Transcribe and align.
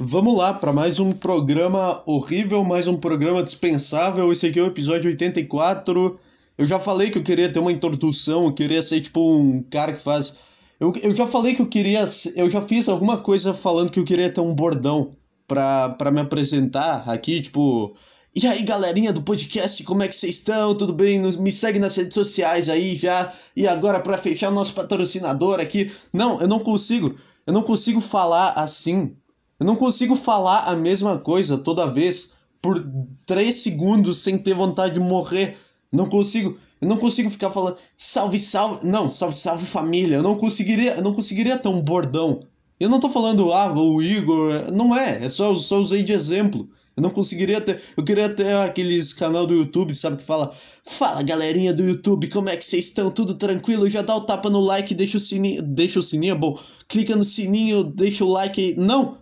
Vamos 0.00 0.36
lá 0.36 0.54
para 0.54 0.72
mais 0.72 1.00
um 1.00 1.10
programa 1.10 2.02
horrível, 2.06 2.62
mais 2.62 2.86
um 2.86 2.96
programa 2.96 3.42
dispensável. 3.42 4.32
Esse 4.32 4.46
aqui 4.46 4.60
é 4.60 4.62
o 4.62 4.66
episódio 4.66 5.10
84. 5.10 6.20
Eu 6.56 6.68
já 6.68 6.78
falei 6.78 7.10
que 7.10 7.18
eu 7.18 7.24
queria 7.24 7.52
ter 7.52 7.58
uma 7.58 7.72
introdução, 7.72 8.44
eu 8.44 8.52
queria 8.52 8.80
ser 8.80 9.00
tipo 9.00 9.20
um 9.20 9.60
cara 9.60 9.92
que 9.92 10.00
faz. 10.00 10.38
Eu, 10.78 10.92
eu 11.02 11.12
já 11.12 11.26
falei 11.26 11.56
que 11.56 11.62
eu 11.62 11.66
queria. 11.66 12.04
Eu 12.36 12.48
já 12.48 12.62
fiz 12.62 12.88
alguma 12.88 13.16
coisa 13.16 13.52
falando 13.52 13.90
que 13.90 13.98
eu 13.98 14.04
queria 14.04 14.30
ter 14.30 14.40
um 14.40 14.54
bordão 14.54 15.16
pra 15.48 16.12
me 16.12 16.20
apresentar 16.20 17.02
aqui, 17.08 17.42
tipo. 17.42 17.96
E 18.32 18.46
aí, 18.46 18.62
galerinha 18.62 19.12
do 19.12 19.22
podcast, 19.22 19.82
como 19.82 20.04
é 20.04 20.06
que 20.06 20.14
vocês 20.14 20.36
estão? 20.36 20.76
Tudo 20.76 20.92
bem? 20.92 21.20
Me 21.20 21.50
segue 21.50 21.80
nas 21.80 21.96
redes 21.96 22.14
sociais 22.14 22.68
aí 22.68 22.94
já. 22.94 23.32
E 23.56 23.66
agora, 23.66 23.98
para 23.98 24.16
fechar 24.16 24.50
o 24.50 24.54
nosso 24.54 24.74
patrocinador 24.74 25.58
aqui. 25.58 25.90
Não, 26.12 26.40
eu 26.40 26.46
não 26.46 26.60
consigo. 26.60 27.16
Eu 27.44 27.52
não 27.52 27.62
consigo 27.62 28.00
falar 28.00 28.50
assim. 28.50 29.16
Eu 29.60 29.66
não 29.66 29.74
consigo 29.74 30.14
falar 30.14 30.60
a 30.60 30.76
mesma 30.76 31.18
coisa 31.18 31.58
toda 31.58 31.92
vez 31.92 32.32
por 32.62 32.84
3 33.26 33.54
segundos 33.54 34.18
sem 34.18 34.38
ter 34.38 34.54
vontade 34.54 34.94
de 34.94 35.00
morrer. 35.00 35.56
Não 35.92 36.08
consigo. 36.08 36.56
Eu 36.80 36.88
não 36.88 36.96
consigo 36.96 37.28
ficar 37.28 37.50
falando 37.50 37.76
salve, 37.96 38.38
salve. 38.38 38.86
Não, 38.86 39.10
salve, 39.10 39.34
salve 39.34 39.66
família. 39.66 40.16
Eu 40.16 40.22
não 40.22 40.36
conseguiria, 40.36 40.94
eu 40.94 41.02
não 41.02 41.12
conseguiria 41.12 41.58
ter 41.58 41.68
um 41.68 41.80
bordão. 41.80 42.42
Eu 42.78 42.88
não 42.88 43.00
tô 43.00 43.10
falando, 43.10 43.52
ah, 43.52 43.72
o 43.72 44.00
Igor. 44.00 44.70
Não 44.72 44.96
é, 44.96 45.24
é 45.24 45.28
só, 45.28 45.54
só 45.56 45.80
usei 45.80 46.04
de 46.04 46.12
exemplo. 46.12 46.68
Eu 46.96 47.02
não 47.02 47.10
conseguiria 47.10 47.60
ter. 47.60 47.82
Eu 47.96 48.04
queria 48.04 48.28
ter 48.28 48.54
aqueles 48.54 49.12
canal 49.12 49.44
do 49.44 49.54
YouTube, 49.54 49.92
sabe, 49.92 50.18
que 50.18 50.24
fala. 50.24 50.54
Fala 50.84 51.22
galerinha 51.22 51.72
do 51.72 51.82
YouTube, 51.82 52.28
como 52.28 52.48
é 52.48 52.56
que 52.56 52.64
vocês 52.64 52.86
estão? 52.86 53.10
Tudo 53.10 53.34
tranquilo? 53.34 53.90
Já 53.90 54.02
dá 54.02 54.16
o 54.16 54.22
tapa 54.22 54.48
no 54.48 54.60
like, 54.60 54.94
deixa 54.94 55.16
o 55.16 55.20
sininho. 55.20 55.62
Deixa 55.62 55.98
o 55.98 56.02
sininho, 56.02 56.32
é 56.32 56.38
bom. 56.38 56.58
Clica 56.86 57.16
no 57.16 57.24
sininho, 57.24 57.82
deixa 57.82 58.24
o 58.24 58.32
like. 58.32 58.74
Não! 58.78 59.18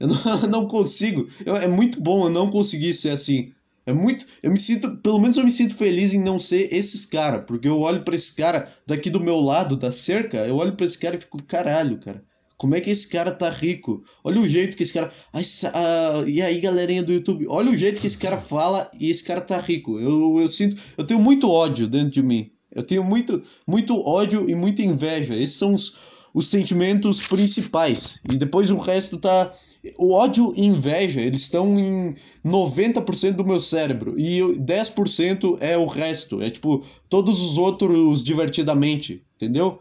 Eu 0.00 0.08
não, 0.08 0.40
não 0.48 0.66
consigo. 0.66 1.28
Eu, 1.44 1.54
é 1.56 1.68
muito 1.68 2.00
bom 2.00 2.24
eu 2.24 2.30
não 2.30 2.50
conseguir 2.50 2.94
ser 2.94 3.10
assim. 3.10 3.52
É 3.86 3.92
muito. 3.92 4.26
Eu 4.42 4.50
me 4.50 4.58
sinto. 4.58 4.96
Pelo 4.96 5.18
menos 5.18 5.36
eu 5.36 5.44
me 5.44 5.50
sinto 5.50 5.74
feliz 5.74 6.14
em 6.14 6.20
não 6.20 6.38
ser 6.38 6.72
esses 6.72 7.06
caras. 7.06 7.44
Porque 7.46 7.68
eu 7.68 7.78
olho 7.80 8.02
para 8.02 8.14
esse 8.14 8.34
cara 8.34 8.72
daqui 8.86 9.10
do 9.10 9.20
meu 9.20 9.38
lado, 9.38 9.76
da 9.76 9.92
cerca, 9.92 10.38
eu 10.38 10.56
olho 10.56 10.72
para 10.72 10.86
esse 10.86 10.98
cara 10.98 11.16
e 11.16 11.20
fico, 11.20 11.42
caralho, 11.42 11.98
cara. 11.98 12.24
Como 12.60 12.74
é 12.74 12.80
que 12.80 12.90
esse 12.90 13.08
cara 13.08 13.32
tá 13.32 13.48
rico? 13.48 14.04
Olha 14.22 14.38
o 14.38 14.46
jeito 14.46 14.76
que 14.76 14.82
esse 14.82 14.92
cara. 14.92 15.10
Ai, 15.32 15.42
ah, 15.72 16.24
e 16.26 16.42
aí, 16.42 16.60
galerinha 16.60 17.02
do 17.02 17.10
YouTube? 17.10 17.46
Olha 17.48 17.70
o 17.70 17.76
jeito 17.76 18.00
que 18.00 18.06
esse 18.06 18.18
cara 18.18 18.36
fala 18.36 18.90
e 19.00 19.10
esse 19.10 19.24
cara 19.24 19.40
tá 19.40 19.58
rico. 19.58 19.98
Eu, 19.98 20.38
eu 20.38 20.48
sinto. 20.48 20.80
Eu 20.96 21.06
tenho 21.06 21.18
muito 21.18 21.50
ódio 21.50 21.88
dentro 21.88 22.10
de 22.10 22.22
mim. 22.22 22.50
Eu 22.70 22.82
tenho 22.82 23.02
muito, 23.02 23.42
muito 23.66 23.98
ódio 24.06 24.48
e 24.48 24.54
muita 24.54 24.82
inveja. 24.82 25.34
Esses 25.34 25.56
são 25.56 25.74
os, 25.74 25.96
os 26.34 26.48
sentimentos 26.48 27.26
principais. 27.26 28.20
E 28.30 28.36
depois 28.36 28.70
o 28.70 28.76
resto 28.76 29.18
tá. 29.18 29.52
O 29.98 30.12
ódio 30.12 30.52
e 30.56 30.66
inveja, 30.66 31.20
eles 31.20 31.42
estão 31.42 31.78
em 31.78 32.14
90% 32.44 33.32
do 33.32 33.44
meu 33.44 33.60
cérebro. 33.60 34.18
E 34.18 34.40
10% 34.40 35.56
é 35.60 35.76
o 35.76 35.86
resto. 35.86 36.42
É 36.42 36.50
tipo, 36.50 36.84
todos 37.08 37.40
os 37.40 37.56
outros 37.56 38.22
divertidamente. 38.22 39.24
Entendeu? 39.36 39.80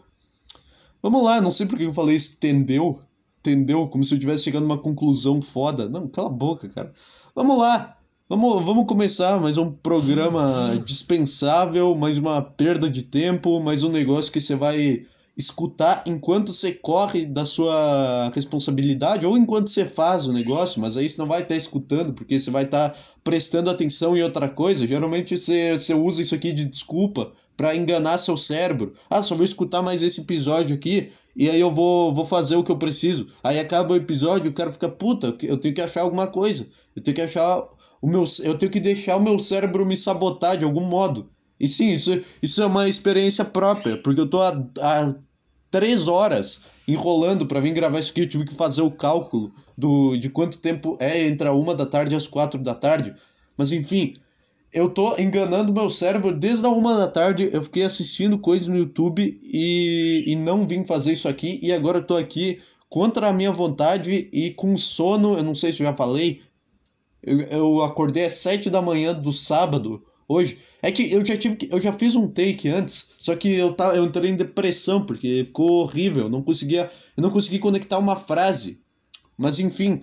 Vamos 1.01 1.23
lá, 1.23 1.39
não 1.39 1.51
sei 1.51 1.65
por 1.65 1.77
que 1.77 1.85
eu 1.85 1.93
falei 1.93 2.17
entendeu? 2.17 2.99
Entendeu? 3.39 3.87
Como 3.87 4.03
se 4.03 4.13
eu 4.13 4.17
estivesse 4.17 4.43
chegando 4.43 4.63
a 4.63 4.65
uma 4.65 4.77
conclusão 4.77 5.41
foda. 5.41 5.87
Não, 5.87 6.07
cala 6.07 6.27
a 6.27 6.31
boca, 6.31 6.67
cara. 6.69 6.91
Vamos 7.35 7.57
lá. 7.57 7.97
Vamos, 8.27 8.63
vamos 8.63 8.85
começar 8.85 9.39
mais 9.41 9.57
um 9.57 9.71
programa 9.71 10.77
dispensável, 10.85 11.95
mais 11.95 12.17
uma 12.17 12.41
perda 12.41 12.89
de 12.89 13.01
tempo, 13.01 13.59
mais 13.59 13.83
um 13.83 13.89
negócio 13.89 14.31
que 14.31 14.39
você 14.39 14.55
vai 14.55 15.05
escutar 15.39 16.03
enquanto 16.05 16.51
você 16.51 16.73
corre 16.73 17.25
da 17.25 17.45
sua 17.45 18.29
responsabilidade 18.35 19.25
ou 19.25 19.37
enquanto 19.37 19.69
você 19.69 19.85
faz 19.85 20.27
o 20.27 20.33
negócio, 20.33 20.81
mas 20.81 20.97
aí 20.97 21.07
você 21.07 21.17
não 21.17 21.29
vai 21.29 21.43
estar 21.43 21.55
escutando, 21.55 22.11
porque 22.11 22.37
você 22.37 22.51
vai 22.51 22.65
estar 22.65 22.93
prestando 23.23 23.69
atenção 23.69 24.17
em 24.17 24.21
outra 24.21 24.49
coisa. 24.49 24.85
Geralmente 24.85 25.37
você, 25.37 25.77
você 25.77 25.93
usa 25.93 26.21
isso 26.21 26.35
aqui 26.35 26.51
de 26.51 26.65
desculpa 26.65 27.31
para 27.55 27.73
enganar 27.73 28.17
seu 28.17 28.35
cérebro. 28.35 28.93
Ah, 29.09 29.23
só 29.23 29.33
vou 29.33 29.45
escutar 29.45 29.81
mais 29.81 30.01
esse 30.01 30.19
episódio 30.19 30.75
aqui 30.75 31.09
e 31.33 31.49
aí 31.49 31.59
eu 31.61 31.73
vou, 31.73 32.13
vou 32.13 32.25
fazer 32.25 32.57
o 32.57 32.63
que 32.63 32.71
eu 32.71 32.77
preciso. 32.77 33.27
Aí 33.41 33.59
acaba 33.59 33.93
o 33.93 33.97
episódio, 33.97 34.51
o 34.51 34.53
cara 34.53 34.73
fica, 34.73 34.89
puta, 34.89 35.37
eu 35.41 35.57
tenho 35.57 35.73
que 35.73 35.81
achar 35.81 36.01
alguma 36.01 36.27
coisa. 36.27 36.67
Eu 36.93 37.01
tenho 37.01 37.15
que 37.15 37.21
achar 37.21 37.65
o 38.01 38.07
meu. 38.09 38.25
Eu 38.43 38.57
tenho 38.57 38.71
que 38.71 38.79
deixar 38.81 39.15
o 39.15 39.23
meu 39.23 39.39
cérebro 39.39 39.85
me 39.85 39.95
sabotar 39.95 40.57
de 40.57 40.65
algum 40.65 40.83
modo. 40.83 41.29
E 41.57 41.65
sim, 41.65 41.91
isso, 41.91 42.21
isso 42.41 42.61
é 42.61 42.65
uma 42.65 42.89
experiência 42.89 43.43
própria, 43.45 43.97
porque 43.97 44.21
eu 44.21 44.29
tô 44.29 44.41
há, 44.41 44.65
há 44.79 45.13
três 45.71 46.07
horas 46.07 46.65
enrolando 46.87 47.45
para 47.45 47.59
vir 47.59 47.73
gravar 47.73 47.99
isso 47.99 48.11
aqui. 48.11 48.21
Eu 48.21 48.29
tive 48.29 48.45
que 48.45 48.55
fazer 48.55 48.81
o 48.81 48.91
cálculo 48.91 49.51
do, 49.77 50.17
de 50.17 50.29
quanto 50.29 50.57
tempo 50.57 50.97
é 50.99 51.25
entre 51.25 51.47
a 51.47 51.53
uma 51.53 51.75
da 51.75 51.85
tarde 51.85 52.13
e 52.13 52.17
as 52.17 52.27
quatro 52.27 52.59
da 52.59 52.73
tarde. 52.73 53.13
Mas 53.55 53.71
enfim, 53.71 54.15
eu 54.73 54.89
tô 54.89 55.17
enganando 55.17 55.73
meu 55.73 55.89
cérebro 55.89 56.31
desde 56.35 56.65
a 56.65 56.69
uma 56.69 56.95
da 56.95 57.07
tarde. 57.07 57.49
Eu 57.51 57.63
fiquei 57.63 57.83
assistindo 57.83 58.37
coisas 58.37 58.67
no 58.67 58.77
YouTube 58.77 59.39
e, 59.41 60.23
e 60.27 60.35
não 60.35 60.67
vim 60.67 60.83
fazer 60.83 61.13
isso 61.13 61.27
aqui. 61.27 61.59
E 61.61 61.71
agora 61.71 61.99
eu 61.99 62.03
tô 62.03 62.15
aqui 62.15 62.61
contra 62.89 63.27
a 63.27 63.33
minha 63.33 63.51
vontade 63.51 64.29
e 64.31 64.51
com 64.51 64.75
sono. 64.77 65.37
Eu 65.37 65.43
não 65.43 65.55
sei 65.55 65.71
se 65.71 65.81
eu 65.81 65.87
já 65.87 65.95
falei. 65.95 66.41
Eu, 67.21 67.41
eu 67.41 67.83
acordei 67.83 68.25
às 68.25 68.33
sete 68.33 68.69
da 68.69 68.81
manhã 68.81 69.13
do 69.13 69.33
sábado 69.33 70.03
hoje. 70.29 70.59
É 70.81 70.91
que 70.91 71.11
eu 71.11 71.25
já 71.25 71.35
tive 71.35 71.55
que, 71.57 71.67
eu 71.69 71.81
já 71.81 71.91
fiz 71.91 72.15
um 72.15 72.27
take 72.27 72.69
antes, 72.69 73.11
só 73.17 73.35
que 73.35 73.53
eu 73.53 73.73
tava, 73.73 73.95
eu 73.95 74.05
entrei 74.05 74.29
em 74.29 74.35
depressão 74.35 75.05
porque 75.05 75.43
ficou 75.45 75.83
horrível, 75.83 76.23
eu 76.23 76.29
não 76.29 76.41
conseguia, 76.41 76.89
eu 77.17 77.23
não 77.23 77.31
consegui 77.31 77.59
conectar 77.59 77.97
uma 77.97 78.15
frase. 78.15 78.79
Mas 79.37 79.59
enfim, 79.59 80.01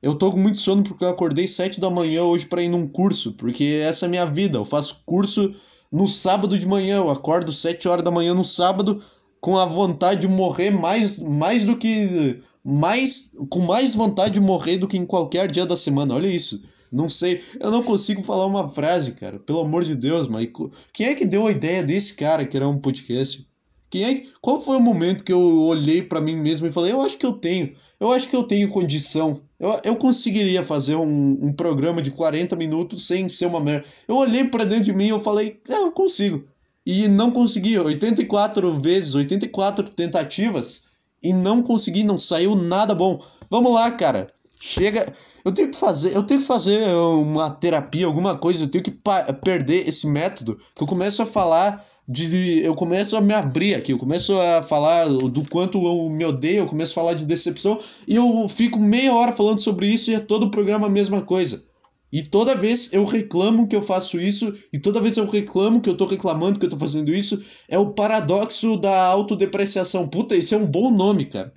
eu 0.00 0.14
tô 0.14 0.30
com 0.30 0.38
muito 0.38 0.58
sono 0.58 0.82
porque 0.82 1.04
eu 1.04 1.10
acordei 1.10 1.46
7 1.46 1.80
da 1.80 1.90
manhã 1.90 2.22
hoje 2.22 2.46
para 2.46 2.62
ir 2.62 2.68
num 2.68 2.88
curso, 2.88 3.32
porque 3.32 3.78
essa 3.82 4.04
é 4.04 4.06
a 4.06 4.10
minha 4.10 4.24
vida. 4.24 4.56
Eu 4.56 4.64
faço 4.64 5.02
curso 5.04 5.54
no 5.92 6.08
sábado 6.08 6.58
de 6.58 6.66
manhã, 6.66 6.96
eu 6.96 7.10
acordo 7.10 7.52
7 7.52 7.86
horas 7.86 8.04
da 8.04 8.10
manhã 8.10 8.32
no 8.32 8.44
sábado 8.44 9.02
com 9.40 9.58
a 9.58 9.66
vontade 9.66 10.22
de 10.22 10.28
morrer 10.28 10.70
mais, 10.70 11.18
mais 11.18 11.66
do 11.66 11.76
que 11.76 12.40
mais 12.64 13.36
com 13.50 13.60
mais 13.60 13.94
vontade 13.94 14.34
de 14.34 14.40
morrer 14.40 14.78
do 14.78 14.88
que 14.88 14.96
em 14.96 15.04
qualquer 15.04 15.50
dia 15.50 15.66
da 15.66 15.76
semana. 15.76 16.14
Olha 16.14 16.28
isso. 16.28 16.62
Não 16.94 17.08
sei, 17.08 17.42
eu 17.60 17.70
não 17.70 17.82
consigo 17.82 18.22
falar 18.22 18.46
uma 18.46 18.68
frase, 18.70 19.12
cara. 19.12 19.38
Pelo 19.38 19.60
amor 19.60 19.84
de 19.84 19.94
Deus, 19.94 20.28
mas 20.28 20.48
quem 20.92 21.06
é 21.06 21.14
que 21.14 21.24
deu 21.24 21.46
a 21.46 21.52
ideia 21.52 21.82
desse 21.82 22.14
cara 22.14 22.46
que 22.46 22.56
era 22.56 22.68
um 22.68 22.78
podcast? 22.78 23.46
Quem 23.90 24.04
é 24.04 24.14
que, 24.14 24.32
qual 24.40 24.60
foi 24.60 24.76
o 24.76 24.80
momento 24.80 25.24
que 25.24 25.32
eu 25.32 25.62
olhei 25.62 26.02
para 26.02 26.20
mim 26.20 26.36
mesmo 26.36 26.66
e 26.66 26.72
falei, 26.72 26.92
eu 26.92 27.00
acho 27.00 27.18
que 27.18 27.26
eu 27.26 27.32
tenho, 27.32 27.74
eu 28.00 28.10
acho 28.10 28.28
que 28.28 28.34
eu 28.34 28.44
tenho 28.44 28.70
condição 28.70 29.40
eu, 29.64 29.80
eu 29.82 29.96
conseguiria 29.96 30.62
fazer 30.62 30.94
um, 30.96 31.38
um 31.40 31.50
programa 31.50 32.02
de 32.02 32.10
40 32.10 32.54
minutos 32.54 33.06
sem 33.06 33.30
ser 33.30 33.46
uma 33.46 33.60
merda. 33.60 33.86
Eu 34.06 34.16
olhei 34.16 34.44
para 34.44 34.64
dentro 34.64 34.84
de 34.84 34.92
mim 34.92 35.06
e 35.06 35.08
eu 35.08 35.20
falei, 35.20 35.58
é, 35.68 35.74
eu 35.74 35.90
consigo. 35.90 36.44
E 36.84 37.08
não 37.08 37.30
consegui. 37.30 37.78
84 37.78 38.74
vezes, 38.74 39.14
84 39.14 39.88
tentativas 39.88 40.84
e 41.22 41.32
não 41.32 41.62
consegui, 41.62 42.04
não 42.04 42.18
saiu 42.18 42.54
nada 42.54 42.94
bom. 42.94 43.22
Vamos 43.48 43.72
lá, 43.72 43.90
cara. 43.90 44.26
Chega. 44.60 45.14
Eu 45.44 45.52
tenho 45.52 45.70
que 45.70 45.78
fazer, 45.78 46.16
eu 46.16 46.22
tenho 46.22 46.40
que 46.40 46.46
fazer 46.46 46.88
uma 46.88 47.50
terapia, 47.50 48.06
alguma 48.06 48.38
coisa, 48.38 48.64
eu 48.64 48.68
tenho 48.68 48.82
que 48.82 48.98
perder 49.42 49.86
esse 49.86 50.06
método 50.06 50.58
que 50.74 50.82
eu 50.82 50.86
começo 50.86 51.22
a 51.22 51.26
falar 51.26 51.84
de 52.08 52.60
eu 52.62 52.74
começo 52.74 53.16
a 53.16 53.20
me 53.20 53.34
abrir 53.34 53.74
aqui, 53.74 53.92
eu 53.92 53.98
começo 53.98 54.38
a 54.40 54.62
falar 54.62 55.06
do 55.08 55.48
quanto 55.50 55.82
eu 55.84 56.08
me 56.08 56.24
odeio, 56.24 56.58
eu 56.58 56.66
começo 56.66 56.92
a 56.92 57.02
falar 57.02 57.14
de 57.14 57.26
decepção 57.26 57.78
e 58.08 58.16
eu 58.16 58.48
fico 58.48 58.78
meia 58.78 59.12
hora 59.12 59.32
falando 59.32 59.60
sobre 59.60 59.86
isso 59.86 60.10
e 60.10 60.14
é 60.14 60.20
todo 60.20 60.44
o 60.46 60.50
programa 60.50 60.86
a 60.86 60.90
mesma 60.90 61.20
coisa. 61.22 61.62
E 62.10 62.22
toda 62.22 62.54
vez 62.54 62.92
eu 62.92 63.04
reclamo 63.04 63.66
que 63.66 63.74
eu 63.74 63.82
faço 63.82 64.20
isso, 64.20 64.54
e 64.72 64.78
toda 64.78 65.00
vez 65.00 65.16
eu 65.16 65.28
reclamo 65.28 65.80
que 65.80 65.90
eu 65.90 65.96
tô 65.96 66.06
reclamando 66.06 66.60
que 66.60 66.64
eu 66.64 66.70
tô 66.70 66.78
fazendo 66.78 67.12
isso, 67.12 67.44
é 67.68 67.76
o 67.76 67.90
paradoxo 67.90 68.76
da 68.76 69.04
autodepreciação. 69.06 70.08
Puta, 70.08 70.36
esse 70.36 70.54
é 70.54 70.56
um 70.56 70.64
bom 70.64 70.92
nome, 70.92 71.24
cara. 71.24 71.52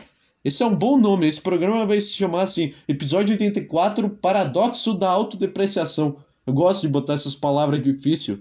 Esse 0.47 0.63
é 0.63 0.66
um 0.66 0.74
bom 0.74 0.97
nome. 0.97 1.28
Esse 1.28 1.41
programa 1.41 1.85
vai 1.85 2.00
se 2.00 2.12
chamar 2.12 2.44
assim: 2.44 2.74
Episódio 2.88 3.34
84 3.34 4.09
Paradoxo 4.09 4.94
da 4.94 5.09
Autodepreciação. 5.09 6.23
Eu 6.46 6.53
gosto 6.53 6.84
de 6.84 6.88
botar 6.88 7.16
essas 7.16 7.35
palavras 7.35 7.84
difíceis 7.84 8.40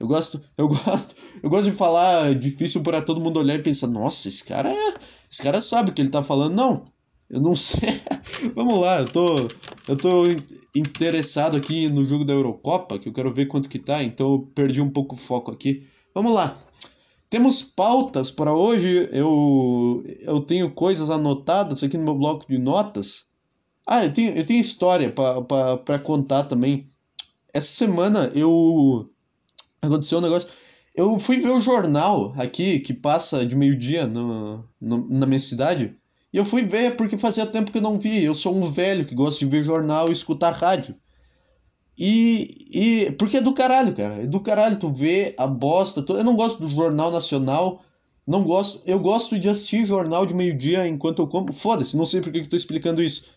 eu 0.00 0.06
gosto, 0.06 0.40
eu 0.56 0.66
gosto, 0.72 1.14
eu 1.42 1.50
gosto 1.50 1.70
de 1.70 1.76
falar 1.76 2.34
difícil 2.34 2.82
para 2.82 3.02
todo 3.02 3.20
mundo 3.20 3.38
olhar 3.38 3.54
e 3.54 3.62
pensar, 3.62 3.86
nossa, 3.86 4.28
esse 4.28 4.42
cara 4.42 4.72
é, 4.72 4.94
esse 5.30 5.42
cara 5.42 5.60
sabe 5.60 5.90
o 5.90 5.92
que 5.92 6.00
ele 6.00 6.08
tá 6.08 6.22
falando. 6.22 6.54
Não, 6.54 6.84
eu 7.28 7.40
não 7.40 7.54
sei. 7.56 8.00
Vamos 8.54 8.80
lá, 8.80 9.00
eu 9.00 9.08
tô, 9.08 9.48
eu 9.88 9.96
tô 9.96 10.24
interessado 10.74 11.54
aqui 11.54 11.86
no 11.90 12.06
jogo 12.06 12.24
da 12.24 12.32
Eurocopa, 12.32 12.98
que 12.98 13.10
eu 13.10 13.12
quero 13.12 13.34
ver 13.34 13.44
quanto 13.44 13.68
que 13.68 13.78
tá, 13.78 14.02
então 14.02 14.32
eu 14.32 14.38
perdi 14.54 14.80
um 14.80 14.90
pouco 14.90 15.14
o 15.14 15.18
foco 15.18 15.50
aqui. 15.50 15.86
Vamos 16.14 16.32
lá. 16.32 16.58
Temos 17.30 17.62
pautas 17.62 18.30
para 18.30 18.52
hoje. 18.52 19.08
Eu 19.12 20.04
eu 20.20 20.40
tenho 20.40 20.70
coisas 20.70 21.10
anotadas 21.10 21.82
aqui 21.82 21.96
no 21.96 22.04
meu 22.04 22.14
bloco 22.14 22.46
de 22.48 22.58
notas. 22.58 23.26
Ah, 23.86 24.04
eu 24.04 24.12
tenho, 24.12 24.36
eu 24.36 24.44
tenho 24.46 24.60
história 24.60 25.12
para 25.12 25.98
contar 26.00 26.44
também. 26.44 26.86
Essa 27.52 27.68
semana 27.68 28.30
eu 28.34 29.08
aconteceu 29.80 30.18
um 30.18 30.22
negócio. 30.22 30.50
Eu 30.94 31.18
fui 31.18 31.38
ver 31.40 31.50
o 31.50 31.60
jornal 31.60 32.32
aqui, 32.38 32.80
que 32.80 32.94
passa 32.94 33.44
de 33.46 33.54
meio-dia 33.54 34.06
no, 34.06 34.68
na 34.80 35.26
minha 35.26 35.38
cidade, 35.38 35.96
E 36.32 36.36
eu 36.38 36.44
fui 36.44 36.62
ver 36.62 36.96
porque 36.96 37.16
fazia 37.18 37.46
tempo 37.46 37.70
que 37.70 37.78
eu 37.78 37.82
não 37.82 37.98
vi. 37.98 38.24
Eu 38.24 38.34
sou 38.34 38.54
um 38.56 38.70
velho 38.70 39.06
que 39.06 39.14
gosta 39.14 39.38
de 39.44 39.50
ver 39.50 39.64
jornal 39.64 40.08
e 40.08 40.12
escutar 40.12 40.52
rádio. 40.52 40.94
E, 41.98 42.66
e 42.70 43.12
porque 43.12 43.38
é 43.38 43.40
do 43.40 43.54
caralho, 43.54 43.94
cara. 43.94 44.22
É 44.22 44.26
do 44.26 44.40
caralho 44.40 44.78
tu 44.78 44.90
vê 44.90 45.34
a 45.38 45.46
bosta. 45.46 46.04
Eu 46.08 46.24
não 46.24 46.36
gosto 46.36 46.60
do 46.60 46.68
Jornal 46.68 47.10
Nacional. 47.10 47.82
Não 48.26 48.42
gosto. 48.42 48.82
Eu 48.84 49.00
gosto 49.00 49.38
de 49.38 49.48
assistir 49.48 49.86
jornal 49.86 50.26
de 50.26 50.34
meio-dia 50.34 50.86
enquanto 50.86 51.20
eu 51.20 51.26
como. 51.26 51.52
Foda-se, 51.52 51.96
não 51.96 52.06
sei 52.06 52.20
por 52.20 52.32
que 52.32 52.38
eu 52.40 52.48
tô 52.48 52.56
explicando 52.56 53.02
isso. 53.02 53.30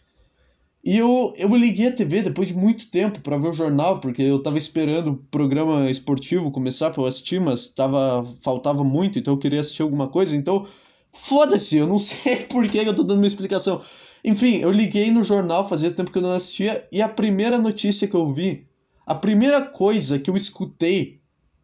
E 0.83 0.97
eu, 0.97 1.33
eu 1.37 1.53
liguei 1.55 1.87
a 1.87 1.91
TV 1.91 2.21
depois 2.21 2.47
de 2.47 2.53
muito 2.53 2.89
tempo 2.89 3.19
para 3.19 3.37
ver 3.37 3.49
o 3.49 3.53
jornal, 3.53 3.99
porque 3.99 4.21
eu 4.21 4.41
tava 4.41 4.57
esperando 4.57 5.11
o 5.11 5.17
programa 5.17 5.89
esportivo 5.89 6.51
começar 6.51 6.91
pra 6.91 7.03
eu 7.03 7.05
assistir, 7.05 7.39
mas 7.39 7.67
tava, 7.69 8.25
faltava 8.41 8.81
muito, 8.83 9.19
então 9.19 9.33
eu 9.33 9.37
queria 9.37 9.59
assistir 9.59 9.81
alguma 9.81 10.07
coisa. 10.07 10.35
Então, 10.35 10.65
foda-se, 11.11 11.77
eu 11.77 11.85
não 11.85 11.99
sei 11.99 12.37
por 12.45 12.65
que 12.67 12.77
eu 12.77 12.95
tô 12.95 13.03
dando 13.03 13.17
uma 13.19 13.27
explicação. 13.27 13.81
Enfim, 14.23 14.57
eu 14.57 14.71
liguei 14.71 15.11
no 15.11 15.23
jornal, 15.23 15.67
fazia 15.67 15.91
tempo 15.91 16.11
que 16.11 16.17
eu 16.17 16.21
não 16.21 16.33
assistia, 16.33 16.87
e 16.91 17.01
a 17.01 17.07
primeira 17.07 17.57
notícia 17.57 18.07
que 18.07 18.15
eu 18.15 18.31
vi, 18.31 18.67
a 19.05 19.15
primeira 19.15 19.61
coisa 19.61 20.19
que 20.19 20.29
eu 20.29 20.35
escutei 20.35 21.19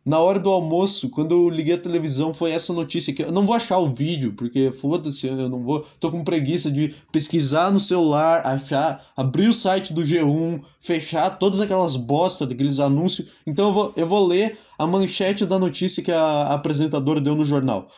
na 0.05 0.19
hora 0.19 0.39
do 0.39 0.51
almoço, 0.51 1.09
quando 1.09 1.33
eu 1.33 1.49
liguei 1.49 1.73
a 1.73 1.79
televisão, 1.79 2.31
foi 2.31 2.51
essa 2.51 2.71
notícia 2.71 3.11
que 3.11 3.23
eu 3.23 3.31
não 3.31 3.43
vou 3.43 3.55
achar 3.55 3.79
o 3.79 3.91
vídeo, 3.91 4.33
porque 4.33 4.71
foda-se, 4.71 5.25
eu 5.25 5.49
não 5.49 5.63
vou, 5.63 5.83
tô 5.99 6.11
com 6.11 6.23
preguiça 6.23 6.69
de 6.69 6.93
pesquisar 7.11 7.71
no 7.71 7.79
celular, 7.79 8.45
achar, 8.45 9.03
abrir 9.17 9.47
o 9.47 9.53
site 9.53 9.93
do 9.93 10.03
G1, 10.03 10.61
fechar 10.79 11.31
todas 11.39 11.59
aquelas 11.59 11.95
bosta 11.95 12.45
daqueles 12.45 12.79
anúncios. 12.79 13.29
Então 13.47 13.69
eu 13.69 13.73
vou, 13.73 13.93
eu 13.97 14.07
vou 14.07 14.27
ler 14.27 14.59
a 14.77 14.85
manchete 14.85 15.43
da 15.43 15.57
notícia 15.57 16.03
que 16.03 16.11
a 16.11 16.53
apresentadora 16.53 17.19
deu 17.19 17.35
no 17.35 17.43
jornal. 17.43 17.89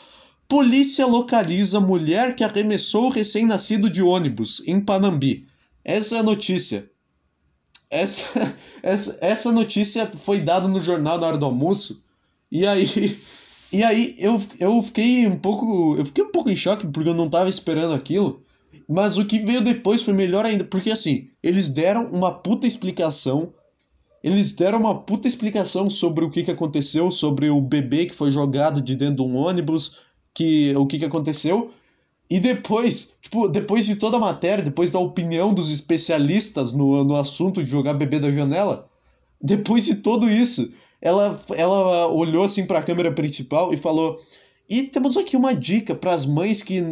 Polícia 0.47 1.05
localiza 1.05 1.79
mulher 1.79 2.33
que 2.33 2.43
arremessou 2.43 3.09
recém-nascido 3.09 3.89
de 3.89 4.01
ônibus 4.01 4.63
em 4.65 4.79
Panambi. 4.79 5.45
Essa 5.83 6.15
é 6.15 6.19
a 6.19 6.23
notícia. 6.23 6.89
Essa, 7.89 8.55
essa, 8.81 9.17
essa 9.19 9.51
notícia 9.51 10.09
foi 10.23 10.39
dada 10.39 10.67
no 10.67 10.79
jornal 10.79 11.19
na 11.19 11.27
hora 11.27 11.37
do 11.37 11.45
almoço. 11.45 12.01
E 12.49 12.65
aí, 12.65 13.19
e 13.73 13.83
aí 13.83 14.15
eu, 14.17 14.41
eu 14.57 14.81
fiquei 14.81 15.27
um 15.27 15.37
pouco. 15.37 15.97
Eu 15.97 16.05
fiquei 16.05 16.23
um 16.23 16.31
pouco 16.31 16.49
em 16.49 16.55
choque 16.55 16.87
porque 16.87 17.09
eu 17.09 17.13
não 17.13 17.25
estava 17.25 17.49
esperando 17.49 17.93
aquilo. 17.93 18.41
Mas 18.87 19.17
o 19.17 19.25
que 19.25 19.39
veio 19.39 19.61
depois 19.61 20.01
foi 20.01 20.13
melhor 20.13 20.45
ainda. 20.45 20.63
Porque 20.63 20.91
assim, 20.91 21.29
eles 21.43 21.69
deram 21.69 22.05
uma 22.05 22.31
puta 22.31 22.65
explicação. 22.65 23.53
Eles 24.23 24.53
deram 24.53 24.79
uma 24.79 25.01
puta 25.01 25.27
explicação 25.27 25.89
sobre 25.89 26.23
o 26.23 26.31
que, 26.31 26.43
que 26.43 26.51
aconteceu, 26.51 27.11
sobre 27.11 27.49
o 27.49 27.61
bebê 27.61 28.05
que 28.05 28.15
foi 28.15 28.31
jogado 28.31 28.81
de 28.81 28.95
dentro 28.95 29.17
de 29.17 29.21
um 29.21 29.35
ônibus, 29.35 30.06
que 30.37 30.75
o 30.75 30.85
que, 30.85 30.99
que 30.99 31.05
aconteceu. 31.05 31.71
E 32.29 32.39
depois, 32.39 33.15
tipo, 33.19 33.47
depois 33.47 33.87
de 33.87 33.95
toda 33.95 34.17
a 34.17 34.19
matéria, 34.19 34.63
depois 34.63 34.91
da 34.91 34.99
opinião 34.99 35.51
dos 35.51 35.71
especialistas 35.71 36.73
no, 36.73 37.03
no 37.03 37.15
assunto 37.15 37.63
de 37.63 37.71
jogar 37.71 37.95
bebê 37.95 38.19
da 38.19 38.29
janela, 38.29 38.87
depois 39.41 39.83
de 39.85 39.95
tudo 39.95 40.29
isso, 40.29 40.71
ela, 41.01 41.43
ela 41.55 42.07
olhou 42.09 42.43
assim 42.43 42.67
para 42.67 42.77
a 42.77 42.83
câmera 42.83 43.11
principal 43.11 43.73
e 43.73 43.77
falou: 43.77 44.19
e 44.69 44.83
temos 44.83 45.15
aqui 45.15 45.37
uma 45.37 45.55
dica 45.55 45.95
para 45.95 46.13
as 46.13 46.25
mães 46.25 46.61
que 46.61 46.83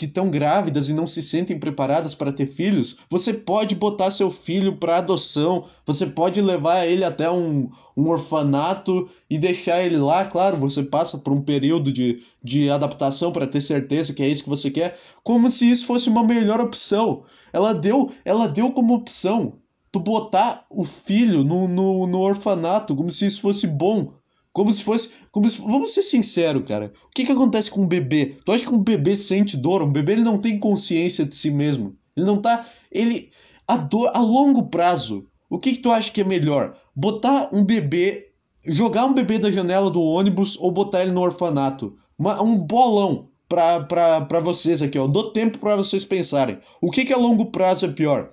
estão 0.00 0.30
grávidas 0.30 0.88
e 0.88 0.94
não 0.94 1.06
se 1.06 1.20
sentem 1.20 1.58
preparadas 1.58 2.14
para 2.14 2.32
ter 2.32 2.46
filhos. 2.46 2.98
Você 3.10 3.34
pode 3.34 3.74
botar 3.74 4.12
seu 4.12 4.30
filho 4.30 4.76
para 4.76 4.98
adoção, 4.98 5.66
você 5.84 6.06
pode 6.06 6.40
levar 6.40 6.86
ele 6.86 7.02
até 7.02 7.28
um, 7.28 7.68
um 7.96 8.08
orfanato 8.08 9.08
e 9.28 9.38
deixar 9.38 9.82
ele 9.82 9.96
lá. 9.96 10.24
Claro, 10.24 10.56
você 10.56 10.84
passa 10.84 11.18
por 11.18 11.32
um 11.32 11.42
período 11.42 11.92
de, 11.92 12.22
de 12.42 12.70
adaptação 12.70 13.32
para 13.32 13.46
ter 13.46 13.60
certeza 13.60 14.14
que 14.14 14.22
é 14.22 14.28
isso 14.28 14.44
que 14.44 14.48
você 14.48 14.70
quer, 14.70 14.96
como 15.24 15.50
se 15.50 15.68
isso 15.68 15.84
fosse 15.84 16.08
uma 16.08 16.22
melhor 16.22 16.60
opção. 16.60 17.24
Ela 17.52 17.72
deu, 17.72 18.12
ela 18.24 18.46
deu 18.46 18.70
como 18.70 18.94
opção 18.94 19.54
tu 19.90 20.00
botar 20.00 20.66
o 20.68 20.84
filho 20.84 21.42
no, 21.42 21.66
no, 21.66 22.06
no 22.06 22.20
orfanato, 22.20 22.94
como 22.94 23.10
se 23.10 23.26
isso 23.26 23.40
fosse 23.40 23.66
bom. 23.66 24.12
Como 24.56 24.72
se 24.72 24.82
fosse. 24.82 25.12
Como 25.30 25.50
se, 25.50 25.60
vamos 25.60 25.92
ser 25.92 26.02
sinceros, 26.02 26.64
cara. 26.66 26.90
O 27.04 27.10
que, 27.14 27.26
que 27.26 27.32
acontece 27.32 27.70
com 27.70 27.82
um 27.82 27.86
bebê? 27.86 28.38
Tu 28.42 28.50
acha 28.50 28.64
que 28.64 28.72
um 28.74 28.82
bebê 28.82 29.14
sente 29.14 29.54
dor? 29.54 29.82
Um 29.82 29.92
bebê 29.92 30.12
ele 30.12 30.22
não 30.22 30.38
tem 30.38 30.58
consciência 30.58 31.26
de 31.26 31.36
si 31.36 31.50
mesmo. 31.50 31.94
Ele 32.16 32.24
não 32.24 32.40
tá. 32.40 32.66
Ele. 32.90 33.28
A 33.68 33.76
dor 33.76 34.12
a 34.14 34.18
longo 34.18 34.68
prazo. 34.68 35.28
O 35.50 35.58
que, 35.58 35.72
que 35.72 35.82
tu 35.82 35.90
acha 35.90 36.10
que 36.10 36.22
é 36.22 36.24
melhor? 36.24 36.74
Botar 36.94 37.50
um 37.52 37.66
bebê. 37.66 38.30
Jogar 38.64 39.04
um 39.04 39.12
bebê 39.12 39.38
da 39.38 39.50
janela 39.50 39.90
do 39.90 40.00
ônibus 40.00 40.56
ou 40.58 40.70
botar 40.70 41.02
ele 41.02 41.12
no 41.12 41.20
orfanato? 41.20 41.94
Uma, 42.18 42.42
um 42.42 42.56
bolão 42.56 43.28
pra, 43.46 43.80
pra, 43.80 44.22
pra 44.22 44.40
vocês 44.40 44.80
aqui, 44.80 44.98
ó. 44.98 45.06
Dou 45.06 45.32
tempo 45.32 45.58
para 45.58 45.76
vocês 45.76 46.02
pensarem. 46.02 46.58
O 46.80 46.90
que, 46.90 47.04
que 47.04 47.12
a 47.12 47.18
longo 47.18 47.50
prazo 47.50 47.84
é 47.84 47.92
pior? 47.92 48.30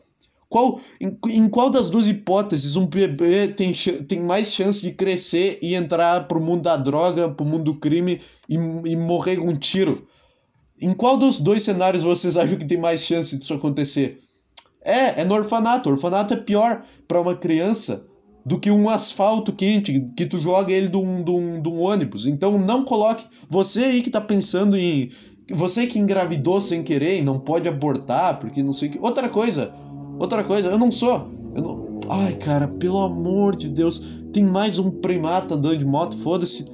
Qual, 0.54 0.80
em, 1.02 1.18
em, 1.30 1.50
qual 1.50 1.72
das 1.72 1.90
duas 1.90 2.08
hipóteses 2.08 2.76
um 2.76 2.86
bebê 2.86 3.48
tem, 3.48 3.74
tem 4.08 4.20
mais 4.20 4.54
chance 4.54 4.84
de 4.84 4.92
crescer 4.92 5.58
e 5.64 5.74
entrar 5.74 6.28
pro 6.28 6.40
mundo 6.40 6.62
da 6.62 6.78
droga, 6.78 7.28
pro 7.28 7.44
mundo 7.44 7.64
do 7.64 7.80
crime 7.80 8.22
e, 8.48 8.54
e 8.54 8.96
morrer 8.96 9.38
com 9.38 9.48
um 9.48 9.56
tiro? 9.56 10.08
Em 10.80 10.94
qual 10.94 11.18
dos 11.18 11.40
dois 11.40 11.64
cenários 11.64 12.04
vocês 12.04 12.38
acham 12.38 12.56
que 12.56 12.66
tem 12.66 12.78
mais 12.78 13.02
chance 13.02 13.36
disso 13.36 13.52
acontecer? 13.52 14.20
É, 14.86 15.22
é 15.22 15.26
no 15.26 15.34
orfanato. 15.34 15.90
O 15.90 15.94
orfanato 15.94 16.36
é 16.36 16.38
pior 16.38 16.86
para 17.08 17.20
uma 17.20 17.36
criança 17.36 18.06
do 18.46 18.60
que 18.60 18.70
um 18.70 18.88
asfalto 18.88 19.54
quente 19.54 20.06
que 20.16 20.28
tu 20.28 20.40
joga 20.40 20.72
ele 20.72 20.88
de 20.88 20.98
um, 20.98 21.24
de, 21.24 21.32
um, 21.32 21.62
de 21.64 21.68
um 21.68 21.82
ônibus. 21.82 22.28
Então 22.28 22.60
não 22.60 22.86
coloque. 22.86 23.26
Você 23.50 23.86
aí 23.86 24.04
que 24.04 24.12
tá 24.12 24.22
pensando 24.22 24.78
em. 24.78 25.10
Você 25.50 25.88
que 25.88 25.98
engravidou 25.98 26.62
sem 26.62 26.84
querer 26.84 27.18
e 27.18 27.24
não 27.24 27.40
pode 27.40 27.68
abortar, 27.68 28.40
porque 28.40 28.62
não 28.62 28.72
sei 28.72 28.90
o 28.90 28.92
que. 28.92 29.00
Outra 29.00 29.28
coisa, 29.28 29.74
Outra 30.20 30.44
coisa, 30.44 30.70
eu 30.70 30.78
não 30.78 30.92
sou. 30.92 31.32
Eu 31.56 31.62
não... 31.62 32.00
Ai, 32.10 32.36
cara, 32.36 32.68
pelo 32.68 33.00
amor 33.00 33.56
de 33.56 33.70
Deus. 33.70 34.22
Tem 34.32 34.44
mais 34.44 34.80
um 34.80 34.90
primata 34.90 35.56
andando 35.56 35.78
de 35.78 35.86
moto, 35.86 36.18
foda-se. 36.18 36.66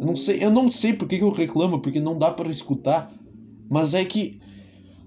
Eu 0.00 0.06
não 0.06 0.16
sei, 0.16 0.44
eu 0.44 0.50
não 0.50 0.70
sei 0.70 0.92
por 0.92 1.08
que, 1.08 1.16
eu 1.16 1.30
reclamo, 1.30 1.80
porque 1.80 2.00
não 2.00 2.16
dá 2.16 2.30
para 2.30 2.50
escutar. 2.50 3.12
Mas 3.68 3.94
é 3.94 4.04
que. 4.04 4.38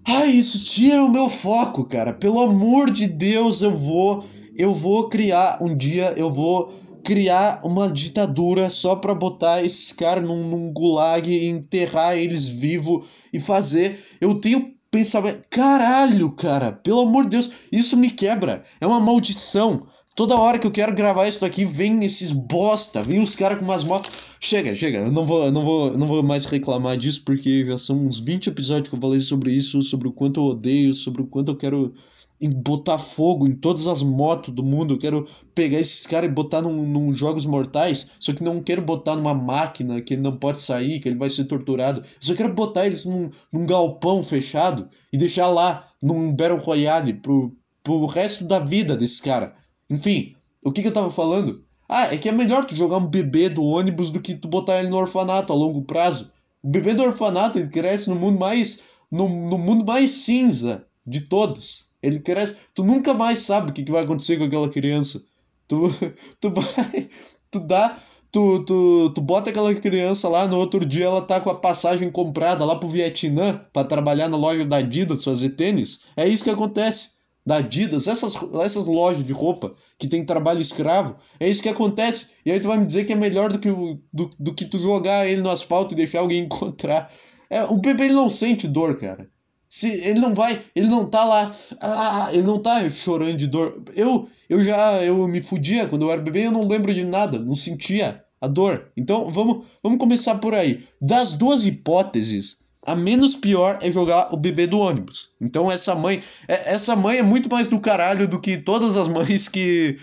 Ai, 0.05 0.31
isso 0.31 0.63
tira 0.63 1.03
o 1.03 1.11
meu 1.11 1.29
foco, 1.29 1.85
cara. 1.85 2.11
Pelo 2.11 2.41
amor 2.41 2.91
de 2.91 3.07
Deus, 3.07 3.61
eu 3.61 3.75
vou. 3.75 4.23
Eu 4.55 4.73
vou 4.73 5.07
criar 5.07 5.59
um 5.61 5.75
dia, 5.75 6.13
eu 6.17 6.29
vou 6.29 6.73
criar 7.03 7.61
uma 7.63 7.89
ditadura 7.89 8.69
só 8.69 8.95
pra 8.95 9.13
botar 9.13 9.63
esses 9.63 9.91
caras 9.91 10.23
num, 10.23 10.47
num 10.47 10.71
gulag 10.71 11.31
e 11.31 11.47
enterrar 11.47 12.17
eles 12.17 12.47
vivos 12.47 13.05
e 13.33 13.39
fazer. 13.39 13.99
Eu 14.19 14.35
tenho 14.35 14.73
pensamento. 14.91 15.43
Caralho, 15.49 16.31
cara, 16.33 16.71
pelo 16.71 16.99
amor 16.99 17.23
de 17.23 17.31
Deus, 17.31 17.51
isso 17.71 17.95
me 17.95 18.11
quebra. 18.11 18.63
É 18.79 18.85
uma 18.85 18.99
maldição. 18.99 19.87
Toda 20.13 20.35
hora 20.35 20.59
que 20.59 20.67
eu 20.67 20.71
quero 20.71 20.93
gravar 20.93 21.29
isso 21.29 21.45
aqui, 21.45 21.63
vem 21.63 22.03
esses 22.03 22.33
bosta, 22.33 23.01
vem 23.01 23.23
os 23.23 23.33
caras 23.33 23.57
com 23.57 23.63
umas 23.63 23.85
motos. 23.85 24.11
Chega, 24.41 24.75
chega, 24.75 24.97
eu 24.99 25.11
não 25.11 25.25
vou, 25.25 25.49
não 25.49 25.63
vou, 25.63 25.97
não 25.97 26.07
vou 26.07 26.21
mais 26.21 26.43
reclamar 26.43 26.97
disso, 26.97 27.23
porque 27.23 27.65
já 27.65 27.77
são 27.77 28.05
uns 28.05 28.19
20 28.19 28.47
episódios 28.47 28.89
que 28.89 28.95
eu 28.95 28.99
falei 28.99 29.21
sobre 29.21 29.53
isso, 29.53 29.81
sobre 29.81 30.09
o 30.09 30.11
quanto 30.11 30.41
eu 30.41 30.45
odeio, 30.47 30.93
sobre 30.93 31.21
o 31.21 31.27
quanto 31.27 31.51
eu 31.51 31.55
quero 31.55 31.93
em 32.41 32.49
botar 32.49 32.97
fogo 32.97 33.47
em 33.47 33.53
todas 33.53 33.85
as 33.85 34.01
motos 34.01 34.53
do 34.53 34.63
mundo. 34.63 34.95
Eu 34.95 34.97
quero 34.97 35.27
pegar 35.53 35.79
esses 35.79 36.07
caras 36.07 36.29
e 36.29 36.33
botar 36.33 36.61
num, 36.61 36.87
num, 36.87 37.13
Jogos 37.13 37.45
Mortais. 37.45 38.09
Só 38.19 38.33
que 38.33 38.43
não 38.43 38.63
quero 38.63 38.81
botar 38.81 39.15
numa 39.15 39.33
máquina 39.33 40.01
que 40.01 40.15
ele 40.15 40.23
não 40.23 40.35
pode 40.35 40.59
sair, 40.59 40.99
que 40.99 41.07
ele 41.07 41.19
vai 41.19 41.29
ser 41.29 41.45
torturado. 41.45 42.01
Eu 42.01 42.05
só 42.19 42.33
quero 42.33 42.53
botar 42.55 42.87
eles 42.87 43.05
num, 43.05 43.29
num 43.53 43.65
galpão 43.65 44.23
fechado 44.23 44.89
e 45.13 45.17
deixar 45.17 45.47
lá, 45.47 45.87
num 46.01 46.33
Battle 46.33 46.57
Royale, 46.57 47.13
pro, 47.13 47.55
pro 47.83 48.07
resto 48.07 48.43
da 48.43 48.57
vida 48.57 48.97
desses 48.97 49.21
caras. 49.21 49.51
Enfim, 49.87 50.35
o 50.63 50.71
que, 50.71 50.81
que 50.81 50.87
eu 50.87 50.93
tava 50.93 51.11
falando? 51.11 51.63
Ah, 51.87 52.13
é 52.13 52.17
que 52.17 52.27
é 52.27 52.31
melhor 52.31 52.65
tu 52.65 52.75
jogar 52.75 52.97
um 52.97 53.07
bebê 53.07 53.49
do 53.49 53.61
ônibus 53.61 54.09
do 54.09 54.21
que 54.21 54.33
tu 54.33 54.47
botar 54.47 54.79
ele 54.79 54.89
no 54.89 54.97
orfanato 54.97 55.53
a 55.53 55.55
longo 55.55 55.83
prazo. 55.83 56.31
O 56.63 56.69
bebê 56.69 56.93
do 56.93 57.03
orfanato 57.03 57.59
ele 57.59 57.67
cresce 57.67 58.09
no 58.09 58.15
mundo 58.15 58.39
mais. 58.39 58.81
no, 59.11 59.27
no 59.27 59.57
mundo 59.57 59.85
mais 59.85 60.09
cinza 60.09 60.87
de 61.05 61.21
todos. 61.21 61.90
Ele 62.01 62.19
cresce. 62.19 62.57
Tu 62.73 62.83
nunca 62.83 63.13
mais 63.13 63.39
sabe 63.39 63.71
o 63.71 63.73
que, 63.73 63.83
que 63.83 63.91
vai 63.91 64.03
acontecer 64.03 64.37
com 64.37 64.45
aquela 64.45 64.69
criança. 64.69 65.21
Tu, 65.67 65.89
tu 66.39 66.49
vai. 66.49 67.09
Tu 67.49 67.59
dá. 67.59 67.97
Tu, 68.31 68.63
tu, 68.63 69.11
tu 69.13 69.19
bota 69.19 69.49
aquela 69.49 69.75
criança 69.75 70.29
lá, 70.29 70.47
no 70.47 70.57
outro 70.57 70.85
dia 70.85 71.03
ela 71.03 71.21
tá 71.21 71.41
com 71.41 71.49
a 71.49 71.55
passagem 71.55 72.09
comprada 72.09 72.63
lá 72.63 72.77
pro 72.77 72.87
Vietnã 72.87 73.59
para 73.73 73.85
trabalhar 73.85 74.29
na 74.29 74.37
loja 74.37 74.63
da 74.63 74.77
Adidas 74.77 75.25
fazer 75.25 75.49
tênis. 75.49 76.05
É 76.15 76.25
isso 76.25 76.45
que 76.45 76.49
acontece. 76.49 77.19
Da 77.45 77.57
Adidas, 77.57 78.07
essas, 78.07 78.35
essas 78.63 78.85
lojas 78.85 79.25
de 79.25 79.33
roupa 79.33 79.75
que 79.97 80.07
tem 80.07 80.23
trabalho 80.23 80.61
escravo, 80.61 81.15
é 81.39 81.49
isso 81.49 81.61
que 81.61 81.67
acontece. 81.67 82.29
E 82.45 82.51
aí 82.51 82.59
tu 82.59 82.67
vai 82.69 82.77
me 82.77 82.85
dizer 82.85 83.05
que 83.05 83.11
é 83.11 83.15
melhor 83.15 83.51
do 83.51 83.59
que, 83.59 83.69
o, 83.69 83.99
do, 84.13 84.31
do 84.39 84.53
que 84.53 84.63
tu 84.63 84.79
jogar 84.79 85.27
ele 85.27 85.41
no 85.41 85.49
asfalto 85.49 85.93
e 85.93 85.97
deixar 85.97 86.19
alguém 86.19 86.43
encontrar. 86.45 87.11
É, 87.49 87.63
o 87.63 87.77
bebê 87.77 88.05
ele 88.05 88.13
não 88.13 88.29
sente 88.29 88.65
dor, 88.65 88.97
cara. 88.97 89.27
Se 89.71 89.87
ele 89.87 90.19
não 90.19 90.33
vai, 90.35 90.61
ele 90.75 90.87
não 90.87 91.05
tá 91.05 91.23
lá, 91.23 91.55
ah, 91.79 92.27
ele 92.33 92.41
não 92.41 92.59
tá 92.59 92.89
chorando 92.89 93.37
de 93.37 93.47
dor. 93.47 93.81
Eu 93.95 94.27
eu 94.49 94.61
já 94.61 95.01
eu 95.01 95.25
me 95.29 95.39
fudia 95.41 95.87
quando 95.87 96.01
eu 96.01 96.11
era 96.11 96.21
bebê, 96.21 96.45
eu 96.45 96.51
não 96.51 96.67
lembro 96.67 96.93
de 96.93 97.05
nada, 97.05 97.39
não 97.39 97.55
sentia 97.55 98.21
a 98.41 98.49
dor. 98.49 98.91
Então, 98.97 99.31
vamos 99.31 99.65
vamos 99.81 99.97
começar 99.97 100.35
por 100.39 100.53
aí. 100.53 100.83
Das 100.99 101.37
duas 101.37 101.65
hipóteses, 101.65 102.57
a 102.85 102.97
menos 102.97 103.33
pior 103.33 103.79
é 103.81 103.89
jogar 103.89 104.33
o 104.33 104.37
bebê 104.37 104.67
do 104.67 104.77
ônibus. 104.77 105.29
Então 105.39 105.71
essa 105.71 105.95
mãe, 105.95 106.21
é, 106.49 106.73
essa 106.73 106.93
mãe 106.93 107.19
é 107.19 107.23
muito 107.23 107.49
mais 107.49 107.69
do 107.69 107.79
caralho 107.79 108.27
do 108.27 108.41
que 108.41 108.57
todas 108.57 108.97
as 108.97 109.07
mães 109.07 109.47
que 109.47 109.97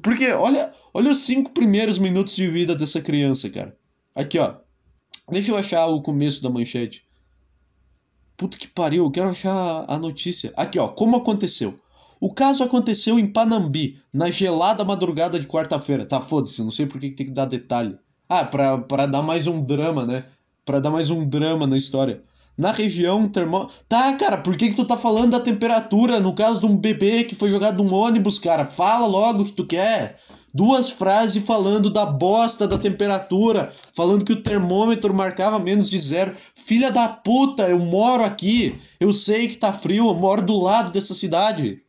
porque 0.00 0.30
olha, 0.30 0.72
olha 0.94 1.10
os 1.10 1.18
cinco 1.18 1.50
primeiros 1.50 1.98
minutos 1.98 2.36
de 2.36 2.46
vida 2.46 2.76
dessa 2.76 3.00
criança, 3.00 3.50
cara. 3.50 3.76
Aqui, 4.14 4.38
ó. 4.38 4.54
Deixa 5.28 5.50
eu 5.50 5.56
achar 5.56 5.86
o 5.86 6.00
começo 6.00 6.40
da 6.40 6.48
manchete. 6.48 7.05
Puta 8.36 8.58
que 8.58 8.68
pariu, 8.68 9.04
eu 9.04 9.10
quero 9.10 9.30
achar 9.30 9.84
a 9.88 9.98
notícia. 9.98 10.52
Aqui, 10.56 10.78
ó, 10.78 10.88
como 10.88 11.16
aconteceu? 11.16 11.74
O 12.20 12.32
caso 12.32 12.62
aconteceu 12.62 13.18
em 13.18 13.26
Panambi, 13.26 13.98
na 14.12 14.30
gelada 14.30 14.84
madrugada 14.84 15.38
de 15.40 15.46
quarta-feira. 15.46 16.04
Tá, 16.04 16.20
foda-se, 16.20 16.62
não 16.62 16.70
sei 16.70 16.86
por 16.86 17.00
que 17.00 17.10
tem 17.10 17.26
que 17.26 17.32
dar 17.32 17.46
detalhe. 17.46 17.96
Ah, 18.28 18.44
pra, 18.44 18.78
pra 18.78 19.06
dar 19.06 19.22
mais 19.22 19.46
um 19.46 19.62
drama, 19.62 20.04
né? 20.04 20.24
Pra 20.64 20.80
dar 20.80 20.90
mais 20.90 21.10
um 21.10 21.26
drama 21.26 21.66
na 21.66 21.76
história. 21.76 22.22
Na 22.56 22.72
região 22.72 23.28
termo... 23.28 23.70
Tá, 23.88 24.14
cara, 24.14 24.38
por 24.38 24.56
que, 24.56 24.70
que 24.70 24.76
tu 24.76 24.84
tá 24.84 24.96
falando 24.96 25.32
da 25.32 25.40
temperatura 25.40 26.20
no 26.20 26.34
caso 26.34 26.60
de 26.60 26.66
um 26.66 26.76
bebê 26.76 27.24
que 27.24 27.34
foi 27.34 27.50
jogado 27.50 27.82
num 27.82 27.94
ônibus, 27.94 28.38
cara? 28.38 28.64
Fala 28.64 29.06
logo 29.06 29.42
o 29.42 29.44
que 29.44 29.52
tu 29.52 29.66
quer. 29.66 30.18
Duas 30.56 30.88
frases 30.88 31.44
falando 31.44 31.90
da 31.90 32.06
bosta 32.06 32.66
da 32.66 32.78
temperatura, 32.78 33.70
falando 33.94 34.24
que 34.24 34.32
o 34.32 34.40
termômetro 34.40 35.12
marcava 35.12 35.58
menos 35.58 35.86
de 35.90 36.00
zero. 36.00 36.34
Filha 36.54 36.90
da 36.90 37.06
puta, 37.06 37.68
eu 37.68 37.78
moro 37.78 38.24
aqui, 38.24 38.74
eu 38.98 39.12
sei 39.12 39.48
que 39.48 39.56
tá 39.56 39.70
frio, 39.70 40.08
eu 40.08 40.14
moro 40.14 40.40
do 40.40 40.58
lado 40.58 40.90
dessa 40.90 41.12
cidade. 41.12 41.82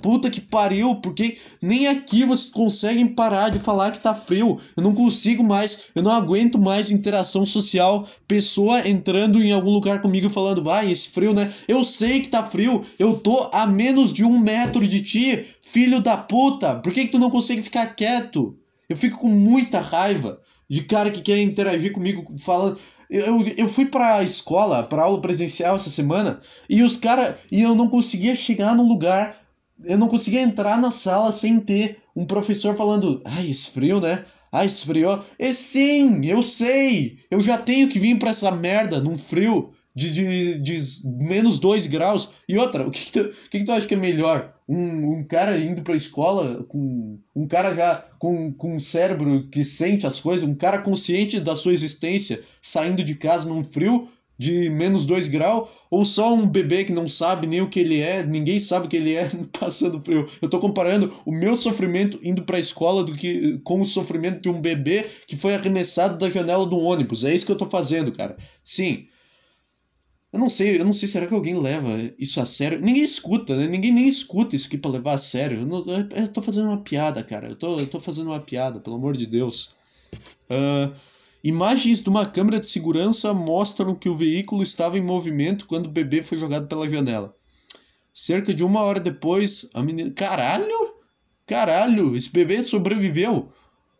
Puta 0.00 0.30
que 0.30 0.40
pariu, 0.40 0.96
porque 0.96 1.38
nem 1.60 1.88
aqui 1.88 2.24
vocês 2.24 2.50
conseguem 2.50 3.06
parar 3.06 3.50
de 3.50 3.58
falar 3.58 3.90
que 3.90 4.00
tá 4.00 4.14
frio. 4.14 4.60
Eu 4.76 4.82
não 4.82 4.94
consigo 4.94 5.42
mais, 5.42 5.84
eu 5.94 6.02
não 6.02 6.10
aguento 6.10 6.58
mais 6.58 6.90
interação 6.90 7.44
social, 7.44 8.08
pessoa 8.28 8.86
entrando 8.86 9.42
em 9.42 9.52
algum 9.52 9.70
lugar 9.70 10.00
comigo 10.00 10.28
falando, 10.30 10.62
vai, 10.62 10.90
esse 10.90 11.08
frio, 11.08 11.32
né? 11.32 11.52
Eu 11.66 11.84
sei 11.84 12.20
que 12.20 12.28
tá 12.28 12.42
frio, 12.42 12.84
eu 12.98 13.18
tô 13.18 13.48
a 13.52 13.66
menos 13.66 14.12
de 14.12 14.24
um 14.24 14.38
metro 14.38 14.86
de 14.86 15.02
ti, 15.02 15.46
filho 15.72 16.00
da 16.00 16.16
puta. 16.16 16.76
Por 16.76 16.92
que, 16.92 17.06
que 17.06 17.12
tu 17.12 17.18
não 17.18 17.30
consegue 17.30 17.62
ficar 17.62 17.94
quieto? 17.94 18.58
Eu 18.88 18.96
fico 18.96 19.18
com 19.18 19.28
muita 19.28 19.80
raiva 19.80 20.40
de 20.68 20.82
cara 20.82 21.10
que 21.10 21.20
quer 21.20 21.40
interagir 21.40 21.92
comigo 21.92 22.34
falando. 22.38 22.78
Eu, 23.08 23.40
eu 23.56 23.68
fui 23.68 23.86
pra 23.86 24.22
escola, 24.22 24.82
pra 24.82 25.02
aula 25.02 25.20
presencial 25.20 25.76
essa 25.76 25.90
semana, 25.90 26.40
e 26.68 26.82
os 26.82 26.96
caras. 26.96 27.36
E 27.50 27.62
eu 27.62 27.74
não 27.74 27.88
conseguia 27.88 28.34
chegar 28.34 28.74
num 28.74 28.88
lugar 28.88 29.46
eu 29.84 29.98
não 29.98 30.08
conseguia 30.08 30.40
entrar 30.40 30.78
na 30.78 30.90
sala 30.90 31.32
sem 31.32 31.60
ter 31.60 31.98
um 32.14 32.24
professor 32.24 32.74
falando: 32.76 33.20
ai, 33.24 33.46
esfriou, 33.46 34.00
né? 34.00 34.24
Ah, 34.50 34.64
esfriou. 34.64 35.24
E 35.38 35.52
sim, 35.52 36.24
eu 36.24 36.42
sei. 36.42 37.18
Eu 37.30 37.42
já 37.42 37.58
tenho 37.58 37.88
que 37.88 37.98
vir 37.98 38.18
para 38.18 38.30
essa 38.30 38.50
merda 38.50 39.00
num 39.00 39.18
frio 39.18 39.72
de, 39.96 40.12
de, 40.12 40.58
de 40.58 40.78
menos 41.06 41.58
2 41.58 41.86
graus. 41.86 42.34
E 42.46 42.58
outra, 42.58 42.86
o 42.86 42.90
que, 42.90 43.06
que, 43.06 43.12
tu, 43.12 43.32
que, 43.50 43.58
que 43.60 43.64
tu 43.64 43.72
acha 43.72 43.86
que 43.86 43.94
é 43.94 43.96
melhor? 43.96 44.52
Um, 44.68 45.18
um 45.18 45.24
cara 45.24 45.58
indo 45.58 45.80
pra 45.80 45.96
escola 45.96 46.64
com 46.68 47.18
um 47.34 47.48
cara 47.48 47.74
já 47.74 48.04
com, 48.18 48.52
com 48.52 48.74
um 48.74 48.80
cérebro 48.80 49.48
que 49.48 49.64
sente 49.64 50.06
as 50.06 50.20
coisas, 50.20 50.46
um 50.46 50.54
cara 50.54 50.82
consciente 50.82 51.40
da 51.40 51.56
sua 51.56 51.72
existência 51.72 52.42
saindo 52.60 53.02
de 53.02 53.14
casa 53.14 53.48
num 53.48 53.64
frio 53.64 54.08
de 54.38 54.68
menos 54.68 55.06
2 55.06 55.28
graus, 55.28 55.68
ou 55.90 56.04
só 56.04 56.34
um 56.34 56.46
bebê 56.46 56.84
que 56.84 56.92
não 56.92 57.08
sabe 57.08 57.46
nem 57.46 57.62
o 57.62 57.70
que 57.70 57.80
ele 57.80 58.02
é, 58.02 58.22
ninguém 58.22 58.60
sabe 58.60 58.84
o 58.84 58.88
que 58.88 58.98
ele 58.98 59.14
é 59.14 59.30
passando 59.58 60.02
frio. 60.04 60.28
Eu 60.42 60.50
tô 60.50 60.58
comparando 60.58 61.10
o 61.24 61.32
meu 61.32 61.56
sofrimento 61.56 62.18
indo 62.22 62.42
pra 62.42 62.58
escola 62.58 63.02
do 63.02 63.14
que 63.14 63.58
com 63.64 63.80
o 63.80 63.86
sofrimento 63.86 64.42
de 64.42 64.50
um 64.50 64.60
bebê 64.60 65.06
que 65.26 65.36
foi 65.38 65.54
arremessado 65.54 66.18
da 66.18 66.28
janela 66.28 66.66
do 66.66 66.78
ônibus. 66.78 67.24
É 67.24 67.34
isso 67.34 67.46
que 67.46 67.52
eu 67.52 67.56
tô 67.56 67.66
fazendo, 67.66 68.12
cara. 68.12 68.36
Sim. 68.62 69.06
Eu 70.36 70.40
não 70.40 70.50
sei, 70.50 70.78
eu 70.78 70.84
não 70.84 70.92
sei, 70.92 71.08
será 71.08 71.26
que 71.26 71.32
alguém 71.32 71.58
leva 71.58 71.88
isso 72.18 72.38
a 72.42 72.44
sério? 72.44 72.78
Ninguém 72.78 73.02
escuta, 73.02 73.56
né? 73.56 73.66
Ninguém 73.66 73.90
nem 73.90 74.06
escuta 74.06 74.54
isso 74.54 74.66
aqui 74.66 74.76
pra 74.76 74.90
levar 74.90 75.14
a 75.14 75.18
sério. 75.18 75.60
Eu, 75.60 75.66
não, 75.66 75.82
eu 75.86 76.28
tô 76.28 76.42
fazendo 76.42 76.68
uma 76.68 76.82
piada, 76.82 77.22
cara. 77.24 77.48
Eu 77.48 77.56
tô, 77.56 77.80
eu 77.80 77.86
tô 77.86 77.98
fazendo 77.98 78.26
uma 78.26 78.38
piada, 78.40 78.78
pelo 78.78 78.96
amor 78.96 79.16
de 79.16 79.26
Deus. 79.26 79.74
Uh, 80.50 80.94
Imagens 81.42 82.02
de 82.02 82.08
uma 82.10 82.26
câmera 82.26 82.60
de 82.60 82.66
segurança 82.66 83.32
mostram 83.32 83.94
que 83.94 84.10
o 84.10 84.16
veículo 84.16 84.62
estava 84.62 84.98
em 84.98 85.00
movimento 85.00 85.64
quando 85.66 85.86
o 85.86 85.90
bebê 85.90 86.22
foi 86.22 86.38
jogado 86.38 86.66
pela 86.66 86.86
janela. 86.86 87.34
Cerca 88.12 88.52
de 88.52 88.62
uma 88.62 88.82
hora 88.82 89.00
depois, 89.00 89.70
a 89.72 89.82
menina. 89.82 90.10
Caralho! 90.10 90.96
Caralho! 91.46 92.14
Esse 92.14 92.30
bebê 92.30 92.62
sobreviveu! 92.62 93.50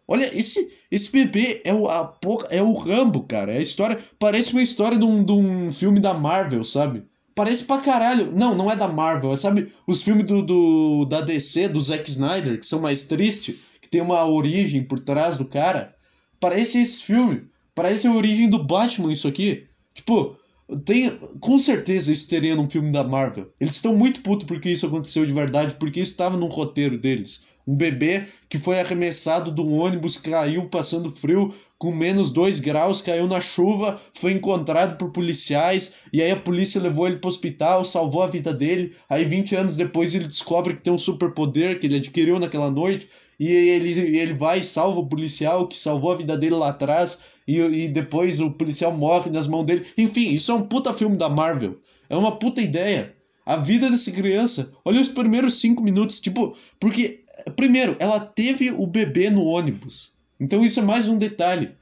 Olha, 0.07 0.29
esse, 0.37 0.76
esse 0.91 1.11
bebê 1.11 1.63
é 1.65 1.75
o, 1.75 1.89
a, 1.89 2.17
é 2.51 2.63
o 2.63 2.73
Rambo, 2.75 3.25
cara. 3.25 3.53
É 3.53 3.59
a 3.59 3.63
história. 3.63 3.99
Parece 4.19 4.53
uma 4.53 4.63
história 4.63 4.97
de 4.97 5.05
um, 5.05 5.25
de 5.25 5.33
um 5.33 5.73
filme 5.73 6.01
da 6.01 6.15
Marvel, 6.15 6.65
sabe? 6.65 7.05
Parece 7.35 7.65
pra 7.65 7.79
caralho. 7.79 8.33
Não, 8.33 8.55
não 8.55 8.71
é 8.71 8.77
da 8.77 8.89
Marvel. 8.89 9.33
É, 9.33 9.37
sabe 9.37 9.73
os 9.87 10.03
filmes 10.03 10.27
do, 10.27 10.43
do, 10.43 11.05
da 11.07 11.21
DC, 11.21 11.69
do 11.69 11.81
Zack 11.81 12.09
Snyder, 12.09 12.59
que 12.59 12.67
são 12.67 12.81
mais 12.81 13.07
tristes, 13.07 13.57
que 13.81 13.89
tem 13.89 14.01
uma 14.01 14.25
origem 14.27 14.83
por 14.83 15.01
trás 15.01 15.37
do 15.37 15.45
cara? 15.45 15.95
Parece 16.41 16.81
esse 16.81 17.03
filme. 17.03 17.43
Parece 17.75 18.07
a 18.07 18.13
origem 18.13 18.49
do 18.49 18.65
Batman, 18.65 19.13
isso 19.13 19.29
aqui. 19.29 19.67
Tipo, 19.93 20.37
tem. 20.85 21.11
Com 21.41 21.59
certeza 21.59 22.13
isso 22.13 22.29
teria 22.29 22.55
num 22.55 22.71
filme 22.71 22.93
da 22.93 23.03
Marvel. 23.03 23.53
Eles 23.61 23.75
estão 23.75 23.95
muito 23.95 24.23
putos 24.23 24.47
porque 24.47 24.71
isso 24.71 24.87
aconteceu 24.87 25.27
de 25.27 25.35
verdade, 25.35 25.75
porque 25.75 26.01
isso 26.01 26.13
estava 26.13 26.37
no 26.37 26.47
roteiro 26.47 26.97
deles. 26.97 27.45
Um 27.67 27.75
bebê 27.75 28.25
que 28.49 28.59
foi 28.59 28.79
arremessado 28.79 29.51
de 29.51 29.61
um 29.61 29.79
ônibus, 29.79 30.17
caiu 30.17 30.69
passando 30.69 31.11
frio, 31.11 31.53
com 31.79 31.93
menos 31.93 32.33
2 32.33 32.61
graus, 32.61 33.03
caiu 33.03 33.27
na 33.27 33.41
chuva, 33.41 34.01
foi 34.15 34.33
encontrado 34.33 34.97
por 34.97 35.11
policiais, 35.11 35.95
e 36.13 36.23
aí 36.23 36.31
a 36.31 36.37
polícia 36.37 36.81
levou 36.81 37.07
ele 37.07 37.17
para 37.17 37.29
o 37.29 37.31
hospital, 37.31 37.85
salvou 37.85 38.23
a 38.23 38.29
vida 38.29 38.55
dele. 38.55 38.95
Aí 39.09 39.25
20 39.25 39.57
anos 39.57 39.77
depois 39.77 40.15
ele 40.15 40.27
descobre 40.27 40.75
que 40.75 40.81
tem 40.81 40.93
um 40.93 40.99
superpoder 40.99 41.79
que 41.79 41.87
ele 41.87 41.97
adquiriu 41.97 42.39
naquela 42.39 42.71
noite, 42.71 43.09
e 43.39 43.51
ele, 43.51 44.17
ele 44.17 44.33
vai 44.33 44.61
e 44.61 44.63
salva 44.63 45.01
o 45.01 45.09
policial 45.09 45.69
que 45.69 45.77
salvou 45.77 46.13
a 46.13 46.17
vida 46.17 46.37
dele 46.37 46.55
lá 46.55 46.71
atrás, 46.71 47.19
e, 47.47 47.59
e 47.59 47.89
depois 47.89 48.41
o 48.41 48.51
policial 48.53 48.97
morre 48.97 49.31
nas 49.31 49.47
mãos 49.47 49.65
dele. 49.65 49.87
Enfim, 49.99 50.31
isso 50.31 50.51
é 50.51 50.55
um 50.55 50.67
puta 50.67 50.93
filme 50.93 51.17
da 51.17 51.29
Marvel. 51.29 51.79
É 52.09 52.17
uma 52.17 52.37
puta 52.37 52.61
ideia. 52.61 53.15
A 53.45 53.57
vida 53.57 53.89
dessa 53.89 54.11
criança. 54.11 54.73
Olha 54.85 55.01
os 55.01 55.09
primeiros 55.09 55.61
cinco 55.61 55.83
minutos, 55.83 56.19
tipo, 56.19 56.57
porque, 56.81 57.23
primeiro, 57.55 57.97
ela 57.99 58.21
teve 58.21 58.71
o 58.71 58.87
bebê 58.87 59.31
no 59.31 59.45
ônibus. 59.45 60.13
Então 60.39 60.65
isso 60.65 60.81
é 60.81 60.83
mais 60.83 61.09
um 61.09 61.19
detalhe. 61.19 61.73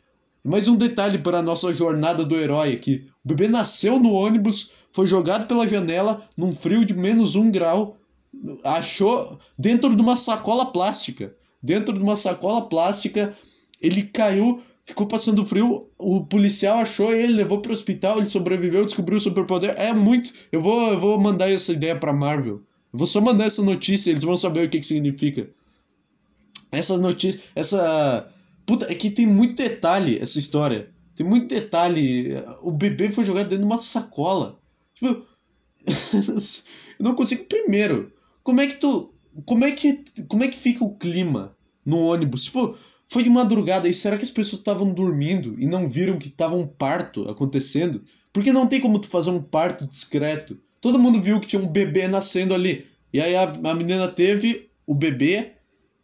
Mais 0.42 0.68
um 0.68 0.76
detalhe 0.76 1.18
para 1.18 1.38
a 1.38 1.42
nossa 1.42 1.72
jornada 1.72 2.24
do 2.24 2.36
herói 2.36 2.72
aqui. 2.72 3.06
O 3.24 3.28
bebê 3.28 3.48
nasceu 3.48 3.98
no 3.98 4.12
ônibus, 4.12 4.72
foi 4.92 5.06
jogado 5.06 5.46
pela 5.46 5.66
janela 5.66 6.28
num 6.36 6.54
frio 6.54 6.84
de 6.84 6.94
menos 6.94 7.34
um 7.34 7.50
grau, 7.50 7.96
achou 8.62 9.38
dentro 9.58 9.94
de 9.94 10.02
uma 10.02 10.16
sacola 10.16 10.66
plástica 10.66 11.32
dentro 11.64 11.94
de 11.94 12.00
uma 12.00 12.14
sacola 12.14 12.68
plástica. 12.68 13.34
Ele 13.80 14.02
caiu, 14.02 14.62
ficou 14.84 15.06
passando 15.06 15.46
frio. 15.46 15.88
O 15.98 16.22
policial 16.26 16.78
achou 16.78 17.14
ele, 17.14 17.32
levou 17.32 17.60
para 17.60 17.70
o 17.70 17.72
hospital. 17.72 18.18
Ele 18.18 18.26
sobreviveu, 18.26 18.84
descobriu 18.84 19.16
o 19.16 19.20
superpoder. 19.20 19.74
É 19.78 19.94
muito. 19.94 20.30
Eu 20.52 20.60
vou, 20.60 20.92
eu 20.92 21.00
vou 21.00 21.18
mandar 21.18 21.50
essa 21.50 21.72
ideia 21.72 21.96
para 21.96 22.12
Marvel. 22.12 22.60
Eu 22.94 22.98
vou 22.98 23.08
só 23.08 23.20
mandar 23.20 23.46
essa 23.46 23.60
notícia, 23.60 24.12
eles 24.12 24.22
vão 24.22 24.36
saber 24.36 24.64
o 24.64 24.70
que, 24.70 24.78
que 24.78 24.86
significa. 24.86 25.50
Essa 26.70 26.96
notícia, 26.96 27.40
essa. 27.52 28.32
Puta, 28.64 28.86
é 28.90 28.94
que 28.94 29.10
tem 29.10 29.26
muito 29.26 29.56
detalhe 29.56 30.16
essa 30.20 30.38
história. 30.38 30.88
Tem 31.16 31.26
muito 31.26 31.48
detalhe. 31.48 32.28
O 32.62 32.70
bebê 32.70 33.10
foi 33.10 33.24
jogado 33.24 33.48
dentro 33.48 33.58
de 33.58 33.64
uma 33.64 33.80
sacola. 33.80 34.60
Tipo. 34.94 35.08
eu 36.14 37.04
não 37.04 37.16
consigo. 37.16 37.44
Primeiro, 37.46 38.12
como 38.44 38.60
é 38.60 38.68
que 38.68 38.76
tu 38.76 39.12
como 39.44 39.64
é 39.64 39.72
que 39.72 40.04
como 40.28 40.44
é 40.44 40.48
que 40.48 40.56
fica 40.56 40.84
o 40.84 40.94
clima 40.94 41.56
no 41.84 41.98
ônibus? 41.98 42.44
Tipo, 42.44 42.78
foi 43.08 43.24
de 43.24 43.30
madrugada 43.30 43.88
e 43.88 43.94
será 43.94 44.16
que 44.16 44.22
as 44.22 44.30
pessoas 44.30 44.60
estavam 44.60 44.94
dormindo 44.94 45.56
e 45.58 45.66
não 45.66 45.88
viram 45.88 46.16
que 46.16 46.30
tava 46.30 46.54
um 46.54 46.66
parto 46.66 47.28
acontecendo? 47.28 48.04
Porque 48.32 48.52
não 48.52 48.68
tem 48.68 48.80
como 48.80 49.00
tu 49.00 49.08
fazer 49.08 49.30
um 49.30 49.42
parto 49.42 49.84
discreto. 49.84 50.56
Todo 50.84 50.98
mundo 50.98 51.18
viu 51.18 51.40
que 51.40 51.46
tinha 51.46 51.62
um 51.62 51.66
bebê 51.66 52.06
nascendo 52.06 52.52
ali. 52.52 52.86
E 53.10 53.18
aí 53.18 53.34
a, 53.34 53.44
a 53.44 53.74
menina 53.74 54.06
teve 54.06 54.68
o 54.86 54.94
bebê 54.94 55.52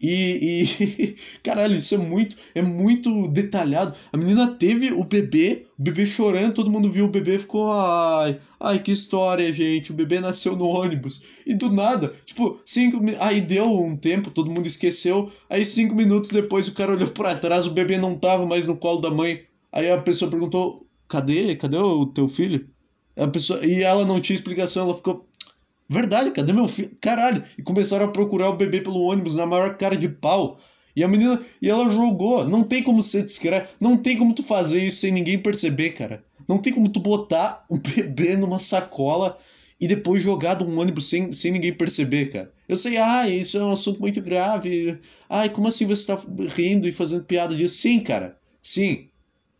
e, 0.00 0.64
e 0.72 1.16
caralho, 1.44 1.76
isso 1.76 1.94
é 1.94 1.98
muito, 1.98 2.34
é 2.54 2.62
muito 2.62 3.28
detalhado. 3.28 3.94
A 4.10 4.16
menina 4.16 4.54
teve 4.54 4.90
o 4.90 5.04
bebê, 5.04 5.66
o 5.78 5.82
bebê 5.82 6.06
chorando, 6.06 6.54
todo 6.54 6.70
mundo 6.70 6.90
viu 6.90 7.04
o 7.04 7.10
bebê 7.10 7.38
ficou, 7.38 7.70
ai, 7.70 8.40
ai 8.58 8.82
que 8.82 8.90
história, 8.90 9.52
gente. 9.52 9.92
O 9.92 9.94
bebê 9.94 10.18
nasceu 10.18 10.56
no 10.56 10.64
ônibus 10.64 11.20
e 11.44 11.52
do 11.52 11.70
nada, 11.70 12.14
tipo, 12.24 12.58
cinco, 12.64 13.04
aí 13.18 13.42
deu 13.42 13.66
um 13.66 13.94
tempo, 13.94 14.30
todo 14.30 14.50
mundo 14.50 14.66
esqueceu. 14.66 15.30
Aí 15.50 15.62
cinco 15.62 15.94
minutos 15.94 16.30
depois 16.30 16.68
o 16.68 16.72
cara 16.72 16.92
olhou 16.92 17.08
para 17.08 17.36
trás, 17.36 17.66
o 17.66 17.72
bebê 17.72 17.98
não 17.98 18.18
tava 18.18 18.46
mais 18.46 18.66
no 18.66 18.78
colo 18.78 19.02
da 19.02 19.10
mãe. 19.10 19.42
Aí 19.70 19.90
a 19.90 20.00
pessoa 20.00 20.30
perguntou, 20.30 20.86
cadê, 21.06 21.54
cadê 21.54 21.76
o 21.76 22.06
teu 22.06 22.30
filho? 22.30 22.69
A 23.20 23.28
pessoa, 23.28 23.64
e 23.64 23.82
ela 23.82 24.04
não 24.04 24.20
tinha 24.20 24.34
explicação, 24.34 24.84
ela 24.84 24.96
ficou, 24.96 25.28
Verdade, 25.92 26.30
cadê 26.30 26.52
meu 26.52 26.68
filho? 26.68 26.92
Caralho. 27.00 27.42
E 27.58 27.62
começaram 27.62 28.04
a 28.04 28.12
procurar 28.12 28.48
o 28.48 28.56
bebê 28.56 28.80
pelo 28.80 29.02
ônibus 29.02 29.34
na 29.34 29.44
maior 29.44 29.76
cara 29.76 29.96
de 29.96 30.08
pau. 30.08 30.60
E 30.94 31.02
a 31.02 31.08
menina. 31.08 31.42
E 31.60 31.68
ela 31.68 31.92
jogou. 31.92 32.46
Não 32.46 32.62
tem 32.62 32.80
como 32.80 33.02
ser 33.02 33.24
discreto. 33.24 33.74
Não 33.80 33.96
tem 33.96 34.16
como 34.16 34.32
tu 34.32 34.44
fazer 34.44 34.78
isso 34.86 34.98
sem 34.98 35.10
ninguém 35.10 35.36
perceber, 35.36 35.90
cara. 35.90 36.22
Não 36.46 36.58
tem 36.58 36.72
como 36.72 36.88
tu 36.88 37.00
botar 37.00 37.66
um 37.68 37.76
bebê 37.76 38.36
numa 38.36 38.60
sacola 38.60 39.36
e 39.80 39.88
depois 39.88 40.22
jogar 40.22 40.54
de 40.54 40.62
um 40.62 40.78
ônibus 40.78 41.08
sem, 41.08 41.32
sem 41.32 41.50
ninguém 41.50 41.72
perceber, 41.72 42.26
cara. 42.26 42.52
Eu 42.68 42.76
sei, 42.76 42.96
ah, 42.96 43.28
isso 43.28 43.58
é 43.58 43.64
um 43.64 43.72
assunto 43.72 44.00
muito 44.00 44.22
grave. 44.22 44.96
Ai, 45.28 45.48
como 45.48 45.66
assim 45.66 45.86
você 45.86 46.06
tá 46.06 46.22
rindo 46.54 46.86
e 46.86 46.92
fazendo 46.92 47.24
piada 47.24 47.52
disso? 47.52 47.78
Sim, 47.78 47.98
cara. 47.98 48.38
Sim. 48.62 49.08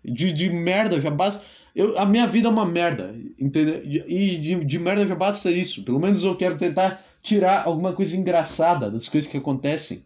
De, 0.05 0.33
de 0.33 0.49
merda 0.49 1.01
já 1.01 1.11
basta. 1.11 1.45
Eu, 1.75 1.99
a 1.99 2.07
minha 2.07 2.27
vida 2.27 2.47
é 2.47 2.51
uma 2.51 2.67
merda, 2.67 3.17
entendeu? 3.41 3.83
E 3.85 4.37
de, 4.37 4.65
de 4.65 4.79
merda 4.79 5.07
já 5.07 5.15
basta 5.15 5.51
isso. 5.51 5.83
Pelo 5.85 5.99
menos 5.99 6.23
eu 6.23 6.37
quero 6.37 6.59
tentar 6.59 7.05
tirar 7.23 7.65
alguma 7.67 7.93
coisa 7.93 8.17
engraçada 8.17 8.91
das 8.91 9.09
coisas 9.09 9.31
que 9.31 9.37
acontecem. 9.37 10.05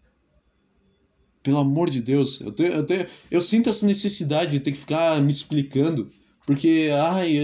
Pelo 1.42 1.58
amor 1.58 1.90
de 1.90 2.00
Deus, 2.00 2.40
eu, 2.40 2.52
tenho, 2.52 2.72
eu, 2.72 2.86
tenho, 2.86 3.06
eu 3.30 3.40
sinto 3.40 3.68
essa 3.68 3.86
necessidade 3.86 4.52
de 4.52 4.60
ter 4.60 4.72
que 4.72 4.78
ficar 4.78 5.20
me 5.20 5.30
explicando. 5.30 6.10
Porque, 6.46 6.88
ai, 6.92 7.38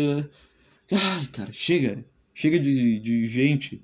ai, 0.91 1.27
cara, 1.33 1.51
chega. 1.53 2.05
Chega 2.35 2.59
de, 2.59 2.99
de 2.99 3.27
gente. 3.27 3.83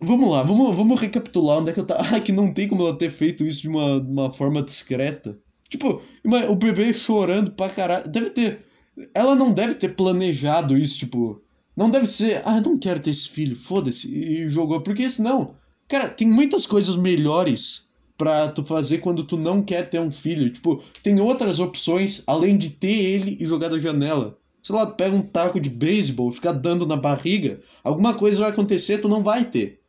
Vamos 0.00 0.30
lá, 0.30 0.42
vamos, 0.42 0.74
vamos 0.74 1.00
recapitular 1.00 1.58
onde 1.58 1.70
é 1.70 1.72
que 1.74 1.80
eu 1.80 1.86
tava. 1.86 2.02
Ai, 2.14 2.20
que 2.20 2.32
não 2.32 2.52
tem 2.52 2.68
como 2.68 2.82
ela 2.82 2.96
ter 2.96 3.10
feito 3.10 3.44
isso 3.44 3.62
de 3.62 3.68
uma, 3.68 3.98
uma 4.00 4.32
forma 4.32 4.62
discreta. 4.62 5.38
Tipo, 5.68 6.02
o 6.24 6.54
bebê 6.56 6.92
chorando 6.92 7.52
pra 7.52 7.68
caralho. 7.68 8.08
Deve 8.08 8.30
ter. 8.30 8.63
Ela 9.12 9.34
não 9.34 9.52
deve 9.52 9.74
ter 9.74 9.94
planejado 9.94 10.76
isso, 10.76 10.98
tipo. 10.98 11.42
Não 11.76 11.90
deve 11.90 12.06
ser, 12.06 12.40
ah, 12.44 12.60
não 12.60 12.78
quero 12.78 13.00
ter 13.00 13.10
esse 13.10 13.28
filho, 13.28 13.56
foda-se, 13.56 14.06
e 14.08 14.48
jogou. 14.48 14.80
Porque 14.80 15.10
senão, 15.10 15.56
cara, 15.88 16.08
tem 16.08 16.28
muitas 16.28 16.66
coisas 16.66 16.94
melhores 16.94 17.88
pra 18.16 18.48
tu 18.48 18.64
fazer 18.64 18.98
quando 18.98 19.24
tu 19.24 19.36
não 19.36 19.60
quer 19.60 19.90
ter 19.90 19.98
um 20.00 20.10
filho. 20.10 20.52
Tipo, 20.52 20.82
tem 21.02 21.20
outras 21.20 21.58
opções 21.58 22.22
além 22.26 22.56
de 22.56 22.70
ter 22.70 22.96
ele 22.96 23.36
e 23.40 23.46
jogar 23.46 23.68
da 23.68 23.78
janela. 23.78 24.38
Sei 24.62 24.74
lá, 24.74 24.86
pega 24.86 25.14
um 25.14 25.22
taco 25.22 25.60
de 25.60 25.68
beisebol, 25.68 26.32
ficar 26.32 26.52
dando 26.52 26.86
na 26.86 26.96
barriga, 26.96 27.60
alguma 27.82 28.14
coisa 28.14 28.40
vai 28.40 28.50
acontecer, 28.50 28.98
tu 28.98 29.08
não 29.08 29.22
vai 29.22 29.44
ter. 29.44 29.80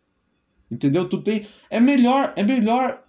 Entendeu? 0.69 1.07
Tu 1.07 1.21
tem. 1.21 1.47
É 1.69 1.79
melhor, 1.79 2.33
é 2.35 2.43
melhor. 2.43 3.01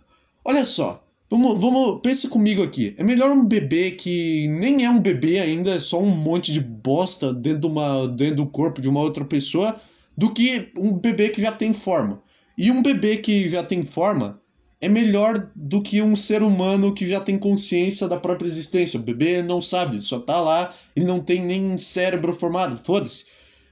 Olha 0.45 0.65
só, 0.65 1.05
Vamos, 1.29 1.61
vamos, 1.61 2.01
pense 2.03 2.29
comigo 2.29 2.63
aqui. 2.63 2.95
É 2.97 3.03
melhor 3.03 3.33
um 3.33 3.45
bebê 3.45 3.91
que 3.91 4.47
nem 4.47 4.85
é 4.85 4.91
um 4.91 5.01
bebê 5.01 5.41
ainda, 5.41 5.73
é 5.73 5.81
só 5.81 6.01
um 6.01 6.07
monte 6.07 6.53
de 6.53 6.61
bosta 6.61 7.35
dentro, 7.35 7.63
de 7.63 7.67
uma, 7.67 8.07
dentro 8.07 8.37
do 8.37 8.47
corpo 8.47 8.81
de 8.81 8.89
uma 8.89 9.01
outra 9.01 9.25
pessoa, 9.25 9.81
do 10.17 10.33
que 10.33 10.71
um 10.77 10.93
bebê 10.93 11.31
que 11.31 11.43
já 11.43 11.51
tem 11.51 11.75
forma. 11.75 12.23
E 12.57 12.71
um 12.71 12.81
bebê 12.81 13.17
que 13.17 13.51
já 13.51 13.65
tem 13.65 13.85
forma 13.85 14.39
é 14.81 14.89
melhor 14.89 15.51
do 15.57 15.83
que 15.83 16.01
um 16.01 16.15
ser 16.15 16.45
humano 16.45 16.95
que 16.95 17.09
já 17.09 17.21
tem 17.21 17.37
consciência 17.37 18.07
da 18.07 18.21
própria 18.21 18.47
existência. 18.47 19.01
O 19.01 19.03
bebê 19.03 19.43
não 19.43 19.61
sabe, 19.61 19.99
só 20.01 20.21
tá 20.21 20.41
lá, 20.41 20.73
ele 20.95 21.07
não 21.07 21.19
tem 21.19 21.45
nem 21.45 21.77
cérebro 21.77 22.33
formado, 22.35 22.81
foda-se. 22.85 23.27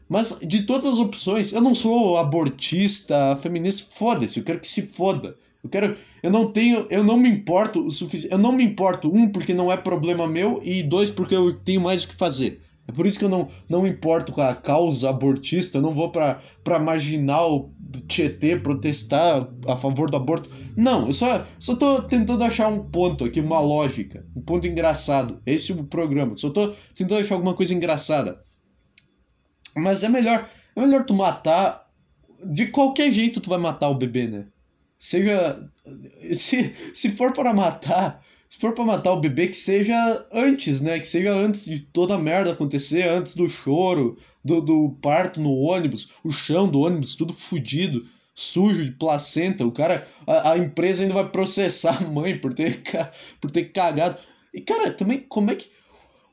Mas 0.09 0.41
de 0.41 0.65
todas 0.65 0.87
as 0.87 0.99
opções, 0.99 1.53
eu 1.53 1.61
não 1.61 1.75
sou 1.75 2.19
abortista, 2.19 3.39
feminista, 3.41 3.87
foda-se, 3.95 4.41
eu 4.41 4.45
quero 4.45 4.59
que 4.59 4.69
se 4.69 4.89
foda. 4.89 5.37
Eu 5.65 5.71
quero. 5.71 5.97
Eu 6.23 6.31
não 6.31 6.53
tenho. 6.53 6.87
Eu 6.91 7.03
não 7.03 7.17
me 7.17 7.29
importo 7.29 7.87
o 7.87 7.91
suficiente. 7.91 8.31
Eu 8.31 8.39
não 8.39 8.53
me 8.53 8.63
importo, 8.63 9.13
um, 9.13 9.31
porque 9.31 9.55
não 9.55 9.73
é 9.73 9.77
problema 9.79 10.27
meu, 10.27 10.61
e 10.63 10.83
dois, 10.83 11.11
porque 11.11 11.35
eu 11.35 11.59
tenho 11.59 11.81
mais 11.81 12.05
o 12.05 12.09
que 12.09 12.15
fazer. 12.15 12.63
É 12.87 12.93
por 12.93 13.07
isso 13.07 13.19
que 13.19 13.25
eu 13.25 13.31
não, 13.31 13.49
não 13.67 13.83
me 13.83 13.89
importo 13.89 14.31
com 14.31 14.43
a 14.43 14.55
causa 14.55 15.09
abortista, 15.09 15.79
eu 15.79 15.83
não 15.83 15.95
vou 15.95 16.11
pra, 16.11 16.43
pra 16.63 16.79
marginal 16.79 17.71
Tietê 18.07 18.57
protestar 18.57 19.49
a 19.67 19.77
favor 19.77 20.11
do 20.11 20.19
aborto. 20.19 20.51
Não, 20.77 21.07
eu 21.07 21.13
só, 21.15 21.47
só 21.59 21.77
tô 21.77 22.03
tentando 22.03 22.45
achar 22.45 22.69
um 22.69 22.91
ponto 22.91 23.25
aqui, 23.25 23.41
uma 23.41 23.61
lógica, 23.61 24.27
um 24.37 24.43
ponto 24.43 24.67
engraçado. 24.67 25.41
Esse 25.47 25.73
é 25.73 25.75
o 25.75 25.85
programa. 25.85 26.37
Só 26.37 26.51
tô 26.51 26.75
tentando 26.95 27.21
achar 27.21 27.37
alguma 27.37 27.55
coisa 27.55 27.73
engraçada. 27.73 28.39
Mas 29.75 30.03
é 30.03 30.09
melhor, 30.09 30.47
é 30.77 30.81
melhor 30.81 31.07
tu 31.07 31.15
matar. 31.15 31.85
De 32.45 32.67
qualquer 32.67 33.11
jeito 33.11 33.41
tu 33.41 33.49
vai 33.49 33.59
matar 33.59 33.89
o 33.89 33.95
bebê, 33.95 34.27
né? 34.27 34.47
Seja. 35.05 35.69
Se, 36.35 36.75
se 36.95 37.11
for 37.11 37.33
para 37.35 37.53
matar, 37.53 38.25
se 38.49 38.59
for 38.59 38.75
para 38.75 38.85
matar 38.85 39.13
o 39.13 39.21
bebê, 39.21 39.49
que 39.49 39.57
seja 39.57 40.27
antes, 40.33 40.81
né? 40.81 40.99
Que 40.99 41.07
seja 41.07 41.33
antes 41.33 41.65
de 41.67 41.81
toda 41.81 42.15
a 42.15 42.19
merda 42.19 42.53
acontecer, 42.53 43.07
antes 43.07 43.37
do 43.37 43.49
choro, 43.49 44.17
do, 44.43 44.63
do 44.63 44.97
parto 45.03 45.41
no 45.41 45.53
ônibus, 45.55 46.11
o 46.25 46.31
chão 46.31 46.69
do 46.69 46.81
ônibus 46.81 47.15
tudo 47.15 47.35
fudido, 47.35 48.07
sujo 48.35 48.83
de 48.83 48.93
placenta. 48.93 49.67
O 49.67 49.73
cara, 49.73 50.09
a, 50.27 50.53
a 50.53 50.59
empresa 50.59 51.03
ainda 51.03 51.15
vai 51.15 51.29
processar 51.29 52.03
a 52.03 52.07
mãe 52.09 52.39
por 52.39 52.55
ter, 52.55 52.81
por 53.41 53.51
ter 53.51 53.65
cagado. 53.65 54.17
E 54.55 54.61
cara, 54.61 54.91
também, 54.91 55.21
como 55.21 55.51
é 55.51 55.57
que. 55.57 55.69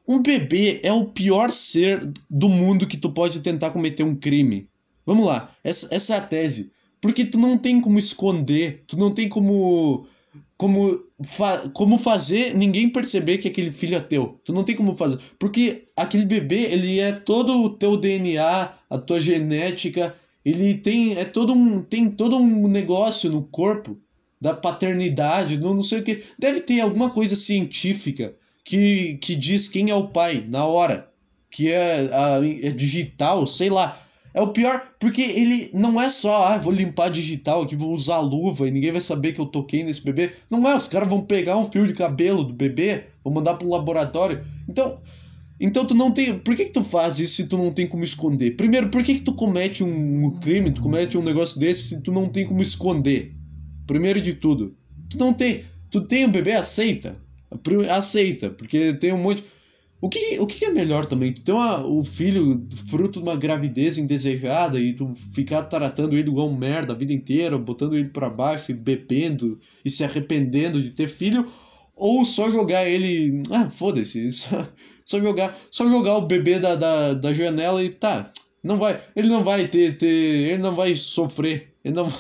Um 0.08 0.22
bebê 0.22 0.80
é 0.84 0.92
o 0.92 1.06
pior 1.06 1.52
ser 1.52 2.12
do 2.30 2.50
mundo 2.50 2.88
que 2.88 2.98
tu 2.98 3.12
pode 3.12 3.42
tentar 3.42 3.70
cometer 3.70 4.04
um 4.04 4.16
crime. 4.16 4.68
Vamos 5.06 5.26
lá, 5.26 5.56
essa, 5.64 5.94
essa 5.94 6.16
é 6.16 6.18
a 6.18 6.22
tese. 6.22 6.72
Porque 7.02 7.26
tu 7.26 7.38
não 7.40 7.58
tem 7.58 7.82
como 7.82 7.98
esconder, 7.98 8.84
tu 8.88 8.96
não 8.98 9.12
tem 9.12 9.28
como 9.28 10.08
como, 10.62 11.04
fa 11.24 11.70
como 11.74 11.98
fazer 11.98 12.54
ninguém 12.54 12.88
perceber 12.88 13.40
que 13.40 13.48
aquele 13.48 13.72
filho 13.72 13.96
é 13.96 14.00
teu. 14.00 14.40
Tu 14.46 14.54
não 14.54 14.64
tem 14.64 14.76
como 14.76 14.96
fazer. 14.96 15.20
Porque 15.40 15.86
aquele 15.98 16.24
bebê, 16.24 16.72
ele 16.72 17.00
é 17.00 17.12
todo 17.12 17.64
o 17.64 17.70
teu 17.72 17.98
DNA, 17.98 18.72
a 18.88 18.98
tua 19.00 19.20
genética, 19.20 20.16
ele 20.46 20.76
tem 20.76 21.18
é 21.18 21.26
todo 21.26 21.54
um 21.54 21.82
tem 21.82 22.12
todo 22.12 22.38
um 22.38 22.68
negócio 22.68 23.32
no 23.32 23.42
corpo 23.42 23.98
da 24.40 24.54
paternidade, 24.54 25.58
não, 25.58 25.74
não 25.74 25.84
sei 25.84 26.00
o 26.00 26.04
que. 26.04 26.24
Deve 26.38 26.62
ter 26.62 26.80
alguma 26.82 27.10
coisa 27.10 27.36
científica 27.36 28.36
que, 28.64 29.16
que 29.16 29.36
diz 29.36 29.68
quem 29.68 29.90
é 29.90 29.96
o 29.96 30.10
pai 30.10 30.46
na 30.48 30.66
hora, 30.66 31.10
que 31.50 31.72
é, 31.72 32.10
a, 32.14 32.38
é 32.38 32.70
digital, 32.70 33.48
sei 33.48 33.72
lá. 33.72 34.00
É 34.34 34.42
o 34.42 34.48
pior, 34.48 34.82
porque 34.98 35.22
ele 35.22 35.70
não 35.74 36.02
é 36.02 36.10
só, 36.10 36.46
ah, 36.46 36.58
vou 36.58 36.72
limpar 36.72 37.10
digital 37.10 37.64
aqui, 37.64 37.76
vou 37.76 37.94
usar 37.94 38.20
luva 38.20 38.68
e 38.68 38.72
ninguém 38.72 38.92
vai 38.92 39.02
saber 39.02 39.34
que 39.34 39.42
eu 39.42 39.46
toquei 39.46 39.84
nesse 39.84 40.04
bebê. 40.04 40.32
Não 40.50 40.68
é, 40.68 40.76
os 40.76 40.88
caras 40.88 41.10
vão 41.10 41.22
pegar 41.22 41.58
um 41.58 41.70
fio 41.70 41.86
de 41.86 41.94
cabelo 41.94 42.44
do 42.44 42.54
bebê, 42.54 43.06
vão 43.24 43.34
mandar 43.34 43.56
para 43.56 43.68
um 43.68 43.72
laboratório. 43.72 44.42
Então, 44.70 44.98
então 45.60 45.86
tu 45.86 45.94
não 45.94 46.12
tem. 46.12 46.40
Por 46.40 46.56
que, 46.56 46.66
que 46.66 46.72
tu 46.72 46.84
faz 46.84 47.20
isso 47.20 47.36
se 47.36 47.48
tu 47.48 47.56
não 47.56 47.72
tem 47.72 47.86
como 47.86 48.04
esconder? 48.04 48.56
Primeiro, 48.56 48.90
por 48.90 49.04
que, 49.04 49.16
que 49.16 49.22
tu 49.22 49.34
comete 49.34 49.84
um, 49.84 50.32
crime, 50.40 50.72
tu 50.72 50.82
comete 50.82 51.18
um 51.18 51.24
negócio 51.24 51.60
desse 51.60 51.90
se 51.90 52.02
tu 52.02 52.12
não 52.12 52.28
tem 52.28 52.48
como 52.48 52.64
esconder? 52.64 53.36
Primeiro 53.86 54.20
de 54.20 54.34
tudo. 54.34 54.76
Tu 55.08 55.20
não 55.20 55.34
tem. 55.34 55.64
Tu 55.92 56.02
tem 56.02 56.26
um 56.26 56.32
bebê, 56.32 56.54
aceita. 56.54 57.16
Aceita, 57.92 58.50
porque 58.50 58.94
tem 58.94 59.14
um 59.14 59.18
monte. 59.18 59.44
O 60.02 60.10
que, 60.10 60.40
o 60.40 60.48
que 60.48 60.66
é 60.66 60.70
melhor 60.72 61.06
também? 61.06 61.32
Tu 61.32 61.42
ter 61.42 61.52
uma, 61.52 61.86
o 61.86 62.04
filho 62.04 62.68
fruto 62.90 63.22
de 63.22 63.26
uma 63.30 63.36
gravidez 63.36 64.00
indesejada 64.00 64.80
e 64.80 64.94
tu 64.94 65.14
ficar 65.36 65.62
tratando 65.64 66.18
ele 66.18 66.30
igual 66.30 66.50
um 66.50 66.58
merda 66.58 66.94
a 66.94 66.96
vida 66.96 67.14
inteira, 67.14 67.56
botando 67.56 67.96
ele 67.96 68.10
para 68.10 68.28
baixo, 68.28 68.74
bebendo 68.74 69.60
e 69.86 69.92
se 69.92 70.04
arrependendo 70.04 70.82
de 70.82 70.90
ter 70.90 71.08
filho, 71.08 71.48
ou 71.96 72.26
só 72.26 72.50
jogar 72.52 72.88
ele. 72.90 73.44
Ah, 73.52 73.70
foda-se, 73.70 74.32
só, 74.34 74.68
só, 75.06 75.20
jogar, 75.20 75.56
só 75.70 75.88
jogar 75.88 76.18
o 76.18 76.26
bebê 76.26 76.58
da, 76.58 76.74
da, 76.74 77.14
da 77.14 77.32
janela 77.32 77.84
e 77.84 77.90
tá. 77.90 78.34
Não 78.64 78.78
vai, 78.80 79.00
ele 79.16 79.28
não 79.28 79.44
vai 79.44 79.68
ter, 79.68 80.00
ter. 80.00 80.08
Ele 80.08 80.58
não 80.58 80.76
vai 80.76 80.96
sofrer. 80.96 81.76
Ele 81.86 81.94
não 81.94 82.12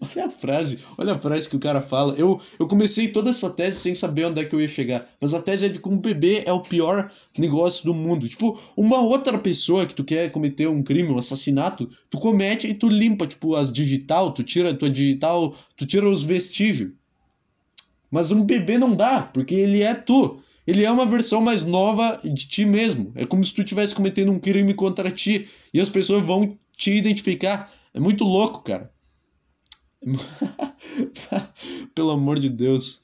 Olha 0.00 0.26
a 0.26 0.30
frase, 0.30 0.78
olha 0.98 1.14
a 1.14 1.18
frase 1.18 1.48
que 1.48 1.56
o 1.56 1.60
cara 1.60 1.80
fala. 1.80 2.14
Eu, 2.16 2.40
eu 2.58 2.66
comecei 2.66 3.08
toda 3.08 3.30
essa 3.30 3.48
tese 3.50 3.78
sem 3.78 3.94
saber 3.94 4.26
onde 4.26 4.40
é 4.40 4.44
que 4.44 4.54
eu 4.54 4.60
ia 4.60 4.68
chegar. 4.68 5.08
Mas 5.20 5.32
a 5.32 5.40
tese 5.40 5.66
é 5.66 5.68
de 5.68 5.78
que 5.78 5.88
um 5.88 5.98
bebê 5.98 6.42
é 6.44 6.52
o 6.52 6.60
pior 6.60 7.10
negócio 7.38 7.84
do 7.84 7.94
mundo. 7.94 8.28
Tipo, 8.28 8.60
uma 8.76 9.00
outra 9.00 9.38
pessoa 9.38 9.86
que 9.86 9.94
tu 9.94 10.04
quer 10.04 10.30
cometer 10.30 10.68
um 10.68 10.82
crime, 10.82 11.08
um 11.08 11.18
assassinato, 11.18 11.88
tu 12.10 12.18
comete 12.18 12.66
e 12.66 12.74
tu 12.74 12.88
limpa, 12.88 13.26
tipo, 13.26 13.54
as 13.54 13.72
digital, 13.72 14.32
tu 14.32 14.42
tira 14.42 14.70
a 14.70 14.74
tua 14.74 14.90
digital, 14.90 15.56
tu 15.76 15.86
tira 15.86 16.08
os 16.08 16.22
vestígios. 16.22 16.92
Mas 18.10 18.30
um 18.30 18.44
bebê 18.44 18.76
não 18.76 18.94
dá, 18.94 19.22
porque 19.22 19.54
ele 19.54 19.82
é 19.82 19.94
tu. 19.94 20.42
Ele 20.66 20.84
é 20.84 20.90
uma 20.90 21.06
versão 21.06 21.40
mais 21.40 21.64
nova 21.64 22.20
de 22.22 22.48
ti 22.48 22.64
mesmo. 22.66 23.12
É 23.14 23.24
como 23.24 23.42
se 23.42 23.54
tu 23.54 23.62
estivesse 23.62 23.94
cometendo 23.94 24.30
um 24.30 24.38
crime 24.38 24.74
contra 24.74 25.10
ti 25.10 25.48
e 25.72 25.80
as 25.80 25.88
pessoas 25.88 26.24
vão 26.24 26.58
te 26.76 26.90
identificar. 26.90 27.72
É 27.94 28.00
muito 28.00 28.24
louco, 28.24 28.62
cara. 28.62 28.90
Pelo 31.94 32.10
amor 32.10 32.38
de 32.38 32.48
Deus. 32.48 33.02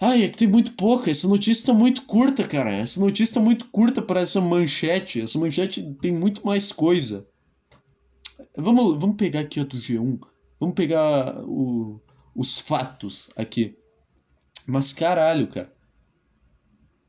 Ai, 0.00 0.24
é 0.24 0.28
que 0.28 0.38
tem 0.38 0.48
muito 0.48 0.72
pouca. 0.72 1.10
Essa 1.10 1.28
notícia 1.28 1.66
tá 1.66 1.74
muito 1.74 2.02
curta, 2.02 2.46
cara. 2.46 2.70
Essa 2.70 2.98
notícia 3.00 3.34
tá 3.34 3.40
muito 3.40 3.66
curta 3.66 4.00
para 4.00 4.20
essa 4.20 4.40
manchete. 4.40 5.20
Essa 5.20 5.38
manchete 5.38 5.82
tem 6.00 6.12
muito 6.12 6.44
mais 6.46 6.72
coisa. 6.72 7.28
Vamos, 8.56 8.98
vamos 8.98 9.16
pegar 9.16 9.40
aqui 9.40 9.60
a 9.60 9.64
do 9.64 9.76
G1. 9.76 10.18
Vamos 10.58 10.74
pegar 10.74 11.44
o, 11.44 12.00
os 12.34 12.58
fatos 12.58 13.30
aqui. 13.36 13.76
Mas 14.66 14.92
caralho, 14.92 15.46
cara. 15.48 15.72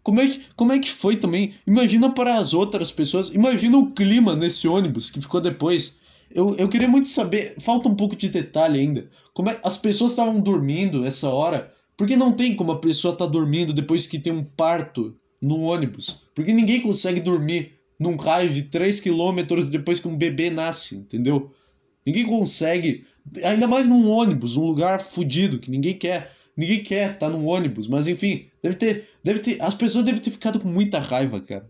Como 0.03 0.19
é, 0.19 0.27
que, 0.27 0.41
como 0.55 0.71
é 0.71 0.79
que 0.79 0.91
foi 0.91 1.15
também? 1.15 1.53
Imagina 1.65 2.11
para 2.11 2.37
as 2.37 2.53
outras 2.53 2.91
pessoas. 2.91 3.29
Imagina 3.29 3.77
o 3.77 3.91
clima 3.91 4.35
nesse 4.35 4.67
ônibus 4.67 5.11
que 5.11 5.21
ficou 5.21 5.39
depois. 5.39 5.97
Eu, 6.33 6.55
eu 6.55 6.69
queria 6.69 6.87
muito 6.87 7.07
saber, 7.07 7.55
falta 7.59 7.89
um 7.89 7.95
pouco 7.95 8.15
de 8.15 8.29
detalhe 8.29 8.79
ainda. 8.79 9.05
Como 9.33 9.49
é 9.49 9.59
as 9.63 9.77
pessoas 9.77 10.11
estavam 10.11 10.39
dormindo 10.39 11.05
essa 11.05 11.29
hora? 11.29 11.73
Porque 11.97 12.15
não 12.15 12.31
tem 12.31 12.55
como 12.55 12.71
a 12.71 12.79
pessoa 12.79 13.13
estar 13.13 13.25
tá 13.25 13.31
dormindo 13.31 13.73
depois 13.73 14.07
que 14.07 14.19
tem 14.19 14.33
um 14.33 14.43
parto 14.43 15.15
no 15.41 15.61
ônibus. 15.61 16.21
Porque 16.33 16.53
ninguém 16.53 16.81
consegue 16.81 17.19
dormir 17.19 17.73
num 17.99 18.15
raio 18.15 18.51
de 18.51 18.63
3 18.63 18.99
quilômetros 18.99 19.69
depois 19.69 19.99
que 19.99 20.07
um 20.07 20.17
bebê 20.17 20.49
nasce, 20.49 20.95
entendeu? 20.95 21.51
Ninguém 22.05 22.25
consegue, 22.25 23.05
ainda 23.43 23.67
mais 23.67 23.87
num 23.87 24.09
ônibus, 24.09 24.57
um 24.57 24.65
lugar 24.65 24.99
fodido 24.99 25.59
que 25.59 25.69
ninguém 25.69 25.93
quer. 25.93 26.31
Ninguém 26.57 26.83
quer 26.83 27.13
estar 27.13 27.27
tá 27.27 27.29
num 27.29 27.45
ônibus, 27.45 27.87
mas 27.87 28.07
enfim, 28.07 28.47
deve 28.61 28.75
ter, 28.75 29.09
deve 29.23 29.39
ter, 29.39 29.61
as 29.61 29.75
pessoas 29.75 30.03
devem 30.03 30.19
ter 30.19 30.31
ficado 30.31 30.59
com 30.59 30.67
muita 30.67 30.99
raiva, 30.99 31.39
cara. 31.39 31.69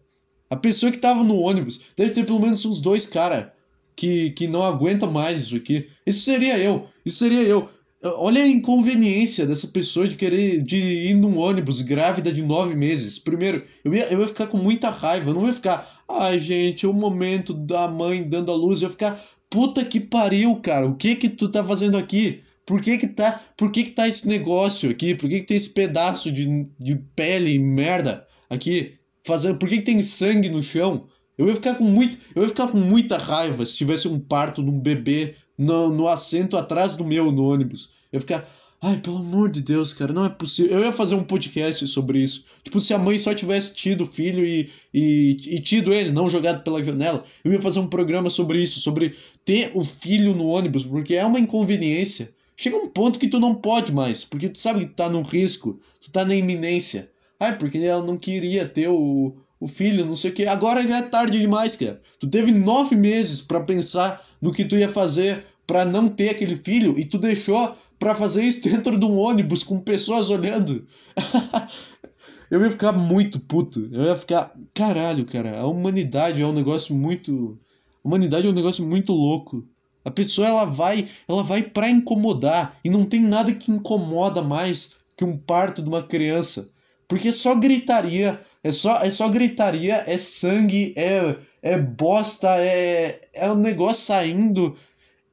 A 0.49 0.55
pessoa 0.55 0.91
que 0.91 0.97
tava 0.97 1.23
no 1.23 1.37
ônibus 1.37 1.81
deve 1.95 2.11
ter 2.11 2.25
pelo 2.25 2.39
menos 2.39 2.65
uns 2.65 2.81
dois 2.81 3.05
cara 3.05 3.53
que, 4.01 4.31
que 4.31 4.47
não 4.47 4.63
aguenta 4.63 5.05
mais 5.05 5.43
isso 5.43 5.55
aqui. 5.55 5.87
Isso 6.03 6.21
seria 6.21 6.57
eu, 6.57 6.87
isso 7.05 7.19
seria 7.19 7.43
eu. 7.43 7.69
Olha 8.03 8.41
a 8.41 8.47
inconveniência 8.47 9.45
dessa 9.45 9.67
pessoa 9.67 10.07
de 10.07 10.15
querer 10.15 10.63
de 10.63 10.75
ir 10.75 11.13
num 11.13 11.37
ônibus 11.37 11.81
grávida 11.81 12.33
de 12.33 12.41
nove 12.41 12.73
meses. 12.73 13.19
Primeiro, 13.19 13.63
eu 13.85 13.93
ia, 13.93 14.05
eu 14.05 14.21
ia 14.21 14.27
ficar 14.27 14.47
com 14.47 14.57
muita 14.57 14.89
raiva. 14.89 15.29
Eu 15.29 15.35
não 15.35 15.45
ia 15.45 15.53
ficar, 15.53 16.03
ai 16.09 16.39
gente, 16.39 16.87
o 16.87 16.93
momento 16.93 17.53
da 17.53 17.87
mãe 17.87 18.23
dando 18.23 18.51
a 18.51 18.55
luz. 18.55 18.81
Eu 18.81 18.87
ia 18.87 18.91
ficar, 18.91 19.23
puta 19.51 19.85
que 19.85 19.99
pariu, 19.99 20.55
cara. 20.55 20.87
O 20.87 20.95
que 20.95 21.15
que 21.15 21.29
tu 21.29 21.47
tá 21.47 21.63
fazendo 21.63 21.95
aqui? 21.95 22.41
Por 22.65 22.81
que 22.81 22.97
que 22.97 23.07
tá, 23.07 23.39
por 23.55 23.69
que 23.69 23.83
que 23.83 23.91
tá 23.91 24.07
esse 24.07 24.27
negócio 24.27 24.89
aqui? 24.89 25.13
Por 25.13 25.29
que 25.29 25.41
que 25.41 25.45
tem 25.45 25.57
esse 25.57 25.69
pedaço 25.69 26.31
de, 26.31 26.65
de 26.79 26.95
pele 27.15 27.59
merda 27.59 28.25
aqui? 28.49 28.95
Fazendo, 29.23 29.59
por 29.59 29.69
que 29.69 29.77
que 29.77 29.85
tem 29.85 30.01
sangue 30.01 30.49
no 30.49 30.63
chão? 30.63 31.07
Eu 31.41 31.49
ia 31.49 31.55
ficar 31.55 31.75
com 31.75 31.83
muito, 31.83 32.17
eu 32.35 32.43
ia 32.43 32.49
ficar 32.49 32.67
com 32.67 32.77
muita 32.77 33.17
raiva 33.17 33.65
se 33.65 33.75
tivesse 33.75 34.07
um 34.07 34.19
parto 34.19 34.63
de 34.63 34.69
um 34.69 34.79
bebê 34.79 35.35
no, 35.57 35.89
no 35.89 36.07
assento 36.07 36.55
atrás 36.55 36.95
do 36.95 37.03
meu 37.03 37.31
no 37.31 37.43
ônibus. 37.43 37.89
Eu 38.11 38.17
ia 38.17 38.21
ficar, 38.21 38.47
ai, 38.79 38.97
pelo 38.97 39.17
amor 39.17 39.49
de 39.49 39.59
Deus, 39.59 39.91
cara, 39.91 40.13
não 40.13 40.25
é 40.25 40.29
possível. 40.29 40.77
Eu 40.77 40.85
ia 40.85 40.91
fazer 40.91 41.15
um 41.15 41.23
podcast 41.23 41.87
sobre 41.87 42.19
isso. 42.19 42.45
Tipo, 42.63 42.79
se 42.79 42.93
a 42.93 42.99
mãe 42.99 43.17
só 43.17 43.33
tivesse 43.33 43.73
tido 43.73 44.03
o 44.03 44.07
filho 44.07 44.45
e, 44.45 44.69
e, 44.93 45.37
e 45.47 45.59
tido 45.61 45.91
ele, 45.91 46.11
não 46.11 46.29
jogado 46.29 46.63
pela 46.63 46.83
janela, 46.83 47.25
eu 47.43 47.51
ia 47.51 47.61
fazer 47.61 47.79
um 47.79 47.87
programa 47.87 48.29
sobre 48.29 48.61
isso, 48.61 48.79
sobre 48.79 49.15
ter 49.43 49.71
o 49.73 49.83
filho 49.83 50.35
no 50.35 50.47
ônibus, 50.47 50.83
porque 50.83 51.15
é 51.15 51.25
uma 51.25 51.39
inconveniência. 51.39 52.31
Chega 52.55 52.77
um 52.77 52.87
ponto 52.87 53.17
que 53.17 53.27
tu 53.27 53.39
não 53.39 53.55
pode 53.55 53.91
mais, 53.91 54.23
porque 54.23 54.47
tu 54.47 54.59
sabe 54.59 54.81
que 54.81 54.91
tu 54.91 54.95
tá 54.95 55.09
no 55.09 55.23
risco, 55.23 55.79
tu 55.99 56.11
tá 56.11 56.23
na 56.23 56.35
iminência. 56.35 57.09
Ai, 57.39 57.57
porque 57.57 57.79
ela 57.79 58.05
não 58.05 58.17
queria 58.17 58.67
ter 58.67 58.87
o, 58.87 59.35
o 59.61 59.67
filho, 59.67 60.05
não 60.05 60.15
sei 60.15 60.31
o 60.31 60.33
que. 60.33 60.45
Agora 60.45 60.81
já 60.81 60.97
é 60.97 61.01
tarde 61.03 61.39
demais, 61.39 61.77
cara. 61.77 62.01
Tu 62.19 62.27
teve 62.27 62.51
nove 62.51 62.95
meses 62.95 63.41
para 63.41 63.61
pensar 63.61 64.25
no 64.41 64.51
que 64.51 64.65
tu 64.65 64.75
ia 64.75 64.91
fazer 64.91 65.45
para 65.65 65.85
não 65.85 66.09
ter 66.09 66.29
aquele 66.31 66.57
filho 66.57 66.99
e 66.99 67.05
tu 67.05 67.17
deixou 67.17 67.77
para 67.97 68.15
fazer 68.15 68.43
isso 68.43 68.63
dentro 68.67 68.99
de 68.99 69.05
um 69.05 69.17
ônibus 69.17 69.63
com 69.63 69.79
pessoas 69.79 70.29
olhando. 70.29 70.85
eu 72.51 72.61
ia 72.61 72.71
ficar 72.71 72.91
muito 72.91 73.39
puto. 73.39 73.87
Eu 73.93 74.05
ia 74.05 74.17
ficar, 74.17 74.51
caralho, 74.73 75.23
cara, 75.25 75.59
a 75.59 75.67
humanidade 75.67 76.41
é 76.41 76.45
um 76.45 76.53
negócio 76.53 76.95
muito 76.95 77.57
a 78.03 78.07
humanidade 78.07 78.47
é 78.47 78.49
um 78.49 78.53
negócio 78.53 78.85
muito 78.85 79.13
louco. 79.13 79.63
A 80.03 80.09
pessoa 80.09 80.47
ela 80.47 80.65
vai, 80.65 81.07
ela 81.27 81.43
vai 81.43 81.61
para 81.61 81.89
incomodar 81.89 82.75
e 82.83 82.89
não 82.89 83.05
tem 83.05 83.21
nada 83.21 83.53
que 83.53 83.71
incomoda 83.71 84.41
mais 84.41 84.95
que 85.15 85.23
um 85.23 85.37
parto 85.37 85.83
de 85.83 85.87
uma 85.87 86.01
criança, 86.01 86.71
porque 87.07 87.31
só 87.31 87.53
gritaria, 87.53 88.43
é 88.63 88.71
só, 88.71 89.01
é 89.01 89.09
só 89.09 89.27
gritaria, 89.29 90.03
é 90.07 90.17
sangue, 90.17 90.93
é, 90.95 91.35
é 91.61 91.77
bosta, 91.77 92.49
é, 92.57 93.21
é 93.33 93.51
um 93.51 93.55
negócio 93.55 94.05
saindo, 94.05 94.77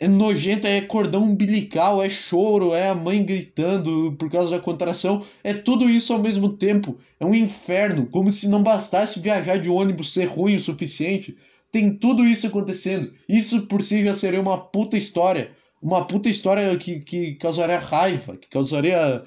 é 0.00 0.08
nojento, 0.08 0.66
é 0.66 0.80
cordão 0.80 1.24
umbilical, 1.24 2.02
é 2.02 2.08
choro, 2.08 2.72
é 2.72 2.88
a 2.88 2.94
mãe 2.94 3.24
gritando 3.24 4.14
por 4.18 4.30
causa 4.30 4.50
da 4.50 4.60
contração, 4.60 5.24
é 5.42 5.52
tudo 5.52 5.90
isso 5.90 6.12
ao 6.12 6.20
mesmo 6.20 6.50
tempo. 6.50 6.96
É 7.18 7.26
um 7.26 7.34
inferno, 7.34 8.06
como 8.06 8.30
se 8.30 8.48
não 8.48 8.62
bastasse 8.62 9.20
viajar 9.20 9.58
de 9.58 9.68
ônibus 9.68 10.12
ser 10.14 10.26
ruim 10.26 10.56
o 10.56 10.60
suficiente. 10.60 11.36
Tem 11.70 11.94
tudo 11.94 12.24
isso 12.24 12.46
acontecendo. 12.46 13.12
Isso 13.28 13.66
por 13.66 13.82
si 13.82 14.04
já 14.04 14.14
seria 14.14 14.40
uma 14.40 14.56
puta 14.56 14.96
história. 14.96 15.50
Uma 15.82 16.04
puta 16.06 16.28
história 16.28 16.76
que, 16.78 17.00
que 17.00 17.34
causaria 17.34 17.78
raiva, 17.78 18.36
que 18.36 18.48
causaria 18.48 19.22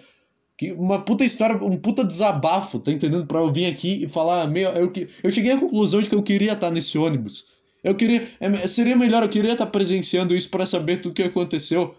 que 0.61 0.71
uma 0.73 1.01
puta 1.01 1.25
história, 1.25 1.55
um 1.55 1.75
puta 1.75 2.03
desabafo, 2.03 2.77
tá 2.79 2.91
entendendo? 2.91 3.25
Pra 3.25 3.39
eu 3.39 3.51
vir 3.51 3.65
aqui 3.65 4.03
e 4.03 4.07
falar, 4.07 4.45
meu, 4.45 4.69
eu, 4.73 4.93
eu 5.23 5.31
cheguei 5.31 5.53
à 5.53 5.59
conclusão 5.59 6.03
de 6.03 6.07
que 6.07 6.13
eu 6.13 6.21
queria 6.21 6.53
estar 6.53 6.69
nesse 6.69 6.99
ônibus. 6.99 7.47
Eu 7.83 7.95
queria, 7.95 8.27
é, 8.39 8.67
seria 8.67 8.95
melhor, 8.95 9.23
eu 9.23 9.29
queria 9.29 9.53
estar 9.53 9.65
presenciando 9.65 10.35
isso 10.35 10.51
para 10.51 10.67
saber 10.67 11.01
tudo 11.01 11.15
que 11.15 11.23
aconteceu. 11.23 11.95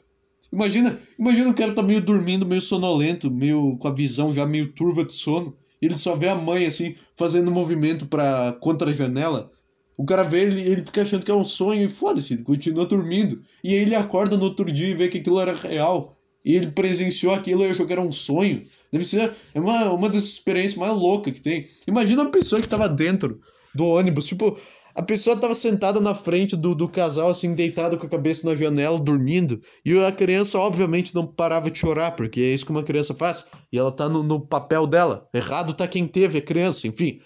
Imagina, 0.52 0.96
imagina 1.18 1.50
o 1.50 1.54
cara 1.54 1.74
tá 1.74 1.82
meio 1.82 2.00
dormindo, 2.00 2.46
meio 2.46 2.62
sonolento, 2.62 3.32
meio 3.32 3.76
com 3.78 3.88
a 3.88 3.92
visão 3.92 4.32
já 4.32 4.46
meio 4.46 4.72
turva 4.72 5.04
de 5.04 5.12
sono. 5.12 5.56
E 5.80 5.86
ele 5.86 5.96
só 5.96 6.14
vê 6.14 6.28
a 6.28 6.36
mãe 6.36 6.64
assim 6.64 6.94
fazendo 7.16 7.50
movimento 7.50 8.06
para 8.06 8.52
contra 8.60 8.90
a 8.90 8.94
janela. 8.94 9.50
O 9.96 10.04
cara 10.04 10.22
vê 10.22 10.42
ele, 10.42 10.60
ele 10.60 10.84
fica 10.84 11.02
achando 11.02 11.24
que 11.24 11.32
é 11.32 11.34
um 11.34 11.42
sonho 11.42 11.86
e 11.86 11.88
foda-se, 11.88 12.44
continua 12.44 12.86
dormindo. 12.86 13.42
E 13.64 13.74
aí 13.74 13.80
ele 13.80 13.96
acorda 13.96 14.36
no 14.36 14.44
outro 14.44 14.70
dia 14.70 14.86
e 14.86 14.94
vê 14.94 15.08
que 15.08 15.18
aquilo 15.18 15.40
era 15.40 15.52
real 15.52 16.16
e 16.44 16.56
ele 16.56 16.70
presenciou 16.70 17.32
aquilo 17.32 17.64
e 17.64 17.70
achou 17.70 17.86
que 17.86 17.92
era 17.92 18.00
um 18.00 18.12
sonho. 18.12 18.62
Deve 18.90 19.04
ser 19.04 19.32
é 19.54 19.60
uma, 19.60 19.90
uma 19.92 20.08
das 20.08 20.24
experiências 20.24 20.78
mais 20.78 20.92
loucas 20.92 21.32
que 21.32 21.40
tem. 21.40 21.66
Imagina 21.86 22.22
uma 22.22 22.30
pessoa 22.30 22.60
que 22.60 22.66
estava 22.66 22.88
dentro 22.88 23.40
do 23.74 23.86
ônibus, 23.86 24.26
tipo, 24.26 24.58
a 24.94 25.02
pessoa 25.02 25.34
estava 25.34 25.54
sentada 25.54 26.00
na 26.00 26.14
frente 26.14 26.54
do, 26.54 26.74
do 26.74 26.86
casal, 26.86 27.30
assim, 27.30 27.54
deitada 27.54 27.96
com 27.96 28.06
a 28.06 28.10
cabeça 28.10 28.46
na 28.46 28.54
janela, 28.54 28.98
dormindo, 28.98 29.60
e 29.84 29.98
a 29.98 30.12
criança, 30.12 30.58
obviamente, 30.58 31.14
não 31.14 31.26
parava 31.26 31.70
de 31.70 31.78
chorar, 31.78 32.10
porque 32.12 32.40
é 32.40 32.52
isso 32.52 32.66
que 32.66 32.70
uma 32.70 32.82
criança 32.82 33.14
faz, 33.14 33.46
e 33.72 33.78
ela 33.78 33.90
tá 33.90 34.08
no, 34.08 34.22
no 34.22 34.38
papel 34.38 34.86
dela. 34.86 35.26
Errado 35.32 35.72
tá 35.72 35.88
quem 35.88 36.06
teve 36.06 36.38
a 36.38 36.42
criança, 36.42 36.86
enfim. 36.86 37.20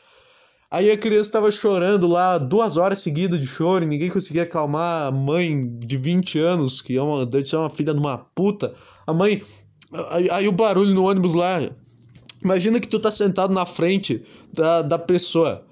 Aí 0.71 0.91
a 0.91 0.99
criança 0.99 1.29
estava 1.29 1.51
chorando 1.51 2.07
lá 2.07 2.39
duas 2.39 2.77
horas 2.77 2.99
seguidas 2.99 3.39
de 3.39 3.47
choro 3.47 3.85
e 3.85 3.89
ninguém 3.89 4.11
conseguia 4.11 4.43
acalmar 4.43 5.07
a 5.07 5.11
mãe 5.13 5.69
de 5.79 5.97
20 5.97 6.39
anos, 6.39 6.81
que 6.81 6.97
é 6.97 7.03
uma, 7.03 7.25
deve 7.25 7.47
ser 7.47 7.57
uma 7.57 7.71
filha 7.71 7.93
de 7.93 8.01
uma 8.01 8.19
puta. 8.19 8.75
A 9.07 9.15
mãe. 9.15 9.43
Aí, 10.11 10.29
aí, 10.31 10.49
o 10.49 10.53
barulho 10.53 10.95
no 10.95 11.09
ônibus 11.09 11.35
lá. 11.35 11.61
Imagina 12.43 12.81
que 12.81 12.89
tu 12.89 12.99
tá 12.99 13.13
sentado 13.13 13.53
na 13.53 13.65
frente 13.65 14.25
da, 14.53 14.83
da 14.83 14.99
pessoa. 14.99 15.65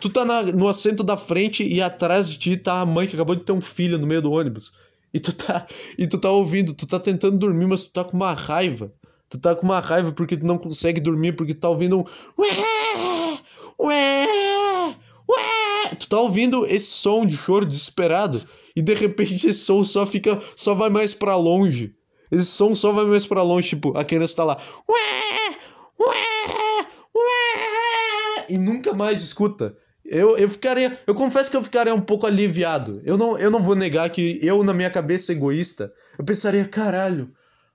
Tu 0.00 0.08
tá 0.08 0.24
na, 0.24 0.42
no 0.42 0.68
assento 0.68 1.04
da 1.04 1.16
frente 1.16 1.66
e 1.66 1.80
atrás 1.80 2.28
de 2.28 2.38
ti 2.38 2.56
tá 2.56 2.80
a 2.80 2.86
mãe 2.86 3.06
que 3.06 3.14
acabou 3.14 3.36
de 3.36 3.44
ter 3.44 3.52
um 3.52 3.60
filho 3.60 3.98
no 3.98 4.06
meio 4.06 4.22
do 4.22 4.32
ônibus. 4.32 4.72
E 5.12 5.20
tu 5.20 5.32
tá, 5.32 5.66
e 5.96 6.06
tu 6.06 6.18
tá 6.18 6.30
ouvindo, 6.30 6.74
tu 6.74 6.86
tá 6.86 6.98
tentando 6.98 7.38
dormir, 7.38 7.66
mas 7.66 7.84
tu 7.84 7.92
tá 7.92 8.04
com 8.04 8.16
uma 8.16 8.32
raiva. 8.32 8.92
Tu 9.28 9.38
tá 9.38 9.54
com 9.54 9.66
uma 9.66 9.80
raiva 9.80 10.12
porque 10.12 10.36
tu 10.36 10.46
não 10.46 10.58
consegue 10.58 11.00
dormir, 11.00 11.32
porque 11.32 11.54
tu 11.54 11.60
tá 11.60 11.68
ouvindo 11.68 11.98
um. 11.98 12.04
Ué! 12.38 13.38
Ué! 13.80 14.96
Ué! 15.28 15.94
Tu 15.98 16.08
tá 16.08 16.20
ouvindo 16.20 16.66
esse 16.66 16.90
som 16.90 17.26
de 17.26 17.36
choro 17.36 17.66
desesperado. 17.66 18.40
E 18.74 18.82
de 18.82 18.94
repente 18.94 19.34
esse 19.34 19.54
som 19.54 19.84
só 19.84 20.06
fica. 20.06 20.42
só 20.56 20.74
vai 20.74 20.88
mais 20.90 21.14
para 21.14 21.36
longe. 21.36 21.94
Esse 22.30 22.46
som 22.46 22.74
só 22.74 22.92
vai 22.92 23.04
mais 23.06 23.26
para 23.26 23.42
longe, 23.42 23.70
tipo, 23.70 23.96
a 23.96 24.04
criança 24.04 24.36
tá 24.36 24.44
lá. 24.44 24.62
Ué! 24.88 25.56
Ué! 26.00 26.86
Ué! 27.14 28.46
E 28.48 28.58
nunca 28.58 28.92
mais 28.92 29.20
escuta. 29.20 29.76
Eu, 30.04 30.36
eu 30.38 30.48
ficaria. 30.48 30.98
Eu 31.06 31.14
confesso 31.14 31.50
que 31.50 31.56
eu 31.56 31.62
ficaria 31.62 31.94
um 31.94 32.00
pouco 32.00 32.26
aliviado. 32.26 33.02
Eu 33.04 33.18
não, 33.18 33.38
eu 33.38 33.50
não 33.50 33.62
vou 33.62 33.74
negar 33.74 34.08
que 34.10 34.38
eu, 34.42 34.64
na 34.64 34.72
minha 34.72 34.90
cabeça 34.90 35.32
egoísta, 35.32 35.92
eu 36.18 36.24
pensaria, 36.24 36.64
caralho, 36.64 37.30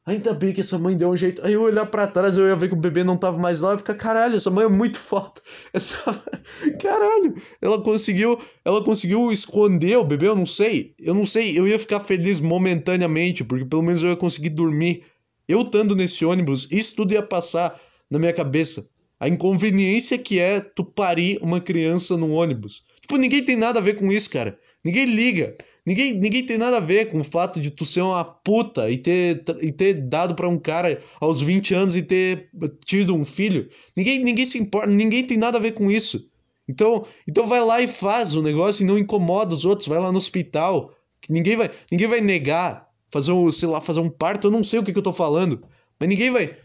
Ainda 0.06 0.34
bem 0.34 0.54
que 0.54 0.60
essa 0.60 0.78
mãe 0.78 0.98
deu 0.98 1.10
um 1.10 1.16
jeito. 1.16 1.46
Aí 1.46 1.54
eu 1.54 1.62
olhar 1.62 1.86
para 1.86 2.06
trás, 2.06 2.36
eu 2.36 2.46
ia 2.46 2.56
ver 2.58 2.68
que 2.68 2.74
o 2.74 2.78
bebê 2.80 3.06
não 3.06 3.16
tava 3.16 3.38
mais 3.38 3.62
lá, 3.62 3.70
eu 3.70 3.74
ia 3.74 3.78
ficar, 3.78 3.96
caralho, 3.96 4.36
essa 4.36 4.52
mãe 4.52 4.66
é 4.66 4.70
muito 4.70 5.00
foda. 5.00 5.42
Essa 5.72 5.98
caralho, 6.80 7.42
ela 7.62 7.82
conseguiu, 7.82 8.38
ela 8.66 8.84
conseguiu 8.84 9.32
esconder 9.32 9.98
o 9.98 10.04
bebê, 10.04 10.28
eu 10.28 10.36
não 10.36 10.46
sei. 10.46 10.94
Eu 11.00 11.14
não 11.14 11.26
sei, 11.26 11.58
eu 11.58 11.66
ia 11.66 11.80
ficar 11.80 12.02
feliz 12.02 12.42
momentaneamente, 12.42 13.46
porque 13.46 13.66
pelo 13.66 13.82
menos 13.82 14.04
eu 14.04 14.10
ia 14.10 14.16
conseguir 14.16 14.50
dormir. 14.50 15.06
Eu 15.48 15.62
estando 15.62 15.96
nesse 15.96 16.26
ônibus, 16.26 16.68
isso 16.70 16.98
tudo 16.98 17.14
ia 17.14 17.24
passar 17.24 17.80
na 18.10 18.20
minha 18.20 18.34
cabeça. 18.34 18.88
A 19.20 19.30
inconveniência 19.30 20.18
que 20.18 20.38
é 20.38 20.60
tu 20.60 20.84
parir 20.84 21.40
uma 21.42 21.62
criança 21.62 22.18
num 22.18 22.34
ônibus. 22.34 22.84
Tipo, 23.00 23.16
ninguém 23.16 23.44
tem 23.44 23.56
nada 23.56 23.80
a 23.80 23.82
ver 23.82 23.96
com 23.96 24.12
isso, 24.12 24.30
cara. 24.30 24.60
Ninguém 24.84 25.06
liga. 25.06 25.56
Ninguém, 25.86 26.14
ninguém 26.14 26.46
tem 26.46 26.58
nada 26.58 26.78
a 26.78 26.80
ver 26.80 27.12
com 27.12 27.20
o 27.20 27.24
fato 27.24 27.60
de 27.60 27.70
tu 27.70 27.86
ser 27.86 28.02
uma 28.02 28.24
puta 28.24 28.90
e 28.90 28.98
ter, 28.98 29.44
e 29.62 29.72
ter 29.72 29.94
dado 29.94 30.34
para 30.34 30.48
um 30.48 30.58
cara 30.58 31.02
aos 31.20 31.42
20 31.42 31.74
anos 31.74 31.96
e 31.96 32.02
ter 32.02 32.50
tido 32.86 33.14
um 33.14 33.26
filho. 33.26 33.70
Ninguém, 33.96 34.24
ninguém 34.24 34.46
se 34.46 34.58
importa, 34.58 34.88
ninguém 34.88 35.26
tem 35.26 35.38
nada 35.38 35.58
a 35.58 35.62
ver 35.62 35.74
com 35.74 35.92
isso. 35.92 36.30
Então, 36.70 37.06
então 37.28 37.46
vai 37.46 37.64
lá 37.64 37.82
e 37.82 37.88
faz 37.88 38.34
o 38.34 38.42
negócio 38.42 38.84
e 38.84 38.88
não 38.88 38.98
incomoda 38.98 39.54
os 39.54 39.66
outros, 39.66 39.88
vai 39.88 40.00
lá 40.00 40.12
no 40.12 40.18
hospital. 40.18 40.96
Ninguém 41.30 41.58
vai, 41.58 41.70
ninguém 41.92 42.08
vai 42.08 42.22
negar 42.22 42.90
fazer 43.12 43.34
um, 43.34 43.52
sei 43.52 43.68
lá, 43.68 43.82
fazer 43.82 44.00
um 44.00 44.10
parto, 44.10 44.48
eu 44.48 44.52
não 44.52 44.64
sei 44.64 44.80
o 44.80 44.84
que, 44.84 44.94
que 44.94 44.98
eu 44.98 45.04
tô 45.04 45.14
falando, 45.14 45.64
mas 46.00 46.10
ninguém 46.10 46.32
vai 46.32 46.58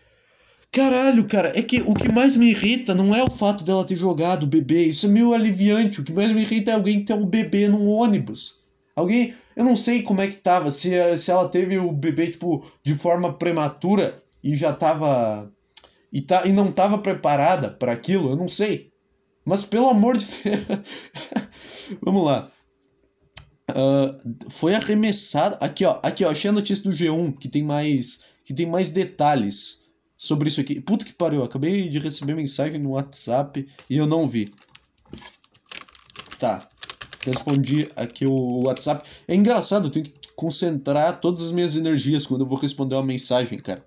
Caralho, 0.71 1.27
cara, 1.27 1.53
é 1.59 1.63
que 1.63 1.81
o 1.81 1.95
que 1.95 2.13
mais 2.13 2.37
me 2.37 2.51
irrita 2.51 2.95
não 2.95 3.15
é 3.15 3.25
o 3.25 3.31
fato 3.31 3.65
dela 3.65 3.85
ter 3.85 3.97
jogado 3.97 4.43
o 4.43 4.47
bebê, 4.47 4.85
isso 4.85 5.07
é 5.07 5.09
meio 5.09 5.33
aliviante. 5.33 6.01
O 6.01 6.05
que 6.05 6.13
mais 6.13 6.31
me 6.33 6.43
irrita 6.43 6.71
é 6.71 6.75
alguém 6.75 7.05
ter 7.05 7.15
um 7.15 7.25
bebê 7.25 7.69
num 7.69 7.87
ônibus. 7.89 8.58
Alguém. 8.99 9.33
Eu 9.55 9.65
não 9.65 9.77
sei 9.77 10.03
como 10.03 10.21
é 10.21 10.27
que 10.27 10.37
tava, 10.37 10.73
se, 10.73 10.91
se 11.19 11.31
ela 11.31 11.49
teve 11.49 11.79
o 11.79 11.93
bebê, 11.93 12.31
tipo, 12.31 12.67
de 12.83 12.95
forma 12.95 13.33
prematura 13.33 14.23
e 14.43 14.57
já 14.57 14.73
tava. 14.73 15.53
E, 16.13 16.21
tá, 16.21 16.47
e 16.47 16.53
não 16.53 16.73
tava 16.73 16.99
preparada 16.99 17.71
para 17.71 17.93
aquilo, 17.93 18.31
eu 18.31 18.37
não 18.37 18.49
sei. 18.49 18.91
Mas 19.45 19.65
pelo 19.65 19.89
amor 19.89 20.19
de. 20.19 20.27
Vamos 22.03 22.25
lá. 22.25 22.51
Uh, 23.71 24.51
foi 24.51 24.75
arremessado. 24.75 25.57
Aqui, 25.61 25.85
ó. 25.85 26.01
Aqui, 26.03 26.25
ó. 26.25 26.31
Achei 26.31 26.51
a 26.51 26.53
notícia 26.53 26.91
do 26.91 26.97
G1 26.97 27.39
que 27.39 27.49
tem 27.49 27.63
mais. 27.63 28.23
Que 28.45 28.53
tem 28.53 28.67
mais 28.67 28.91
detalhes 28.91 29.85
sobre 30.17 30.49
isso 30.49 30.61
aqui. 30.61 30.81
Puta 30.81 31.05
que 31.05 31.13
pariu. 31.13 31.45
Acabei 31.45 31.89
de 31.89 32.01
receber 32.01 32.35
mensagem 32.35 32.81
no 32.81 32.91
WhatsApp 32.91 33.65
e 33.89 33.97
eu 33.97 34.07
não 34.07 34.27
vi. 34.27 34.51
Tá. 36.39 36.69
Respondi 37.25 37.91
aqui 37.97 38.25
o 38.27 38.63
WhatsApp. 38.65 39.09
É 39.27 39.35
engraçado, 39.35 39.89
eu 39.89 39.91
tenho 39.91 40.05
que 40.05 40.29
concentrar 40.37 41.21
todas 41.21 41.43
as 41.43 41.53
minhas 41.53 41.77
energias 41.77 42.27
quando 42.27 42.43
eu 42.43 42.47
vou 42.47 42.59
responder 42.59 42.95
uma 42.95 43.03
mensagem, 43.03 43.59
cara. 43.59 43.85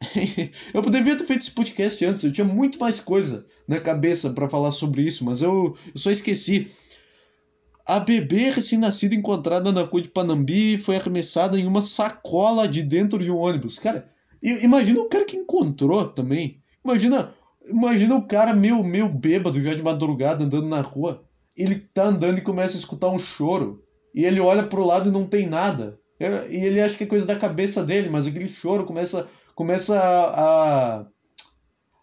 eu 0.72 0.82
poderia 0.82 1.16
ter 1.16 1.24
feito 1.24 1.42
esse 1.42 1.50
podcast 1.50 2.04
antes, 2.04 2.24
eu 2.24 2.32
tinha 2.32 2.44
muito 2.44 2.78
mais 2.78 3.00
coisa 3.00 3.46
na 3.68 3.78
cabeça 3.78 4.30
para 4.30 4.48
falar 4.48 4.72
sobre 4.72 5.02
isso, 5.02 5.24
mas 5.24 5.42
eu, 5.42 5.76
eu 5.94 6.00
só 6.00 6.10
esqueci. 6.10 6.70
A 7.86 8.00
bebê 8.00 8.50
recém-nascida 8.50 9.14
encontrada 9.14 9.72
na 9.72 9.82
rua 9.82 10.00
de 10.00 10.08
Panambi 10.08 10.78
foi 10.78 10.96
arremessada 10.96 11.58
em 11.58 11.66
uma 11.66 11.82
sacola 11.82 12.66
de 12.66 12.82
dentro 12.82 13.18
de 13.18 13.30
um 13.30 13.36
ônibus. 13.36 13.78
Cara, 13.78 14.08
imagina 14.42 15.00
o 15.00 15.08
cara 15.08 15.24
que 15.24 15.36
encontrou 15.36 16.06
também. 16.08 16.60
Imagina, 16.84 17.34
imagina 17.68 18.14
o 18.16 18.26
cara 18.26 18.54
meio, 18.54 18.82
meio 18.84 19.08
bêbado 19.08 19.60
já 19.60 19.74
de 19.74 19.82
madrugada 19.82 20.44
andando 20.44 20.66
na 20.66 20.80
rua. 20.80 21.24
Ele 21.62 21.76
tá 21.92 22.04
andando 22.04 22.38
e 22.38 22.42
começa 22.42 22.76
a 22.76 22.78
escutar 22.78 23.10
um 23.10 23.18
choro. 23.18 23.82
E 24.14 24.24
ele 24.24 24.40
olha 24.40 24.62
pro 24.64 24.84
lado 24.84 25.08
e 25.08 25.12
não 25.12 25.26
tem 25.26 25.46
nada. 25.46 25.98
E 26.50 26.56
ele 26.56 26.80
acha 26.80 26.96
que 26.96 27.04
é 27.04 27.06
coisa 27.06 27.24
da 27.24 27.36
cabeça 27.36 27.82
dele, 27.82 28.10
mas 28.10 28.26
aquele 28.26 28.48
choro 28.48 28.84
começa, 28.84 29.28
começa 29.54 29.98
a. 29.98 31.06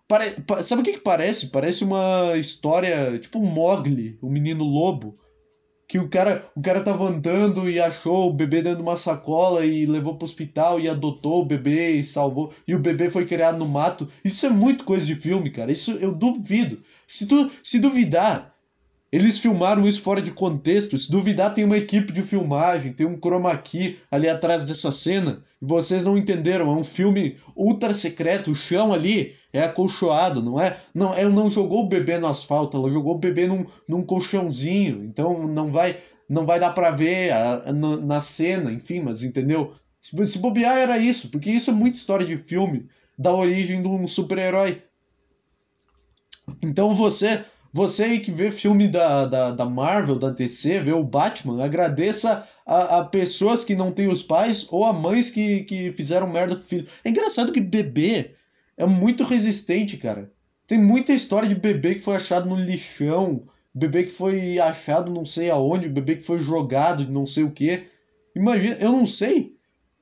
Pare... 0.08 0.36
Sabe 0.64 0.82
o 0.82 0.86
que, 0.86 0.94
que 0.94 1.02
parece? 1.02 1.48
Parece 1.48 1.84
uma 1.84 2.36
história 2.36 3.20
tipo 3.20 3.40
Mogli, 3.40 4.18
o 4.22 4.30
menino 4.30 4.64
lobo. 4.64 5.14
Que 5.88 6.00
o 6.00 6.10
cara, 6.10 6.50
o 6.54 6.62
cara 6.62 6.84
tava 6.84 7.06
andando 7.06 7.70
e 7.70 7.80
achou 7.80 8.30
o 8.30 8.34
bebê 8.34 8.62
dentro 8.62 8.80
de 8.80 8.84
uma 8.84 8.98
sacola 8.98 9.66
e 9.66 9.86
levou 9.86 10.16
pro 10.16 10.26
hospital 10.26 10.82
e 10.82 10.90
adotou 10.90 11.42
o 11.42 11.46
bebê 11.46 11.92
e 11.92 12.04
salvou. 12.04 12.54
E 12.68 12.76
o 12.76 12.80
bebê 12.80 13.10
foi 13.10 13.26
criado 13.26 13.58
no 13.58 13.68
mato. 13.68 14.10
Isso 14.26 14.46
é 14.46 14.50
muito 14.50 14.84
coisa 14.84 15.06
de 15.06 15.16
filme, 15.16 15.50
cara. 15.50 15.72
Isso 15.72 15.92
eu 15.92 16.14
duvido. 16.14 16.84
Se 17.08 17.26
tu 17.26 17.50
se 17.64 17.80
duvidar, 17.80 18.54
eles 19.12 19.40
filmaram 19.40 19.88
isso 19.88 20.02
fora 20.02 20.22
de 20.22 20.32
contexto. 20.32 20.98
Se 20.98 21.10
duvidar, 21.10 21.54
tem 21.54 21.64
uma 21.64 21.78
equipe 21.78 22.12
de 22.12 22.22
filmagem, 22.22 22.92
tem 22.92 23.06
um 23.06 23.18
chroma 23.18 23.58
key 23.58 23.98
ali 24.12 24.28
atrás 24.28 24.66
dessa 24.66 24.92
cena. 24.92 25.42
E 25.62 25.66
vocês 25.66 26.04
não 26.04 26.18
entenderam. 26.18 26.70
É 26.70 26.76
um 26.76 26.84
filme 26.84 27.38
ultra 27.56 27.94
secreto. 27.94 28.52
O 28.52 28.56
chão 28.56 28.94
ali 28.94 29.36
é 29.54 29.64
acolchoado, 29.64 30.42
não 30.42 30.60
é? 30.60 30.78
Não, 30.94 31.14
ela 31.14 31.30
não 31.30 31.50
jogou 31.50 31.86
o 31.86 31.88
bebê 31.88 32.18
no 32.18 32.28
asfalto, 32.28 32.76
ela 32.76 32.92
jogou 32.92 33.16
o 33.16 33.20
bebê 33.20 33.48
num, 33.48 33.66
num 33.88 34.04
colchãozinho. 34.04 35.04
Então 35.06 35.48
não 35.48 35.72
vai 35.72 35.98
não 36.30 36.46
vai 36.46 36.60
dar 36.60 36.72
pra 36.72 36.92
ver 36.92 37.32
a, 37.32 37.70
a, 37.70 37.74
na, 37.74 37.98
na, 37.98 38.22
cena, 38.22 38.70
enfim, 38.72 39.00
mas 39.00 39.24
entendeu? 39.24 39.74
Se, 40.02 40.26
se 40.26 40.40
bobear 40.40 40.78
era 40.78 40.98
isso, 40.98 41.30
porque 41.30 41.50
isso 41.50 41.70
é 41.70 41.74
muita 41.74 41.98
história 41.98 42.26
de 42.26 42.38
filme 42.38 42.90
da 43.18 43.34
origem 43.34 43.82
de 43.82 43.88
um 43.88 44.06
super-herói. 44.06 44.82
Então 46.62 46.94
você 46.94 47.46
você 47.74 48.20
que 48.20 48.32
vê 48.32 48.52
filme 48.52 48.88
da, 48.88 49.26
da, 49.26 49.52
da 49.52 49.66
Marvel, 49.66 50.18
da 50.18 50.30
DC, 50.30 50.80
vê 50.80 50.94
o 50.94 51.04
Batman, 51.04 51.64
agradeça 51.64 52.48
a, 52.66 53.00
a 53.00 53.06
pessoas 53.06 53.64
que 53.64 53.76
não 53.76 53.92
têm 53.92 54.08
os 54.08 54.22
pais 54.22 54.68
ou 54.70 54.86
a 54.86 54.94
mães 54.94 55.30
que, 55.30 55.64
que 55.64 55.92
fizeram 55.94 56.30
merda 56.30 56.56
com 56.56 56.62
o 56.62 56.66
filho. 56.66 56.88
É 57.04 57.10
engraçado 57.10 57.52
que 57.52 57.62
bebê 57.62 58.36
é 58.76 58.86
muito 58.86 59.24
resistente, 59.24 59.98
cara. 59.98 60.32
Tem 60.68 60.78
muita 60.78 61.14
história 61.14 61.48
de 61.48 61.56
bebê 61.56 61.96
que 61.96 62.02
foi 62.02 62.16
achado 62.16 62.50
no 62.50 62.56
lixão, 62.56 63.48
bebê 63.74 64.04
que 64.04 64.12
foi 64.12 64.60
achado 64.60 65.12
não 65.12 65.26
sei 65.26 65.50
aonde, 65.50 65.88
bebê 65.88 66.18
que 66.18 66.24
foi 66.24 66.40
jogado 66.40 67.06
de 67.06 67.12
não 67.12 67.26
sei 67.26 67.44
o 67.44 67.52
que. 67.52 67.88
Imagina, 68.36 68.76
eu 68.76 68.92
não 68.92 69.08
sei. 69.08 69.56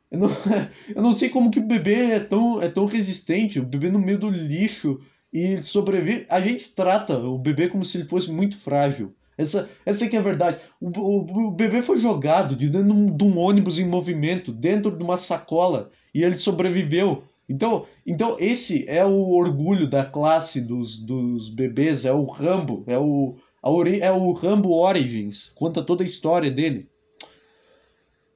Eu 0.10 0.20
não, 0.20 0.30
eu 0.96 1.02
não 1.04 1.14
sei 1.14 1.30
como 1.30 1.52
que 1.52 1.60
o 1.60 1.68
bebê 1.68 2.12
é 2.12 2.20
tão, 2.20 2.62
é 2.62 2.68
tão 2.68 2.86
resistente. 2.86 3.60
O 3.60 3.66
bebê 3.66 3.90
no 3.90 4.00
meio 4.00 4.18
do 4.18 4.30
lixo 4.30 5.00
e 5.36 5.62
sobrevive. 5.62 6.26
A 6.30 6.40
gente 6.40 6.70
trata 6.70 7.18
o 7.18 7.38
bebê 7.38 7.68
como 7.68 7.84
se 7.84 7.98
ele 7.98 8.08
fosse 8.08 8.32
muito 8.32 8.58
frágil. 8.58 9.14
Essa, 9.38 9.70
essa 9.86 10.08
que 10.08 10.16
é 10.16 10.20
a 10.20 10.24
verdade. 10.24 10.60
O, 10.80 10.88
o, 10.98 11.48
o 11.48 11.52
bebê 11.52 11.82
foi 11.82 12.00
jogado 12.00 12.56
de 12.56 12.70
dentro 12.70 13.12
de 13.12 13.24
um 13.26 13.38
ônibus 13.38 13.78
em 13.78 13.86
movimento, 13.86 14.54
dentro 14.54 14.98
de 14.98 15.04
uma 15.04 15.18
sacola, 15.18 15.92
e 16.14 16.24
ele 16.24 16.38
sobreviveu. 16.38 17.26
Então, 17.50 17.86
então 18.08 18.38
esse 18.40 18.86
é 18.88 19.04
o 19.04 19.32
orgulho 19.32 19.88
da 19.88 20.06
classe 20.06 20.62
dos, 20.62 21.04
dos 21.04 21.50
bebês, 21.50 22.06
é 22.06 22.14
o 22.14 22.24
Rambo, 22.24 22.86
é 22.88 22.98
o, 22.98 23.36
a 23.62 23.70
ori, 23.70 24.00
é 24.00 24.14
o 24.14 24.32
Rambo 24.32 24.72
Origins, 24.72 25.52
conta 25.54 25.84
toda 25.84 26.02
a 26.02 26.08
história 26.08 26.50
dele. 26.50 26.88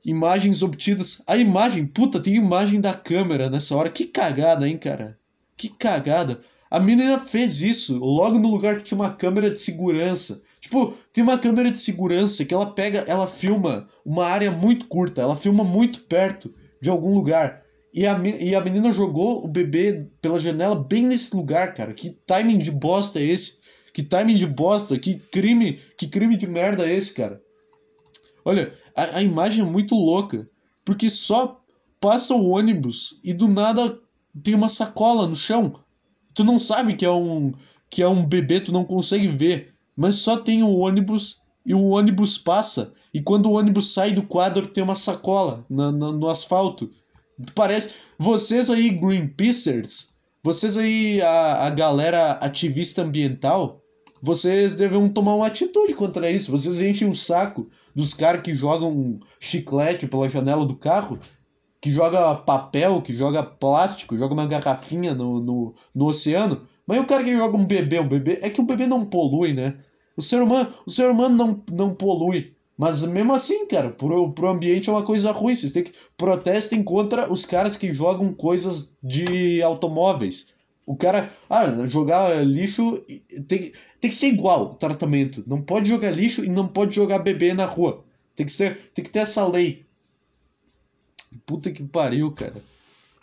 Imagens 0.04 0.62
obtidas. 0.62 1.22
A 1.26 1.38
imagem, 1.38 1.86
puta, 1.86 2.20
tem 2.20 2.36
imagem 2.36 2.82
da 2.82 2.94
câmera 2.94 3.50
nessa 3.50 3.74
hora. 3.74 3.90
Que 3.90 4.06
cagada, 4.06 4.68
hein, 4.68 4.78
cara? 4.78 5.18
Que 5.56 5.70
cagada. 5.70 6.42
A 6.70 6.80
menina 6.80 7.20
fez 7.20 7.62
isso 7.62 7.98
logo 7.98 8.38
no 8.38 8.50
lugar 8.50 8.78
que 8.78 8.84
tinha 8.84 9.00
uma 9.00 9.14
câmera 9.14 9.50
de 9.50 9.60
segurança. 9.60 10.42
Tipo, 10.62 10.94
tem 11.12 11.24
uma 11.24 11.38
câmera 11.38 11.72
de 11.72 11.78
segurança 11.78 12.46
que 12.46 12.54
ela 12.54 12.72
pega, 12.72 13.00
ela 13.08 13.26
filma 13.26 13.88
uma 14.06 14.26
área 14.26 14.52
muito 14.52 14.88
curta, 14.88 15.22
ela 15.22 15.36
filma 15.36 15.64
muito 15.64 16.02
perto 16.02 16.54
de 16.82 16.90
algum 16.90 17.14
lugar. 17.14 17.64
E 17.94 18.06
a, 18.06 18.20
e 18.40 18.54
a 18.54 18.62
menina 18.62 18.94
jogou 18.94 19.44
o 19.44 19.48
bebê 19.48 20.08
pela 20.22 20.38
janela 20.38 20.76
bem 20.76 21.08
nesse 21.08 21.36
lugar, 21.36 21.74
cara. 21.74 21.94
Que 21.94 22.12
timing 22.26 22.60
de 22.60 22.72
bosta 22.72 23.20
é 23.20 23.24
esse? 23.24 23.60
Que 23.94 24.04
timing 24.04 24.38
de 24.38 24.46
bosta? 24.46 25.00
Que 25.00 25.16
crime, 25.16 25.80
que 25.98 26.08
crime 26.08 26.38
de 26.38 26.46
merda 26.46 26.88
é 26.88 26.94
esse, 26.94 27.14
cara? 27.14 27.42
Olha, 28.46 28.74
a, 28.96 29.18
a 29.18 29.24
imagem 29.24 29.62
é 29.62 29.66
muito 29.66 29.96
louca. 29.96 30.48
Porque 30.86 31.10
só 31.10 31.62
passa 32.00 32.34
o 32.34 32.50
ônibus 32.50 33.20
e 33.24 33.34
do 33.34 33.48
nada 33.48 33.98
tem 34.44 34.56
uma 34.56 34.70
sacola 34.70 35.28
no 35.28 35.36
chão. 35.36 35.80
Tu 36.40 36.44
não 36.46 36.58
sabe 36.58 36.94
que 36.94 37.04
é 37.04 37.12
um 37.12 37.52
que 37.90 38.02
é 38.02 38.08
um 38.08 38.26
bebê, 38.26 38.62
tu 38.62 38.72
não 38.72 38.86
consegue 38.86 39.28
ver, 39.28 39.74
mas 39.94 40.16
só 40.16 40.38
tem 40.38 40.64
o 40.64 40.78
ônibus 40.78 41.42
e 41.66 41.74
o 41.74 41.88
ônibus 41.88 42.38
passa. 42.38 42.94
E 43.14 43.20
quando 43.20 43.48
o 43.48 43.58
ônibus 43.58 43.94
sai 43.94 44.14
do 44.14 44.24
quadro, 44.24 44.68
tem 44.68 44.82
uma 44.82 44.96
sacola 44.96 45.66
no 45.70 46.30
asfalto. 46.30 46.90
Parece. 47.54 47.96
Vocês 48.18 48.70
aí, 48.70 48.90
Greenpeacers, 48.90 50.14
vocês 50.42 50.78
aí, 50.78 51.22
a, 51.22 51.66
a 51.66 51.70
galera 51.72 52.32
ativista 52.40 53.02
ambiental, 53.02 53.82
vocês 54.22 54.78
devem 54.78 55.10
tomar 55.10 55.36
uma 55.36 55.48
atitude 55.48 55.94
contra 55.94 56.32
isso. 56.32 56.52
Vocês 56.52 56.82
enchem 56.82 57.10
o 57.10 57.16
saco 57.16 57.68
dos 57.94 58.14
caras 58.14 58.44
que 58.44 58.56
jogam 58.56 59.20
chiclete 59.42 60.08
pela 60.08 60.30
janela 60.30 60.66
do 60.66 60.78
carro 60.78 61.20
que 61.82 61.92
joga 61.92 62.36
papel, 62.36 63.02
que 63.02 63.14
joga 63.14 63.44
plástico, 63.44 64.18
joga 64.18 64.34
uma 64.34 64.48
garrafinha 64.48 65.14
no, 65.14 65.40
no, 65.40 65.76
no 65.96 66.08
oceano. 66.08 66.68
Mas 66.86 67.00
o 67.00 67.06
cara 67.06 67.24
que 67.24 67.34
joga 67.34 67.56
um 67.56 67.66
bebê, 67.66 68.00
um 68.00 68.08
bebê. 68.08 68.40
É 68.42 68.50
que 68.50 68.60
o 68.60 68.66
bebê 68.66 68.86
não 68.86 69.06
polui, 69.06 69.54
né? 69.54 69.76
O 70.18 70.22
ser 70.22 70.42
humano, 70.42 70.74
o 70.86 70.92
ser 70.92 71.10
humano 71.10 71.36
não, 71.36 71.64
não 71.72 71.94
polui. 71.94 72.54
Mas 72.78 73.04
mesmo 73.04 73.34
assim, 73.34 73.68
cara, 73.68 73.90
pro, 73.90 74.32
pro 74.32 74.50
ambiente 74.50 74.90
é 74.90 74.92
uma 74.92 75.04
coisa 75.04 75.32
ruim. 75.32 75.56
Vocês 75.56 75.72
têm 75.72 75.84
que 75.84 75.94
protestem 76.18 76.82
contra 76.84 77.32
os 77.32 77.46
caras 77.46 77.78
que 77.78 77.94
jogam 77.94 78.34
coisas 78.34 78.90
de 79.04 79.62
automóveis. 79.62 80.54
O 80.86 80.96
cara, 80.96 81.32
ah, 81.50 81.86
jogar 81.88 82.44
lixo 82.46 83.04
tem, 83.48 83.72
tem 84.02 84.10
que 84.10 84.16
ser 84.16 84.28
igual 84.28 84.64
o 84.64 84.76
tratamento. 84.76 85.44
Não 85.46 85.62
pode 85.62 85.88
jogar 85.88 86.10
lixo 86.10 86.44
e 86.44 86.50
não 86.50 86.68
pode 86.68 86.96
jogar 86.96 87.20
bebê 87.20 87.54
na 87.54 87.66
rua. 87.66 88.04
Tem 88.36 88.46
que, 88.46 88.52
ser, 88.52 88.92
tem 88.94 89.04
que 89.04 89.12
ter 89.12 89.20
essa 89.20 89.46
lei. 89.46 89.86
Puta 91.46 91.72
que 91.72 91.84
pariu, 91.84 92.32
cara. 92.32 92.56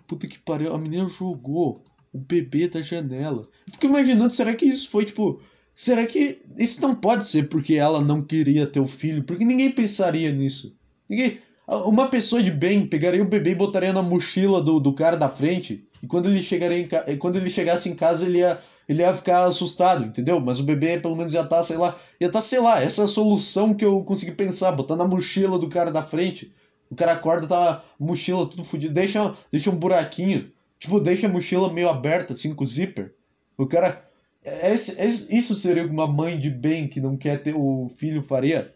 Puta 0.07 0.27
que 0.27 0.39
pariu. 0.39 0.75
A 0.75 0.79
menina 0.79 1.09
jogou 1.09 1.81
o 2.13 2.19
bebê 2.19 2.69
da 2.69 2.81
janela. 2.81 3.43
Fico 3.71 3.87
imaginando, 3.87 4.33
será 4.33 4.55
que 4.55 4.67
isso 4.67 4.89
foi 4.89 5.05
tipo. 5.05 5.41
Será 5.75 6.07
que. 6.07 6.41
Isso 6.57 6.81
não 6.81 6.95
pode 6.95 7.27
ser 7.27 7.49
porque 7.49 7.75
ela 7.75 8.01
não 8.01 8.23
queria 8.23 8.67
ter 8.67 8.81
o 8.81 8.87
filho? 8.87 9.25
Porque 9.25 9.45
ninguém 9.45 9.71
pensaria 9.71 10.33
nisso. 10.33 10.75
Ninguém. 11.09 11.39
Uma 11.67 12.09
pessoa 12.09 12.41
de 12.41 12.51
bem 12.51 12.87
pegaria 12.87 13.23
o 13.23 13.29
bebê 13.29 13.51
e 13.51 13.55
botaria 13.57 13.93
na 13.93 14.01
mochila 14.01 14.63
do, 14.63 14.79
do 14.79 14.93
cara 14.93 15.17
da 15.17 15.29
frente. 15.29 15.85
E 16.01 16.07
quando 16.07 16.29
ele, 16.29 16.41
chegaria 16.41 16.89
em, 17.09 17.19
quando 17.19 17.37
ele 17.37 17.51
chegasse 17.51 17.89
em 17.89 17.97
casa, 17.97 18.25
ele 18.27 18.39
ia, 18.39 18.63
ele 18.89 19.03
ia 19.03 19.13
ficar 19.13 19.45
assustado, 19.45 20.05
entendeu? 20.05 20.39
Mas 20.39 20.61
o 20.61 20.63
bebê 20.63 21.01
pelo 21.01 21.17
menos 21.17 21.35
ia 21.35 21.41
estar, 21.41 21.57
tá, 21.57 21.63
sei 21.65 21.77
lá. 21.77 21.99
Ia 22.21 22.29
estar, 22.29 22.39
tá, 22.39 22.43
sei 22.45 22.61
lá. 22.61 22.81
Essa 22.81 23.03
é 23.03 23.05
a 23.05 23.09
solução 23.09 23.75
que 23.75 23.85
eu 23.85 24.05
consegui 24.05 24.33
pensar. 24.33 24.73
Botar 24.73 24.95
na 24.95 25.09
mochila 25.09 25.59
do 25.59 25.69
cara 25.69 25.91
da 25.91 26.05
frente. 26.05 26.53
O 26.91 26.95
cara 26.95 27.13
acorda, 27.13 27.47
tá 27.47 27.85
mochila 27.99 28.49
tudo 28.49 28.65
fodido. 28.65 28.95
Deixa, 28.95 29.37
deixa 29.51 29.71
um 29.71 29.77
buraquinho. 29.77 30.51
Tipo, 30.79 31.01
deixa 31.01 31.27
a 31.27 31.31
mochila 31.31 31.73
meio 31.73 31.89
aberta, 31.89 32.35
assim, 32.35 32.55
com 32.55 32.65
o 32.65 32.67
zíper. 32.67 33.15
O 33.57 33.67
cara. 33.67 34.05
É, 34.45 34.69
é, 34.69 34.75
é, 34.75 35.07
isso 35.07 35.55
seria 35.57 35.87
uma 35.87 36.07
mãe 36.07 36.39
de 36.39 36.51
bem 36.51 36.87
que 36.87 37.01
não 37.01 37.17
quer 37.17 37.43
ter 37.43 37.55
o 37.57 37.91
filho 37.97 38.23
faria. 38.23 38.73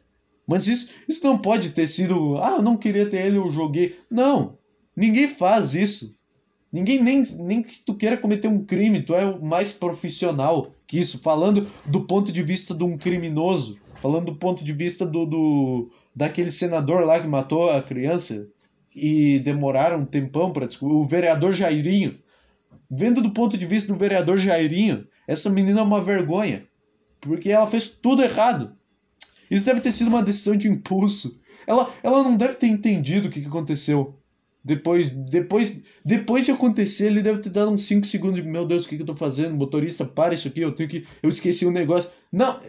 Mas 0.47 0.67
isso, 0.67 0.93
isso 1.09 1.25
não 1.25 1.39
pode 1.39 1.71
ter 1.71 1.87
sido. 1.87 2.37
Ah, 2.39 2.57
eu 2.57 2.63
não 2.63 2.77
queria 2.77 3.09
ter 3.09 3.25
ele, 3.27 3.37
eu 3.37 3.51
joguei. 3.51 3.97
Não! 4.11 4.59
Ninguém 4.97 5.29
faz 5.29 5.75
isso. 5.75 6.19
Ninguém 6.73 7.03
nem, 7.03 7.23
nem 7.39 7.63
que 7.63 7.79
tu 7.81 7.95
queira 7.95 8.17
cometer 8.17 8.47
um 8.47 8.65
crime, 8.65 9.03
tu 9.03 9.15
é 9.15 9.25
o 9.25 9.45
mais 9.45 9.73
profissional 9.73 10.71
que 10.87 10.99
isso. 10.99 11.19
Falando 11.21 11.67
do 11.87 12.03
ponto 12.03 12.31
de 12.31 12.43
vista 12.43 12.75
de 12.75 12.85
um 12.85 12.97
criminoso, 12.97 13.79
falando 14.01 14.27
do 14.27 14.37
ponto 14.37 14.65
de 14.65 14.73
vista 14.73 15.05
do, 15.05 15.27
do 15.27 15.91
daquele 16.15 16.51
senador 16.51 17.05
lá 17.05 17.21
que 17.21 17.27
matou 17.27 17.71
a 17.71 17.83
criança 17.83 18.47
e 18.95 19.39
demoraram 19.41 20.01
um 20.01 20.05
tempão 20.05 20.53
para 20.53 20.67
descobrir, 20.67 20.97
o 20.97 21.07
vereador 21.07 21.53
Jairinho. 21.53 22.19
Vendo 22.91 23.23
do 23.23 23.31
ponto 23.31 23.57
de 23.57 23.67
vista 23.67 23.93
do 23.93 23.99
vereador 23.99 24.39
Jairinho, 24.39 25.07
essa 25.27 25.49
menina 25.49 25.81
é 25.81 25.85
uma 25.85 26.03
vergonha, 26.03 26.67
porque 27.21 27.51
ela 27.51 27.71
fez 27.71 27.89
tudo 27.89 28.23
errado. 28.23 28.73
Isso 29.51 29.65
deve 29.65 29.81
ter 29.81 29.93
sido 29.93 30.09
uma 30.09 30.23
decisão 30.23 30.57
de 30.57 30.69
impulso. 30.69 31.39
Ela, 31.67 31.93
ela 32.03 32.23
não 32.23 32.37
deve 32.37 32.55
ter 32.55 32.67
entendido 32.67 33.29
o 33.29 33.31
que, 33.31 33.41
que 33.41 33.47
aconteceu. 33.47 34.17
Depois, 34.63 35.11
depois, 35.11 35.83
depois 36.05 36.45
de 36.45 36.51
acontecer, 36.51 37.07
ele 37.07 37.23
deve 37.23 37.41
ter 37.41 37.51
dado 37.51 37.71
uns 37.71 37.83
5 37.85 38.07
segundos 38.07 38.43
de 38.43 38.49
meu 38.49 38.67
Deus, 38.67 38.85
o 38.85 38.89
que, 38.89 38.97
que 38.97 39.03
eu 39.03 39.07
tô 39.07 39.17
fazendo? 39.17 39.55
Motorista, 39.55 40.05
para 40.05 40.35
isso 40.35 40.49
aqui, 40.49 40.61
eu 40.61 40.73
tenho 40.73 40.89
que. 40.89 41.07
Eu 41.23 41.31
esqueci 41.31 41.67
um 41.67 41.71
negócio. 41.71 42.11
Não, 42.31 42.61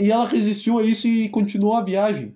e 0.00 0.10
ela 0.10 0.26
resistiu 0.26 0.78
a 0.78 0.84
isso 0.84 1.06
e 1.06 1.28
continuou 1.28 1.74
a 1.74 1.84
viagem. 1.84 2.34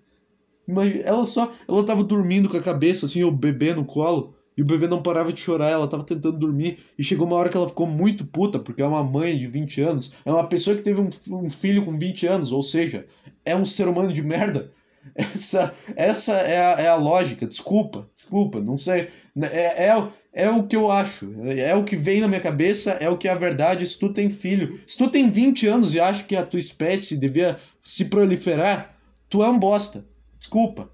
Ela 1.05 1.27
só. 1.27 1.53
Ela 1.69 1.85
tava 1.85 2.05
dormindo 2.05 2.49
com 2.49 2.57
a 2.57 2.63
cabeça, 2.63 3.07
assim, 3.07 3.25
o 3.25 3.31
bebê 3.31 3.75
no 3.75 3.85
colo. 3.85 4.35
E 4.57 4.61
o 4.61 4.67
bebê 4.67 4.87
não 4.87 5.03
parava 5.03 5.33
de 5.33 5.41
chorar, 5.41 5.71
ela 5.71 5.89
tava 5.89 6.05
tentando 6.05 6.39
dormir. 6.39 6.79
E 6.99 7.03
chegou 7.03 7.27
uma 7.27 7.37
hora 7.37 7.49
que 7.49 7.57
ela 7.57 7.69
ficou 7.69 7.87
muito 7.87 8.27
puta, 8.27 8.59
porque 8.59 8.83
é 8.83 8.87
uma 8.87 9.03
mãe 9.03 9.39
de 9.39 9.47
20 9.47 9.81
anos. 9.81 10.13
É 10.25 10.33
uma 10.33 10.47
pessoa 10.47 10.77
que 10.77 10.83
teve 10.83 11.01
um, 11.01 11.11
um 11.31 11.51
filho 11.51 11.85
com 11.85 11.99
20 11.99 12.27
anos, 12.27 12.53
ou 12.53 12.63
seja, 12.63 13.07
é 13.45 13.57
um 13.57 13.65
ser 13.65 13.89
humano 13.89 14.13
de 14.13 14.23
merda. 14.23 14.71
Essa, 15.17 15.75
essa 15.97 16.33
é, 16.33 16.59
a, 16.59 16.81
é 16.81 16.89
a 16.89 16.95
lógica. 16.95 17.45
Desculpa, 17.45 18.07
desculpa, 18.15 18.61
não 18.61 18.79
sei. 18.79 19.09
É, 19.51 19.89
é, 19.89 20.09
é 20.33 20.49
o 20.49 20.65
que 20.65 20.77
eu 20.77 20.89
acho. 20.93 21.29
É 21.45 21.75
o 21.75 21.83
que 21.83 21.97
vem 21.97 22.21
na 22.21 22.29
minha 22.29 22.41
cabeça, 22.41 22.93
é 22.93 23.11
o 23.11 23.19
que 23.19 23.27
é 23.27 23.33
a 23.33 23.37
verdade. 23.37 23.85
Se 23.85 23.99
tu 23.99 24.13
tem 24.13 24.31
filho, 24.31 24.81
se 24.87 24.97
tu 24.97 25.11
tem 25.11 25.29
20 25.29 25.67
anos 25.67 25.95
e 25.95 25.99
acha 25.99 26.23
que 26.23 26.37
a 26.37 26.47
tua 26.47 26.61
espécie 26.61 27.17
devia 27.17 27.59
se 27.83 28.05
proliferar, 28.05 28.95
tu 29.29 29.43
é 29.43 29.49
um 29.49 29.59
bosta. 29.59 30.05
Desculpa. 30.43 30.87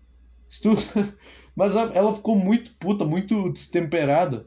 Tu... 0.63 0.71
Mas 1.57 1.75
ela 1.75 2.15
ficou 2.15 2.37
muito 2.37 2.71
puta, 2.79 3.05
muito 3.05 3.51
destemperada. 3.51 4.47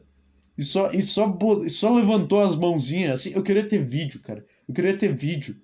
E 0.56 0.62
só, 0.62 0.90
e 0.92 1.02
só, 1.02 1.38
e 1.64 1.70
só 1.70 1.92
levantou 1.92 2.40
as 2.40 2.56
mãozinhas. 2.56 3.20
Assim, 3.20 3.32
eu 3.34 3.42
queria 3.42 3.68
ter 3.68 3.84
vídeo, 3.84 4.20
cara. 4.20 4.44
Eu 4.66 4.74
queria 4.74 4.96
ter 4.96 5.14
vídeo 5.14 5.56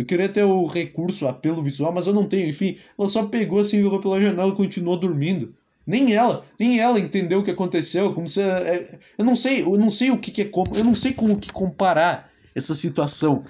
eu 0.00 0.06
queria 0.06 0.30
ter 0.30 0.44
o 0.44 0.64
recurso, 0.66 1.26
o 1.26 1.28
apelo 1.28 1.62
visual, 1.62 1.92
mas 1.92 2.06
eu 2.06 2.14
não 2.14 2.26
tenho. 2.26 2.48
Enfim, 2.48 2.78
ela 2.98 3.06
só 3.06 3.26
pegou 3.26 3.60
assim, 3.60 3.82
jogou 3.82 4.00
pela 4.00 4.18
janela 4.18 4.50
e 4.50 4.56
continuou 4.56 4.96
dormindo. 4.96 5.54
Nem 5.86 6.14
ela, 6.14 6.42
nem 6.58 6.78
ela 6.80 6.98
entendeu 6.98 7.40
o 7.40 7.44
que 7.44 7.50
aconteceu. 7.50 8.14
Como 8.14 8.26
se 8.26 8.40
é, 8.40 8.98
eu 9.18 9.24
não 9.26 9.36
sei, 9.36 9.62
eu 9.62 9.76
não 9.76 9.90
sei 9.90 10.10
o 10.10 10.16
que, 10.16 10.30
que 10.30 10.42
é 10.42 10.44
como, 10.46 10.74
eu 10.74 10.84
não 10.84 10.94
sei 10.94 11.12
como 11.12 11.38
que 11.38 11.52
comparar 11.52 12.30
essa 12.54 12.74
situação. 12.74 13.44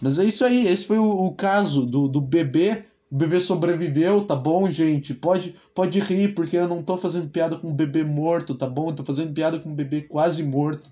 Mas 0.00 0.18
é 0.18 0.24
isso 0.24 0.42
aí, 0.42 0.66
esse 0.66 0.86
foi 0.86 0.98
o, 0.98 1.04
o 1.04 1.34
caso 1.34 1.84
do, 1.84 2.08
do 2.08 2.20
bebê. 2.22 2.84
O 3.10 3.16
bebê 3.16 3.40
sobreviveu, 3.40 4.26
tá 4.26 4.36
bom, 4.36 4.70
gente? 4.70 5.14
Pode, 5.14 5.54
pode 5.74 5.98
rir, 6.00 6.34
porque 6.34 6.56
eu 6.56 6.68
não 6.68 6.82
tô 6.82 6.98
fazendo 6.98 7.30
piada 7.30 7.56
com 7.56 7.68
um 7.68 7.74
bebê 7.74 8.04
morto, 8.04 8.54
tá 8.54 8.66
bom? 8.66 8.90
Eu 8.90 8.96
tô 8.96 9.04
fazendo 9.04 9.32
piada 9.32 9.58
com 9.58 9.70
um 9.70 9.74
bebê 9.74 10.02
quase 10.02 10.42
morto. 10.44 10.90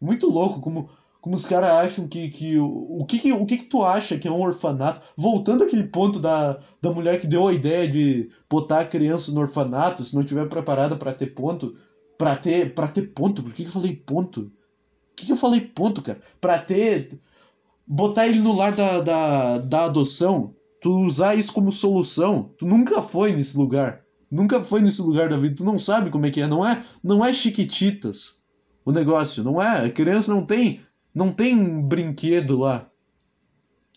Muito 0.00 0.28
louco 0.28 0.60
como 0.60 0.90
como 1.22 1.36
os 1.36 1.46
caras 1.46 1.70
acham 1.70 2.08
que, 2.08 2.28
que 2.30 2.58
o, 2.58 3.06
que, 3.08 3.16
que 3.16 3.32
o 3.32 3.46
que, 3.46 3.58
que 3.58 3.66
tu 3.66 3.84
acha 3.84 4.18
que 4.18 4.26
é 4.26 4.30
um 4.30 4.42
orfanato? 4.42 5.00
Voltando 5.16 5.62
àquele 5.62 5.84
ponto 5.84 6.18
da, 6.18 6.58
da 6.82 6.90
mulher 6.90 7.20
que 7.20 7.28
deu 7.28 7.46
a 7.46 7.54
ideia 7.54 7.88
de 7.88 8.28
botar 8.50 8.80
a 8.80 8.84
criança 8.84 9.30
no 9.30 9.40
orfanato, 9.40 10.04
se 10.04 10.16
não 10.16 10.24
tiver 10.24 10.48
preparada 10.48 10.96
para 10.96 11.12
ter 11.12 11.28
ponto, 11.28 11.76
para 12.18 12.34
ter 12.34 12.74
para 12.74 12.88
ter 12.88 13.02
ponto, 13.12 13.40
por 13.40 13.54
que, 13.54 13.62
que 13.62 13.68
eu 13.68 13.72
falei 13.72 13.94
ponto? 13.94 14.50
Por 14.50 15.14
que, 15.14 15.26
que 15.26 15.32
eu 15.32 15.36
falei 15.36 15.60
ponto, 15.60 16.02
cara? 16.02 16.20
Para 16.40 16.58
ter 16.58 17.16
botar 17.86 18.26
ele 18.26 18.40
no 18.40 18.56
lar 18.56 18.74
da, 18.74 19.00
da, 19.00 19.58
da 19.58 19.84
adoção, 19.84 20.52
tu 20.82 20.90
usar 21.06 21.34
isso 21.36 21.52
como 21.52 21.70
solução, 21.72 22.50
tu 22.58 22.66
nunca 22.66 23.00
foi 23.00 23.32
nesse 23.32 23.56
lugar. 23.56 24.02
Nunca 24.30 24.62
foi 24.62 24.80
nesse 24.80 25.00
lugar 25.00 25.28
da 25.28 25.36
vida, 25.36 25.56
tu 25.56 25.64
não 25.64 25.78
sabe 25.78 26.10
como 26.10 26.26
é 26.26 26.30
que 26.30 26.40
é, 26.40 26.46
não 26.46 26.66
é, 26.66 26.82
não 27.02 27.24
é 27.24 27.32
chiquititas 27.32 28.42
o 28.84 28.90
negócio, 28.90 29.44
não 29.44 29.62
é, 29.62 29.84
a 29.84 29.90
criança 29.90 30.32
não 30.34 30.44
tem 30.44 30.80
não 31.14 31.30
tem 31.30 31.80
brinquedo 31.82 32.58
lá. 32.58 32.88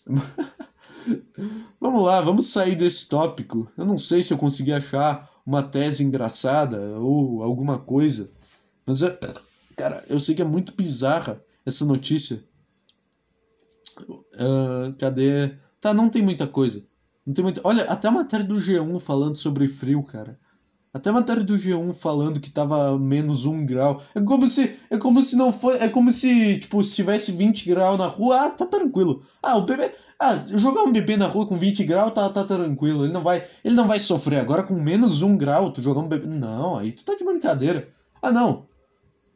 vamos 1.79 2.03
lá, 2.03 2.21
vamos 2.21 2.47
sair 2.47 2.75
desse 2.75 3.07
tópico. 3.07 3.71
Eu 3.77 3.85
não 3.85 3.97
sei 3.97 4.21
se 4.21 4.33
eu 4.33 4.37
consegui 4.37 4.73
achar 4.73 5.29
uma 5.45 5.63
tese 5.63 6.03
engraçada 6.03 6.77
ou 6.99 7.41
alguma 7.41 7.79
coisa. 7.79 8.29
Mas, 8.85 8.99
cara, 9.75 10.03
eu 10.09 10.19
sei 10.19 10.35
que 10.35 10.41
é 10.41 10.45
muito 10.45 10.73
bizarra 10.75 11.41
essa 11.65 11.85
notícia. 11.85 12.43
Uh, 14.01 14.93
cadê? 14.99 15.55
Tá, 15.85 15.93
não 15.93 16.09
tem 16.09 16.23
muita 16.23 16.47
coisa. 16.47 16.83
Não 17.23 17.31
tem 17.31 17.43
muita... 17.43 17.61
Olha, 17.63 17.83
até 17.83 18.07
a 18.07 18.11
matéria 18.11 18.43
do 18.43 18.55
G1 18.55 18.99
falando 18.99 19.35
sobre 19.35 19.67
frio, 19.67 20.01
cara. 20.01 20.35
Até 20.91 21.11
a 21.11 21.13
matéria 21.13 21.43
do 21.43 21.59
G1 21.59 21.93
falando 21.93 22.39
que 22.39 22.49
tava 22.49 22.97
menos 22.97 23.45
um 23.45 23.63
grau. 23.63 24.01
É 24.15 24.19
como 24.19 24.47
se. 24.47 24.79
É 24.89 24.97
como 24.97 25.21
se 25.21 25.35
não 25.35 25.53
foi. 25.53 25.77
É 25.77 25.87
como 25.87 26.11
se, 26.11 26.57
tipo, 26.57 26.81
se 26.81 26.95
tivesse 26.95 27.33
20 27.33 27.69
graus 27.69 27.99
na 27.99 28.07
rua, 28.07 28.47
ah, 28.47 28.49
tá 28.49 28.65
tranquilo. 28.65 29.21
Ah, 29.43 29.57
o 29.57 29.61
bebê. 29.61 29.91
Ah, 30.19 30.43
jogar 30.47 30.81
um 30.81 30.91
bebê 30.91 31.17
na 31.17 31.27
rua 31.27 31.45
com 31.45 31.55
20 31.55 31.83
graus 31.83 32.13
tá, 32.15 32.27
tá 32.29 32.43
tranquilo. 32.43 33.05
Ele 33.05 33.13
não 33.13 33.21
vai. 33.21 33.45
Ele 33.63 33.75
não 33.75 33.87
vai 33.87 33.99
sofrer. 33.99 34.39
Agora 34.39 34.63
com 34.63 34.73
menos 34.73 35.21
um 35.21 35.37
grau, 35.37 35.71
tu 35.71 35.83
jogar 35.83 36.01
um 36.01 36.07
bebê. 36.07 36.25
Não, 36.25 36.79
aí 36.79 36.93
tu 36.93 37.05
tá 37.05 37.13
de 37.13 37.23
brincadeira. 37.23 37.87
Ah 38.23 38.31
não. 38.31 38.65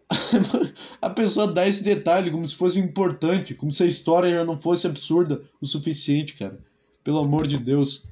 a 1.01 1.09
pessoa 1.09 1.47
dá 1.47 1.67
esse 1.67 1.83
detalhe 1.83 2.31
como 2.31 2.47
se 2.47 2.55
fosse 2.55 2.79
importante, 2.79 3.53
como 3.53 3.71
se 3.71 3.83
a 3.83 3.87
história 3.87 4.31
já 4.31 4.43
não 4.43 4.59
fosse 4.59 4.87
absurda 4.87 5.41
o 5.61 5.65
suficiente, 5.65 6.35
cara. 6.35 6.57
Pelo 7.03 7.19
amor 7.19 7.47
de 7.47 7.57
Deus. 7.57 8.03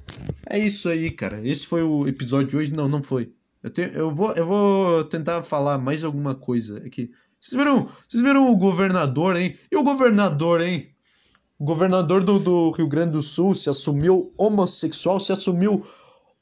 É 0.48 0.58
isso 0.58 0.88
aí, 0.88 1.10
cara. 1.10 1.46
Esse 1.46 1.66
foi 1.66 1.82
o 1.82 2.06
episódio 2.06 2.48
de 2.48 2.56
hoje. 2.56 2.72
Não, 2.72 2.88
não 2.88 3.02
foi. 3.02 3.32
Eu, 3.62 3.70
tenho, 3.70 3.88
eu, 3.88 4.14
vou, 4.14 4.32
eu 4.32 4.46
vou 4.46 5.04
tentar 5.04 5.42
falar 5.42 5.78
mais 5.78 6.04
alguma 6.04 6.34
coisa 6.34 6.78
aqui. 6.78 7.10
Vocês 7.40 7.56
viram, 7.56 7.88
vocês 8.08 8.22
viram 8.22 8.50
o 8.50 8.56
governador, 8.56 9.36
hein? 9.36 9.56
E 9.70 9.76
o 9.76 9.82
governador, 9.82 10.60
hein? 10.60 10.88
O 11.58 11.64
governador 11.64 12.22
do, 12.22 12.38
do 12.38 12.70
Rio 12.70 12.88
Grande 12.88 13.12
do 13.12 13.22
Sul 13.22 13.54
se 13.54 13.68
assumiu 13.68 14.32
homossexual, 14.38 15.20
se 15.20 15.32
assumiu 15.32 15.84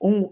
um. 0.00 0.28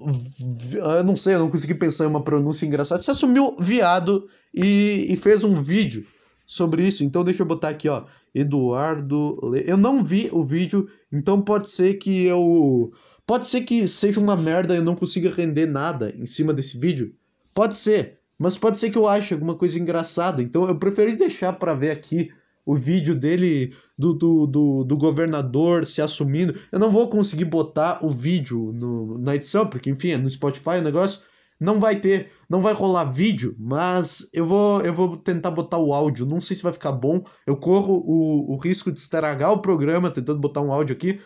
Eu 0.73 1.05
não 1.05 1.17
sei, 1.17 1.35
eu 1.35 1.41
não 1.41 1.51
consegui 1.51 1.75
pensar 1.75 2.05
em 2.05 2.09
uma 2.09 2.23
pronúncia 2.23 2.67
engraçada. 2.67 3.03
Se 3.03 3.11
assumiu 3.11 3.57
viado 3.59 4.29
e, 4.53 5.07
e 5.09 5.17
fez 5.17 5.45
um 5.45 5.55
vídeo 5.55 6.07
sobre 6.47 6.87
isso. 6.87 7.03
Então 7.05 7.25
deixa 7.25 7.43
eu 7.43 7.47
botar 7.47 7.69
aqui, 7.69 7.89
ó. 7.89 8.05
Eduardo. 8.35 9.39
Le... 9.45 9.65
Eu 9.67 9.77
não 9.77 10.03
vi 10.03 10.29
o 10.33 10.45
vídeo, 10.45 10.89
então 11.13 11.41
pode 11.41 11.69
ser 11.69 11.95
que 11.95 12.25
eu 12.25 12.93
Pode 13.27 13.47
ser 13.47 13.63
que 13.63 13.89
seja 13.89 14.21
uma 14.21 14.37
merda 14.37 14.75
e 14.75 14.77
eu 14.77 14.85
não 14.85 14.95
consiga 14.95 15.35
render 15.35 15.67
nada 15.67 16.15
em 16.17 16.27
cima 16.27 16.53
desse 16.53 16.79
vídeo. 16.79 17.15
Pode 17.55 17.75
ser. 17.75 18.19
Mas 18.39 18.59
pode 18.59 18.77
ser 18.77 18.91
que 18.91 18.99
eu 18.99 19.09
ache 19.09 19.33
alguma 19.33 19.55
coisa 19.55 19.79
engraçada. 19.79 20.43
Então 20.43 20.69
eu 20.69 20.79
preferi 20.79 21.17
deixar 21.17 21.55
para 21.55 21.73
ver 21.73 21.91
aqui 21.91 22.31
o 22.67 22.75
vídeo 22.75 23.15
dele, 23.15 23.75
do, 23.99 24.15
do, 24.15 24.47
do, 24.47 24.85
do, 24.85 24.97
governador 24.97 25.85
se 25.85 26.01
assumindo. 26.01 26.59
Eu 26.73 26.79
não 26.79 26.91
vou 26.91 27.09
conseguir 27.09 27.45
botar 27.45 28.05
o 28.05 28.11
vídeo 28.11 28.73
no, 28.73 29.19
na 29.19 29.35
edição, 29.35 29.67
porque 29.67 29.91
enfim, 29.91 30.11
é 30.11 30.17
no 30.17 30.31
Spotify 30.31 30.79
o 30.79 30.83
negócio. 30.83 31.23
Não 31.61 31.79
vai 31.79 32.01
ter, 32.01 32.31
não 32.49 32.61
vai 32.61 32.75
rolar 32.75 33.05
vídeo, 33.05 33.55
mas 33.59 34.29
eu 34.33 34.47
vou, 34.47 34.81
eu 34.81 34.93
vou 34.93 35.17
tentar 35.17 35.51
botar 35.51 35.79
o 35.79 35.93
áudio. 35.93 36.27
Não 36.27 36.41
sei 36.41 36.57
se 36.57 36.63
vai 36.63 36.73
ficar 36.73 36.93
bom. 36.93 37.23
Eu 37.47 37.57
corro 37.57 38.03
o, 38.05 38.55
o 38.55 38.57
risco 38.59 38.91
de 38.91 38.99
estragar 38.99 39.53
o 39.53 39.61
programa 39.61 40.11
tentando 40.11 40.41
botar 40.41 40.63
um 40.63 40.73
áudio 40.73 40.97
aqui, 40.97 41.21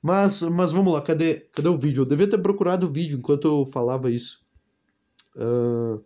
mas, 0.00 0.42
mas 0.42 0.72
vamos 0.72 0.92
lá, 0.92 1.02
cadê, 1.02 1.46
cadê 1.52 1.68
o 1.68 1.78
vídeo? 1.78 2.02
Eu 2.02 2.06
devia 2.06 2.28
ter 2.28 2.38
procurado 2.38 2.86
o 2.86 2.90
vídeo 2.90 3.18
enquanto 3.18 3.46
eu 3.46 3.66
falava 3.72 4.10
isso. 4.10 4.42
Uh, 5.36 6.02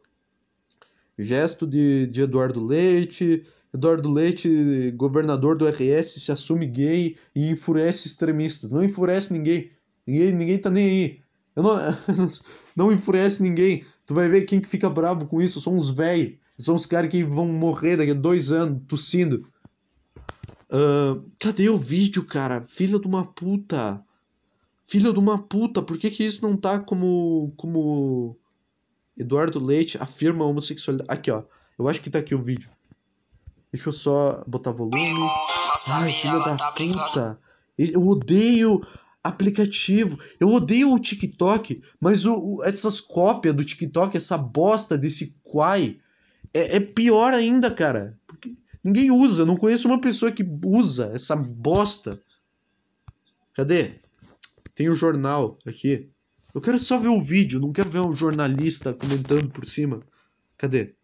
gesto 1.19 1.67
de, 1.67 2.07
de 2.07 2.23
Eduardo 2.23 2.65
Leite. 2.65 3.45
Eduardo 3.79 4.11
Leite, 4.11 4.91
governador 4.97 5.57
do 5.57 5.65
RS, 5.65 6.21
se 6.21 6.33
assume 6.33 6.67
gay 6.67 7.17
e 7.35 7.51
enfurece 7.51 8.09
extremistas. 8.09 8.73
Não 8.73 8.83
enfurece 8.83 9.33
ninguém. 9.33 9.71
Ninguém, 10.05 10.33
ninguém 10.33 10.59
tá 10.59 10.69
nem 10.69 10.85
aí. 10.85 11.21
Eu 11.55 11.63
não, 11.63 11.79
não 12.75 12.93
enfurece 12.93 13.41
ninguém. 13.41 13.85
Tu 14.05 14.15
vai 14.15 14.29
ver 14.29 14.43
quem 14.43 14.61
que 14.61 14.69
fica 14.69 14.91
bravo 14.91 15.27
com 15.27 15.41
isso. 15.41 15.61
São 15.61 15.77
os 15.77 15.91
velhos. 15.91 16.37
São 16.59 16.75
os 16.75 16.87
caras 16.87 17.09
que 17.09 17.23
vão 17.23 17.47
morrer 17.47 17.97
daqui 17.97 18.11
a 18.11 18.15
dois 18.15 18.51
anos 18.51 18.83
tossindo. 18.89 19.45
Uh, 20.71 21.25
cadê 21.39 21.69
o 21.69 21.79
vídeo, 21.79 22.25
cara? 22.25 22.67
Filha 22.67 22.99
de 22.99 23.07
uma 23.07 23.25
puta. 23.25 24.05
Filha 24.87 25.13
de 25.13 25.19
uma 25.21 25.39
puta, 25.39 25.83
por 25.83 25.99
que 25.99 26.11
que 26.11 26.25
isso 26.25 26.43
não 26.43 26.57
tá 26.57 26.81
como. 26.81 27.53
como. 27.57 28.37
Eduardo 29.17 29.65
Leite 29.65 29.99
afirma 29.99 30.45
a 30.45 30.49
homossexualidade. 30.49 31.11
Aqui, 31.11 31.31
ó. 31.31 31.45
Eu 31.79 31.87
acho 31.87 32.03
que 32.03 32.11
tá 32.11 32.19
aqui 32.19 32.35
o 32.35 32.43
vídeo. 32.43 32.69
Deixa 33.73 33.89
eu 33.89 33.93
só 33.93 34.43
botar 34.47 34.73
volume. 34.73 35.13
Nossa, 35.13 35.95
Ai, 35.95 36.13
filha 36.13 36.39
da 36.39 36.57
tá 36.57 36.73
puta. 36.73 37.39
Eu 37.77 38.07
odeio 38.07 38.83
aplicativo. 39.23 40.19
Eu 40.41 40.49
odeio 40.49 40.93
o 40.93 40.99
TikTok, 40.99 41.83
mas 42.01 42.25
o, 42.25 42.33
o, 42.33 42.65
essas 42.65 43.01
cópias 43.01 43.55
do 43.55 43.65
TikTok, 43.65 44.17
essa 44.17 44.39
bosta 44.39 44.97
desse 44.97 45.37
Quai, 45.43 45.99
é, 46.53 46.77
é 46.77 46.81
pior 46.81 47.35
ainda, 47.35 47.71
cara. 47.71 48.19
Porque 48.27 48.57
ninguém 48.83 49.11
usa. 49.11 49.43
Eu 49.43 49.47
não 49.47 49.57
conheço 49.57 49.87
uma 49.87 50.01
pessoa 50.01 50.33
que 50.33 50.47
usa 50.65 51.13
essa 51.15 51.37
bosta. 51.37 52.21
Cadê? 53.55 53.97
Tem 54.75 54.89
o 54.89 54.97
jornal 54.97 55.59
aqui. 55.67 56.09
Eu 56.55 56.61
quero 56.61 56.79
só 56.79 56.99
ver 56.99 57.09
o 57.09 57.23
vídeo, 57.23 57.61
não 57.61 57.73
quero 57.73 57.91
ver 57.91 58.01
um 58.01 58.15
jornalista 58.15 58.95
comentando 58.95 59.51
por 59.51 59.67
cima. 59.67 60.01
Cadê? 60.57 60.95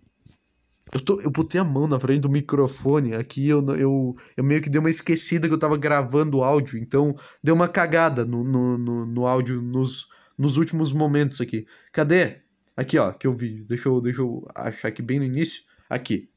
Eu, 0.95 1.01
tô, 1.01 1.21
eu 1.21 1.31
botei 1.31 1.61
a 1.61 1.65
mão 1.65 1.89
na 1.89 1.99
frente 1.99 2.21
do 2.21 2.31
microfone 2.31 3.15
aqui, 3.15 3.49
eu, 3.49 3.67
eu, 3.77 4.17
eu 4.37 4.45
meio 4.45 4.63
que 4.63 4.71
dei 4.71 4.79
uma 4.79 4.89
esquecida 4.89 5.49
que 5.49 5.53
eu 5.53 5.59
tava 5.59 5.77
gravando 5.77 6.39
o 6.39 6.45
áudio, 6.45 6.79
então 6.79 7.17
deu 7.43 7.53
uma 7.53 7.67
cagada 7.67 8.25
no, 8.25 8.45
no, 8.45 8.79
no, 8.79 9.05
no 9.05 9.27
áudio 9.27 9.61
nos, 9.61 10.07
nos 10.39 10.57
últimos 10.57 10.93
momentos 10.93 11.41
aqui. 11.41 11.67
Cadê? 11.93 12.43
Aqui, 12.77 12.97
ó, 12.97 13.13
que 13.13 13.27
eu 13.27 13.33
vi. 13.33 13.65
Deixa 13.65 13.89
eu, 13.89 14.01
deixa 14.01 14.21
eu 14.21 14.47
achar 14.55 14.87
aqui 14.87 15.03
bem 15.03 15.19
no 15.19 15.25
início. 15.25 15.63
Aqui. 15.91 16.29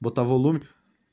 Botar 0.00 0.24
volume. 0.24 0.60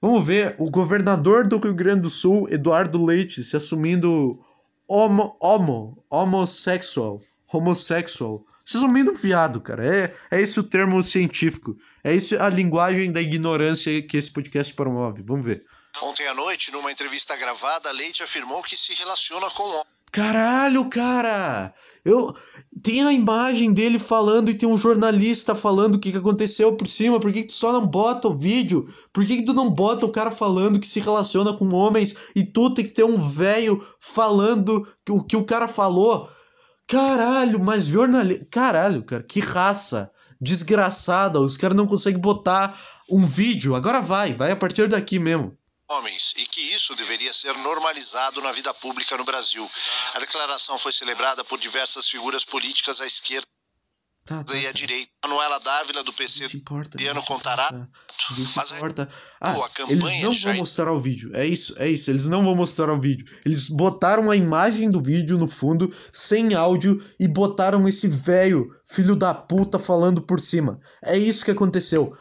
Vamos 0.02 0.26
ver 0.26 0.56
o 0.58 0.72
governador 0.72 1.48
do 1.48 1.60
Rio 1.60 1.76
Grande 1.76 2.02
do 2.02 2.10
Sul, 2.10 2.48
Eduardo 2.50 3.06
Leite, 3.06 3.44
se 3.44 3.56
assumindo 3.56 4.40
homo, 4.88 5.38
homo, 5.40 6.04
homossexual. 6.10 7.22
Homossexual. 7.54 8.44
Se 8.72 8.78
assumindo 8.78 9.13
viado, 9.13 9.59
cara. 9.59 9.86
É, 9.86 10.15
é 10.32 10.41
esse 10.41 10.57
o 10.57 10.63
termo 10.63 11.03
científico. 11.03 11.76
É 12.01 12.15
isso 12.15 12.41
a 12.41 12.47
linguagem 12.47 13.11
da 13.11 13.19
ignorância 13.19 14.01
que 14.01 14.15
esse 14.15 14.32
podcast 14.32 14.74
promove. 14.74 15.22
Vamos 15.24 15.45
ver. 15.45 15.65
Ontem 16.01 16.26
à 16.26 16.34
noite, 16.34 16.72
numa 16.72 16.89
entrevista 16.89 17.36
gravada, 17.36 17.91
Leite 17.91 18.24
afirmou 18.24 18.63
que 18.63 18.78
se 18.78 18.93
relaciona 18.93 19.49
com 19.49 19.84
Caralho, 20.09 20.89
cara! 20.89 21.74
Eu 22.05 22.34
tem 22.82 23.03
a 23.03 23.11
imagem 23.11 23.74
dele 23.74 23.99
falando 23.99 24.49
e 24.49 24.53
tem 24.53 24.69
um 24.69 24.78
jornalista 24.78 25.53
falando 25.53 25.95
o 25.95 25.99
que, 25.99 26.13
que 26.13 26.17
aconteceu 26.17 26.74
por 26.78 26.88
cima. 26.88 27.19
Por 27.19 27.34
que, 27.34 27.41
que 27.41 27.47
tu 27.47 27.53
só 27.53 27.74
não 27.74 27.86
bota 27.86 28.30
o 28.30 28.34
vídeo? 28.34 28.88
Por 29.11 29.26
que, 29.26 29.36
que 29.36 29.45
tu 29.45 29.53
não 29.53 29.69
bota 29.69 30.05
o 30.05 30.11
cara 30.13 30.32
falando 30.32 30.80
que 30.80 30.88
se 30.88 31.01
relaciona 31.01 31.51
com 31.51 31.76
homens 31.76 32.15
e 32.34 32.45
tu 32.45 32.74
tem 32.74 32.86
que 32.86 32.93
ter 32.93 33.03
um 33.03 33.17
velho 33.17 33.86
falando 33.99 34.88
o 35.09 35.22
que 35.22 35.36
o 35.36 35.43
cara 35.43 35.67
falou? 35.67 36.30
Caralho, 36.92 37.60
mas 37.60 37.86
jornalista. 37.86 38.46
Caralho, 38.52 39.04
cara, 39.04 39.24
que 39.24 39.39
raça 39.39 40.12
desgraçada. 40.39 41.39
Os 41.39 41.56
caras 41.56 41.78
não 41.78 41.88
conseguem 41.88 42.20
botar 42.20 42.80
um 43.10 43.26
vídeo. 43.26 43.76
Agora 43.76 44.02
vai, 44.02 44.34
vai 44.34 44.52
a 44.52 44.56
partir 44.56 44.88
daqui 44.89 45.18
mesmo 45.18 45.58
homens 45.92 46.34
e 46.38 46.46
que 46.46 46.62
isso 46.62 46.96
deveria 46.96 47.34
ser 47.34 47.54
normalizado 47.58 48.42
na 48.42 48.52
vida 48.52 48.74
pública 48.74 49.18
no 49.18 49.24
Brasil. 49.24 49.68
A 50.14 50.20
declaração 50.20 50.78
foi 50.78 50.92
celebrada 50.92 51.44
por 51.44 51.60
diversas 51.60 52.08
figuras 52.08 52.46
políticas 52.46 53.02
à 53.02 53.06
esquerda 53.06 53.46
tá, 54.24 54.44
tá, 54.44 54.56
e 54.56 54.66
à 54.66 54.70
tá. 54.70 54.72
direita. 54.72 55.12
Manuela 55.26 55.60
Dávila, 55.60 56.04
do 56.04 56.14
PC, 56.14 56.48
Piano 56.96 57.22
contará. 57.24 57.70
Mas 58.56 58.72
importa. 58.72 59.14
Ah, 59.44 59.56
pô, 59.56 59.64
a 59.64 59.70
campanha 59.70 60.24
eles 60.24 60.44
não 60.44 60.52
vão 60.52 60.56
mostrar 60.60 60.92
o 60.92 61.00
vídeo. 61.00 61.32
É 61.34 61.44
isso, 61.44 61.74
é 61.80 61.89
isso. 61.89 62.12
Eles 62.12 62.28
não 62.28 62.44
vão 62.44 62.56
mostrar 62.56 62.94
o 62.94 63.02
vídeo. 63.02 63.26
Eles 63.44 63.68
botaram 63.68 64.30
a 64.30 64.36
imagem 64.36 64.88
do 64.88 65.02
vídeo 65.02 65.36
no 65.36 65.48
fundo, 65.48 65.92
sem 66.14 66.54
áudio, 66.54 67.04
e 67.20 67.28
botaram 67.28 67.88
esse 67.88 68.08
velho 68.08 68.72
filho 68.86 69.16
da 69.16 69.34
puta 69.34 69.80
falando 69.80 70.22
por 70.22 70.39
cima. 70.39 70.80
É 71.04 71.18
isso 71.18 71.44
que 71.44 71.50
aconteceu. 71.50 72.16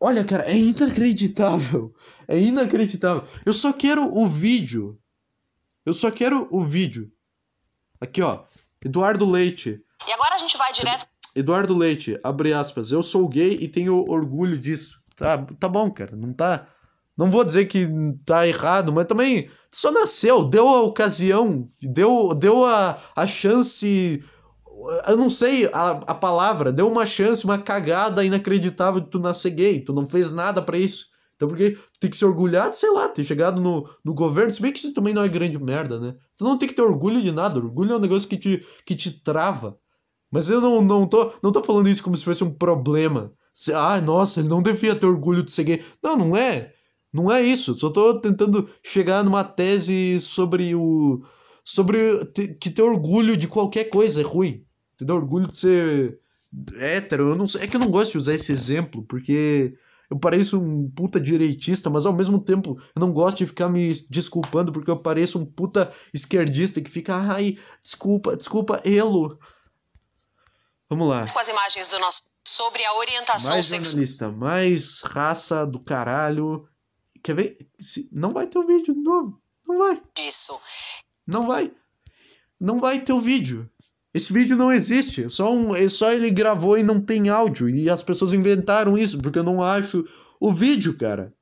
Olha, 0.00 0.24
cara, 0.24 0.44
é 0.44 0.56
inacreditável. 0.56 1.92
É 2.28 2.40
inacreditável. 2.40 3.22
Eu 3.44 3.54
só 3.54 3.72
quero 3.72 4.12
o 4.12 4.28
vídeo. 4.28 4.98
Eu 5.84 5.94
só 5.94 6.10
quero 6.10 6.48
o 6.50 6.64
vídeo. 6.64 7.08
Aqui, 8.00 8.20
ó. 8.20 8.42
Eduardo 8.84 9.30
Leite. 9.30 9.80
E 10.08 10.12
agora 10.12 10.34
a 10.34 10.38
gente 10.38 10.58
vai 10.58 10.72
direto. 10.72 11.06
Eduardo 11.36 11.76
Leite, 11.78 12.18
abre 12.24 12.52
aspas. 12.52 12.90
Eu 12.90 13.00
sou 13.00 13.28
gay 13.28 13.58
e 13.60 13.68
tenho 13.68 14.04
orgulho 14.08 14.58
disso. 14.58 15.00
Tá, 15.16 15.38
tá 15.58 15.68
bom, 15.68 15.90
cara. 15.90 16.14
Não 16.14 16.28
tá. 16.28 16.68
Não 17.16 17.30
vou 17.30 17.42
dizer 17.42 17.64
que 17.64 17.88
tá 18.26 18.46
errado, 18.46 18.92
mas 18.92 19.06
também 19.06 19.50
só 19.72 19.90
nasceu, 19.90 20.44
deu 20.44 20.68
a 20.68 20.82
ocasião, 20.82 21.66
deu, 21.80 22.34
deu 22.34 22.62
a, 22.66 22.98
a 23.16 23.26
chance 23.26 24.22
eu 25.08 25.16
não 25.16 25.30
sei 25.30 25.66
a, 25.66 25.90
a 26.06 26.14
palavra, 26.14 26.72
deu 26.72 26.88
uma 26.88 27.06
chance, 27.06 27.44
uma 27.44 27.58
cagada 27.58 28.24
inacreditável 28.24 29.00
de 29.00 29.08
tu 29.08 29.18
nascer 29.18 29.50
gay. 29.50 29.80
Tu 29.80 29.92
não 29.92 30.06
fez 30.06 30.32
nada 30.32 30.60
para 30.60 30.76
isso. 30.76 31.06
Então, 31.34 31.48
porque 31.48 31.72
tu 31.72 32.00
tem 32.00 32.10
que 32.10 32.16
se 32.16 32.24
orgulhar 32.24 32.70
de, 32.70 32.76
sei 32.76 32.90
lá, 32.90 33.08
ter 33.08 33.24
chegado 33.24 33.60
no, 33.60 33.88
no 34.04 34.14
governo. 34.14 34.50
Se 34.50 34.60
bem 34.60 34.72
que 34.72 34.78
isso 34.78 34.94
também 34.94 35.14
não 35.14 35.22
é 35.22 35.28
grande 35.28 35.58
merda, 35.58 36.00
né? 36.00 36.14
Tu 36.36 36.44
não 36.44 36.56
tem 36.58 36.68
que 36.68 36.74
ter 36.74 36.82
orgulho 36.82 37.20
de 37.20 37.32
nada. 37.32 37.58
Orgulho 37.58 37.92
é 37.92 37.96
um 37.96 38.00
negócio 38.00 38.28
que 38.28 38.36
te, 38.36 38.66
que 38.86 38.94
te 38.94 39.22
trava. 39.22 39.78
Mas 40.30 40.48
eu 40.48 40.60
não, 40.60 40.82
não, 40.82 41.06
tô, 41.06 41.32
não 41.42 41.52
tô 41.52 41.62
falando 41.62 41.88
isso 41.88 42.02
como 42.02 42.16
se 42.16 42.24
fosse 42.24 42.42
um 42.42 42.52
problema. 42.52 43.32
Ah, 43.74 44.00
nossa, 44.00 44.40
ele 44.40 44.48
não 44.48 44.62
devia 44.62 44.94
ter 44.94 45.06
orgulho 45.06 45.42
de 45.42 45.50
ser 45.50 45.64
gay. 45.64 45.84
Não, 46.02 46.16
não 46.16 46.36
é. 46.36 46.74
Não 47.12 47.32
é 47.32 47.42
isso. 47.42 47.74
Só 47.74 47.90
tô 47.90 48.20
tentando 48.20 48.68
chegar 48.82 49.24
numa 49.24 49.42
tese 49.42 50.20
sobre 50.20 50.74
o. 50.74 51.24
Sobre 51.64 52.24
que 52.60 52.70
ter 52.70 52.82
orgulho 52.82 53.36
de 53.36 53.48
qualquer 53.48 53.84
coisa 53.84 54.20
é 54.20 54.24
ruim. 54.24 54.64
Entendeu? 54.94 55.16
Orgulho 55.16 55.48
de 55.48 55.56
ser 55.56 56.20
hétero. 56.78 57.30
Eu 57.30 57.36
não 57.36 57.46
sei, 57.46 57.62
é 57.62 57.66
que 57.66 57.76
eu 57.76 57.80
não 57.80 57.90
gosto 57.90 58.12
de 58.12 58.18
usar 58.18 58.34
esse 58.34 58.52
exemplo, 58.52 59.02
porque 59.02 59.76
eu 60.10 60.18
pareço 60.18 60.60
um 60.60 60.88
puta 60.90 61.18
direitista, 61.18 61.90
mas 61.90 62.06
ao 62.06 62.12
mesmo 62.12 62.38
tempo 62.38 62.80
eu 62.94 63.00
não 63.00 63.12
gosto 63.12 63.38
de 63.38 63.46
ficar 63.46 63.68
me 63.68 63.92
desculpando 64.08 64.72
porque 64.72 64.90
eu 64.90 64.96
pareço 64.96 65.38
um 65.38 65.44
puta 65.44 65.92
esquerdista 66.14 66.80
que 66.80 66.90
fica, 66.90 67.16
ai, 67.16 67.58
desculpa, 67.82 68.36
desculpa, 68.36 68.80
elo. 68.84 69.38
Vamos 70.88 71.08
lá. 71.08 71.30
Com 71.32 71.38
as 71.38 71.48
imagens 71.48 71.88
do 71.88 71.98
nosso 71.98 72.35
sobre 72.46 72.84
a 72.84 72.94
orientação 72.94 73.50
mais 73.50 73.66
jornalista, 73.66 74.26
sexual. 74.26 74.32
mais 74.32 75.00
raça 75.02 75.66
do 75.66 75.80
caralho. 75.80 76.68
Quer 77.22 77.34
ver? 77.34 77.58
Não 78.12 78.32
vai 78.32 78.46
ter 78.46 78.58
o 78.58 78.62
um 78.62 78.66
vídeo 78.66 78.94
de 78.94 79.00
novo. 79.00 79.40
Não 79.66 79.78
vai. 79.78 80.00
Isso. 80.18 80.58
Não 81.26 81.46
vai. 81.46 81.72
Não 82.58 82.80
vai 82.80 83.00
ter 83.00 83.12
o 83.12 83.20
vídeo. 83.20 83.68
Esse 84.14 84.32
vídeo 84.32 84.56
não 84.56 84.72
existe, 84.72 85.24
é 85.24 85.28
só, 85.28 85.52
um, 85.52 85.76
é 85.76 85.86
só 85.90 86.10
ele 86.10 86.30
gravou 86.30 86.78
e 86.78 86.82
não 86.82 86.98
tem 87.00 87.28
áudio. 87.28 87.68
E 87.68 87.90
as 87.90 88.02
pessoas 88.02 88.32
inventaram 88.32 88.96
isso, 88.96 89.20
porque 89.20 89.38
eu 89.38 89.44
não 89.44 89.62
acho 89.62 90.04
o 90.40 90.52
vídeo, 90.52 90.96
cara. 90.96 91.34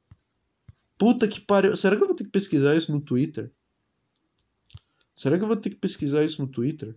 Puta 0.99 1.29
que 1.29 1.41
pariu. 1.41 1.77
Será 1.77 1.97
que 1.97 2.03
eu 2.03 2.07
vou 2.07 2.17
ter 2.17 2.25
que 2.25 2.31
pesquisar 2.31 2.75
isso 2.75 2.91
no 2.91 3.01
Twitter? 3.01 3.53
Será 5.15 5.37
que 5.37 5.45
eu 5.45 5.49
vou 5.49 5.57
ter 5.57 5.71
que 5.71 5.77
pesquisar 5.77 6.25
isso 6.25 6.43
no 6.43 6.49
Twitter? 6.49 6.97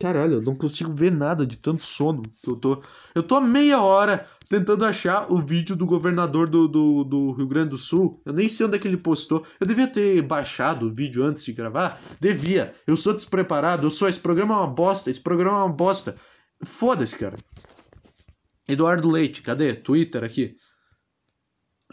Caralho, 0.00 0.34
eu 0.34 0.42
não 0.42 0.56
consigo 0.56 0.90
ver 0.90 1.12
nada 1.12 1.46
de 1.46 1.56
tanto 1.56 1.84
sono 1.84 2.22
que 2.42 2.50
eu 2.50 2.56
tô. 2.56 2.82
Eu 3.14 3.22
tô 3.22 3.40
meia 3.40 3.80
hora 3.80 4.26
tentando 4.48 4.84
achar 4.84 5.30
o 5.32 5.38
vídeo 5.38 5.76
do 5.76 5.86
governador 5.86 6.48
do, 6.48 6.66
do, 6.66 7.04
do, 7.04 7.32
Rio 7.32 7.46
Grande 7.46 7.70
do 7.70 7.78
Sul. 7.78 8.20
Eu 8.24 8.32
nem 8.32 8.48
sei 8.48 8.66
onde 8.66 8.76
é 8.76 8.78
que 8.78 8.88
ele 8.88 8.96
postou. 8.96 9.46
Eu 9.60 9.66
devia 9.66 9.86
ter 9.86 10.20
baixado 10.22 10.86
o 10.86 10.94
vídeo 10.94 11.22
antes 11.22 11.44
de 11.44 11.52
gravar? 11.52 12.00
Devia. 12.20 12.74
Eu 12.86 12.96
sou 12.96 13.14
despreparado, 13.14 13.86
eu 13.86 13.90
sou. 13.90 14.08
Esse 14.08 14.18
programa 14.20 14.54
é 14.54 14.58
uma 14.58 14.66
bosta, 14.66 15.10
esse 15.10 15.20
programa 15.20 15.58
é 15.58 15.64
uma 15.64 15.72
bosta. 15.72 16.16
Foda-se, 16.64 17.16
cara. 17.16 17.36
Eduardo 18.68 19.10
Leite, 19.10 19.42
cadê? 19.42 19.74
Twitter 19.74 20.24
aqui. 20.24 20.56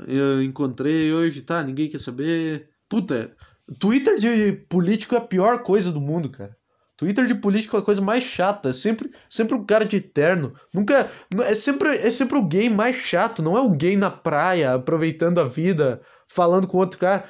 Eu 0.08 0.42
encontrei 0.42 1.14
hoje, 1.14 1.42
tá? 1.42 1.64
Ninguém 1.64 1.90
quer 1.90 2.00
saber. 2.00 2.70
Puta, 2.88 3.36
Twitter 3.80 4.18
de 4.18 4.54
político 4.68 5.16
é 5.16 5.18
a 5.18 5.22
pior 5.22 5.64
coisa 5.64 5.92
do 5.92 6.02
mundo, 6.02 6.30
cara. 6.30 6.59
Twitter 7.00 7.26
de 7.26 7.36
político 7.36 7.78
é 7.78 7.80
a 7.80 7.84
coisa 7.84 8.02
mais 8.02 8.26
chata. 8.26 8.72
É 8.72 8.74
sempre, 8.74 9.10
sempre 9.30 9.56
o 9.56 9.64
cara 9.64 9.86
de 9.86 10.02
terno. 10.02 10.54
Nunca. 10.74 11.10
É 11.46 11.54
sempre, 11.54 11.96
é 11.96 12.12
sempre 12.12 12.38
o 12.38 12.46
gay 12.46 12.70
mais 12.70 12.98
chato. 12.98 13.42
Não 13.42 13.58
é 13.58 13.62
o 13.62 13.70
gay 13.70 13.96
na 13.96 14.12
praia, 14.12 14.74
aproveitando 14.74 15.40
a 15.40 15.46
vida, 15.46 16.02
falando 16.28 16.68
com 16.68 16.78
outro 16.78 17.00
cara. 17.00 17.24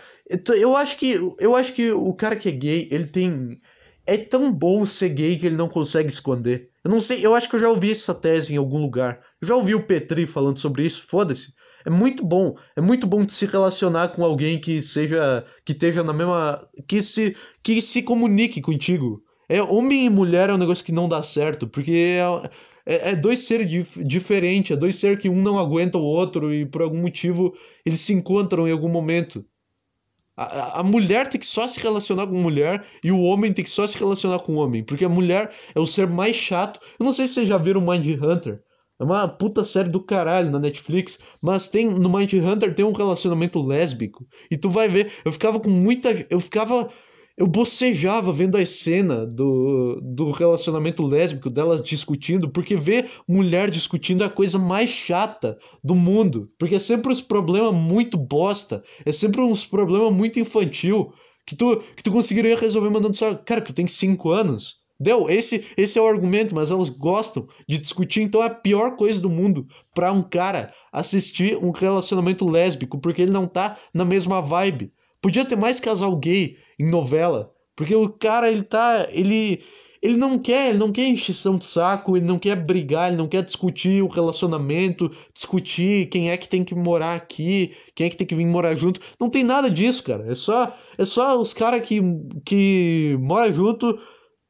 Eu 0.58 0.76
acho 0.76 0.98
que. 0.98 1.20
Eu 1.38 1.56
acho 1.56 1.72
que 1.74 1.92
o 1.92 2.12
cara 2.16 2.36
que 2.36 2.50
é 2.50 2.52
gay, 2.52 2.88
ele 2.90 3.06
tem. 3.06 3.62
É 4.08 4.18
tão 4.18 4.52
bom 4.52 4.88
ser 4.88 5.10
gay 5.10 5.38
que 5.38 5.46
ele 5.46 5.56
não 5.56 5.70
consegue 5.70 6.10
esconder. 6.10 6.72
Eu 6.84 6.90
não 6.90 7.00
sei, 7.00 7.24
eu 7.24 7.36
acho 7.36 7.48
que 7.48 7.56
eu 7.56 7.60
já 7.60 7.70
ouvi 7.70 7.92
essa 7.92 8.16
tese 8.16 8.56
em 8.56 8.58
algum 8.58 8.82
lugar. 8.82 9.20
Eu 9.40 9.48
já 9.48 9.56
ouvi 9.56 9.76
o 9.76 9.86
Petri 9.86 10.26
falando 10.26 10.58
sobre 10.58 10.84
isso, 10.84 11.06
foda-se. 11.08 11.54
É 11.86 11.92
muito 11.92 12.26
bom, 12.26 12.56
é 12.76 12.82
muito 12.82 13.06
bom 13.06 13.28
se 13.28 13.46
relacionar 13.46 14.10
com 14.10 14.24
alguém 14.24 14.60
que 14.60 14.82
seja 14.82 15.46
que 15.64 15.74
esteja 15.74 16.04
na 16.04 16.12
mesma 16.12 16.68
que 16.88 17.04
se 17.04 17.38
que 17.62 17.80
se 17.84 18.02
comunique 18.02 18.62
contigo. 18.62 19.24
É, 19.50 19.64
homem 19.64 20.06
e 20.06 20.10
mulher 20.10 20.52
é 20.52 20.54
um 20.54 20.58
negócio 20.58 20.86
que 20.86 20.92
não 20.92 21.10
dá 21.10 21.24
certo, 21.24 21.68
porque 21.68 21.92
é, 21.92 22.50
é, 22.86 23.12
é 23.12 23.16
dois 23.16 23.40
seres 23.40 23.68
dif 23.68 24.04
diferentes, 24.04 24.72
é 24.72 24.80
dois 24.80 24.96
seres 24.96 25.20
que 25.20 25.28
um 25.28 25.42
não 25.42 25.58
aguenta 25.58 25.98
o 25.98 26.04
outro 26.04 26.54
e 26.54 26.68
por 26.68 26.84
algum 26.84 27.02
motivo 27.02 27.56
eles 27.84 28.00
se 28.00 28.14
encontram 28.14 28.68
em 28.68 28.72
algum 28.72 28.90
momento. 28.90 29.44
A, 30.38 30.80
a 30.80 30.84
mulher 30.84 31.28
tem 31.28 31.40
que 31.40 31.46
só 31.48 31.68
se 31.68 31.80
relacionar 31.80 32.28
com 32.28 32.34
mulher 32.34 32.86
e 33.04 33.12
o 33.12 33.22
homem 33.24 33.52
tem 33.52 33.64
que 33.64 33.70
só 33.70 33.86
se 33.88 33.98
relacionar 33.98 34.40
com 34.40 34.56
homem, 34.56 34.84
porque 34.84 35.04
a 35.04 35.10
mulher 35.10 35.52
é 35.74 35.80
o 35.80 35.88
ser 35.88 36.08
mais 36.08 36.36
chato. 36.36 36.80
Eu 37.00 37.06
não 37.06 37.12
sei 37.12 37.28
se 37.28 37.34
vocês 37.34 37.48
já 37.48 37.58
viram 37.58 37.82
Mind 37.82 38.06
Hunter. 38.22 38.62
É 39.00 39.04
uma 39.04 39.28
puta 39.28 39.64
série 39.64 39.90
do 39.90 40.04
caralho 40.04 40.52
na 40.52 40.60
Netflix, 40.60 41.20
mas 41.42 41.70
tem 41.70 41.88
no 41.88 42.10
Mind 42.10 42.34
Hunter 42.34 42.76
tem 42.76 42.86
um 42.86 42.92
relacionamento 42.92 43.60
lésbico. 43.60 44.28
E 44.52 44.58
tu 44.58 44.70
vai 44.70 44.88
ver, 44.90 45.12
eu 45.26 45.32
ficava 45.32 45.60
com 45.60 45.70
muita, 45.70 46.10
eu 46.30 46.40
ficava 46.40 46.90
eu 47.40 47.48
bocejava 47.48 48.34
vendo 48.34 48.58
a 48.58 48.66
cena 48.66 49.26
do, 49.26 50.02
do 50.02 50.30
relacionamento 50.30 51.02
lésbico 51.02 51.50
delas 51.50 51.82
discutindo, 51.82 52.50
porque 52.50 52.76
ver 52.76 53.10
mulher 53.26 53.70
discutindo 53.70 54.24
é 54.24 54.28
a 54.28 54.30
coisa 54.30 54.60
mais 54.60 54.90
chata 54.90 55.58
do 55.82 55.96
mundo. 55.96 56.52
Porque 56.60 56.76
é 56.76 56.80
sempre 56.80 57.10
uns 57.10 57.22
problemas 57.22 57.74
muito 57.74 58.18
bosta, 58.18 58.84
é 59.06 59.12
sempre 59.14 59.40
uns 59.40 59.66
problemas 59.66 60.12
muito 60.12 60.38
infantil, 60.38 61.14
que 61.48 61.56
tu, 61.56 61.82
que 61.96 62.04
tu 62.04 62.12
conseguiria 62.12 62.58
resolver 62.58 62.90
mandando 62.90 63.16
só. 63.16 63.34
Cara, 63.36 63.62
tu 63.62 63.72
tem 63.72 63.88
5 63.88 64.30
anos. 64.32 64.80
Deu, 65.00 65.30
esse, 65.30 65.66
esse 65.78 65.98
é 65.98 66.02
o 66.02 66.08
argumento, 66.10 66.54
mas 66.54 66.72
elas 66.72 66.90
gostam 66.90 67.48
de 67.66 67.78
discutir, 67.78 68.22
então 68.22 68.44
é 68.44 68.48
a 68.48 68.50
pior 68.50 68.98
coisa 68.98 69.22
do 69.22 69.30
mundo 69.30 69.66
para 69.96 70.12
um 70.12 70.22
cara 70.22 70.74
assistir 70.92 71.56
um 71.56 71.72
relacionamento 71.72 72.46
lésbico, 72.46 73.00
porque 73.00 73.22
ele 73.22 73.32
não 73.32 73.48
tá 73.48 73.78
na 73.94 74.04
mesma 74.04 74.42
vibe. 74.42 74.92
Podia 75.22 75.46
ter 75.46 75.56
mais 75.56 75.80
casal 75.80 76.18
gay 76.18 76.58
em 76.80 76.90
novela, 76.90 77.52
porque 77.76 77.96
o 77.96 78.10
cara 78.10 78.50
ele 78.50 78.64
tá, 78.64 79.08
ele 79.12 79.62
ele 80.02 80.16
não 80.16 80.40
quer, 80.40 80.70
ele 80.70 80.78
não 80.78 80.92
quer 80.92 81.08
encheção 81.08 81.58
de 81.58 81.66
saco, 81.66 82.16
ele 82.16 82.26
não 82.26 82.40
quer 82.40 82.56
brigar, 82.56 83.10
ele 83.10 83.18
não 83.18 83.28
quer 83.28 83.44
discutir 83.44 84.02
o 84.02 84.08
relacionamento, 84.08 85.12
discutir 85.34 86.08
quem 86.08 86.32
é 86.32 86.38
que 86.38 86.48
tem 86.48 86.64
que 86.64 86.74
morar 86.74 87.16
aqui, 87.16 87.76
quem 87.94 88.08
é 88.08 88.10
que 88.10 88.16
tem 88.16 88.26
que 88.26 88.36
vir 88.36 88.46
morar 88.46 88.76
junto. 88.78 89.02
Não 89.20 89.30
tem 89.30 89.44
nada 89.44 89.70
disso, 89.70 90.04
cara. 90.04 90.26
É 90.32 90.36
só 90.36 90.76
é 90.98 91.04
só 91.04 91.40
os 91.40 91.54
caras 91.54 91.86
que 91.86 92.02
que 92.46 93.18
moram 93.20 93.54
junto, 93.54 94.00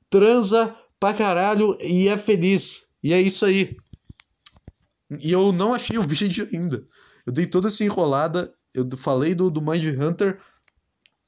transa 0.09 0.75
pra 0.99 1.13
caralho 1.13 1.75
e 1.81 2.07
é 2.07 2.17
feliz. 2.17 2.85
E 3.01 3.13
é 3.13 3.19
isso 3.19 3.45
aí. 3.45 3.75
E 5.19 5.31
eu 5.31 5.51
não 5.51 5.73
achei 5.73 5.97
o 5.97 6.03
vídeo 6.03 6.47
ainda. 6.53 6.85
Eu 7.25 7.33
dei 7.33 7.47
toda 7.47 7.69
essa 7.69 7.83
enrolada, 7.83 8.51
eu 8.73 8.87
falei 8.97 9.33
do, 9.33 9.49
do 9.49 9.61
Mind 9.61 9.85
Hunter, 9.99 10.39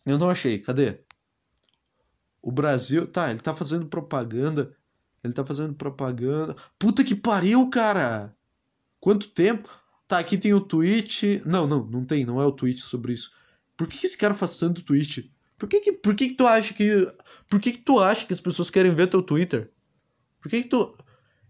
eu 0.05 0.17
não 0.17 0.29
achei. 0.29 0.59
Cadê? 0.59 0.99
O 2.41 2.51
Brasil. 2.51 3.07
Tá, 3.07 3.29
ele 3.29 3.39
tá 3.39 3.53
fazendo 3.53 3.87
propaganda. 3.87 4.75
Ele 5.23 5.33
tá 5.33 5.45
fazendo 5.45 5.73
propaganda. 5.73 6.55
Puta 6.79 7.03
que 7.03 7.15
pariu, 7.15 7.69
cara! 7.69 8.35
Quanto 8.99 9.29
tempo? 9.29 9.69
Tá, 10.07 10.19
aqui 10.19 10.37
tem 10.37 10.53
o 10.53 10.61
tweet. 10.61 11.41
Não, 11.45 11.67
não, 11.67 11.85
não 11.85 12.05
tem, 12.05 12.25
não 12.25 12.41
é 12.41 12.45
o 12.45 12.51
tweet 12.51 12.81
sobre 12.81 13.13
isso. 13.13 13.31
Por 13.77 13.87
que 13.87 14.05
esse 14.05 14.17
cara 14.17 14.33
faz 14.33 14.57
tanto 14.57 14.83
tweet? 14.83 15.31
Por 15.57 15.69
que 15.69 15.79
que, 15.79 15.91
por 15.91 16.15
que, 16.15 16.29
que 16.29 16.35
tu 16.35 16.47
acha 16.47 16.73
que. 16.73 16.89
Por 17.47 17.59
que, 17.59 17.71
que 17.71 17.79
tu 17.79 17.99
acha 17.99 18.25
que 18.25 18.33
as 18.33 18.41
pessoas 18.41 18.69
querem 18.69 18.93
ver 18.93 19.07
teu 19.09 19.21
Twitter? 19.21 19.71
Por 20.41 20.49
que, 20.49 20.63
que 20.63 20.69
tu. 20.69 20.95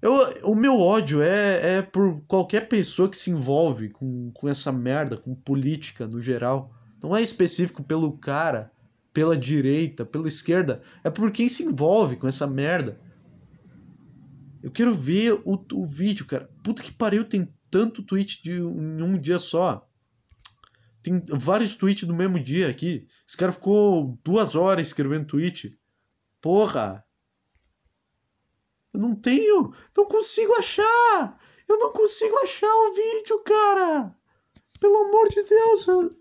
Eu, 0.02 0.14
o 0.44 0.56
meu 0.56 0.78
ódio 0.78 1.22
é, 1.22 1.78
é 1.78 1.82
por 1.82 2.22
qualquer 2.28 2.68
pessoa 2.68 3.08
que 3.08 3.18
se 3.18 3.30
envolve 3.30 3.90
com, 3.90 4.32
com 4.32 4.50
essa 4.50 4.72
merda, 4.72 5.16
com 5.16 5.34
política 5.36 6.08
no 6.08 6.20
geral. 6.20 6.74
Não 7.02 7.16
é 7.16 7.22
específico 7.22 7.84
pelo 7.84 8.18
cara, 8.18 8.72
pela 9.12 9.38
direita, 9.38 10.06
pela 10.06 10.28
esquerda. 10.28 10.82
É 11.04 11.10
por 11.10 11.32
quem 11.32 11.50
se 11.50 11.64
envolve 11.64 12.16
com 12.16 12.28
essa 12.28 12.46
merda. 12.46 13.00
Eu 14.62 14.70
quero 14.70 14.94
ver 14.94 15.34
o, 15.44 15.66
o 15.74 15.88
vídeo, 15.88 16.26
cara. 16.26 16.50
Puta 16.64 16.84
que 16.84 16.92
pariu, 16.92 17.26
tem 17.26 17.52
tanto 17.72 18.04
tweet 18.04 18.44
de, 18.44 18.52
em 18.60 19.02
um 19.02 19.18
dia 19.18 19.40
só. 19.40 19.88
Tem 21.02 21.24
vários 21.28 21.76
tweets 21.76 22.08
no 22.08 22.14
mesmo 22.14 22.40
dia 22.40 22.70
aqui. 22.70 23.08
Esse 23.28 23.36
cara 23.36 23.52
ficou 23.52 24.20
duas 24.24 24.54
horas 24.54 24.88
escrevendo 24.88 25.26
tweet. 25.26 25.76
Porra! 26.40 27.04
Eu 28.94 29.00
não 29.00 29.16
tenho. 29.16 29.74
Não 29.98 30.06
consigo 30.06 30.54
achar! 30.54 31.40
Eu 31.68 31.80
não 31.80 31.92
consigo 31.92 32.38
achar 32.40 32.72
o 32.72 32.94
vídeo, 32.94 33.40
cara! 33.40 34.16
Pelo 34.80 34.98
amor 35.08 35.28
de 35.30 35.42
Deus! 35.42 35.88
Eu... 35.88 36.21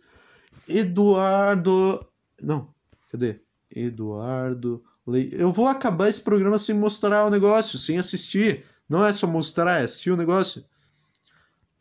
Eduardo. 0.78 2.06
Não, 2.42 2.72
cadê? 3.10 3.40
Eduardo. 3.74 4.82
Le... 5.06 5.30
Eu 5.32 5.52
vou 5.52 5.66
acabar 5.66 6.08
esse 6.08 6.20
programa 6.20 6.58
sem 6.58 6.74
mostrar 6.74 7.24
o 7.26 7.30
negócio, 7.30 7.78
sem 7.78 7.98
assistir. 7.98 8.64
Não 8.88 9.04
é 9.04 9.12
só 9.12 9.26
mostrar, 9.26 9.80
é 9.80 9.84
assistir 9.84 10.10
o 10.10 10.16
negócio. 10.16 10.64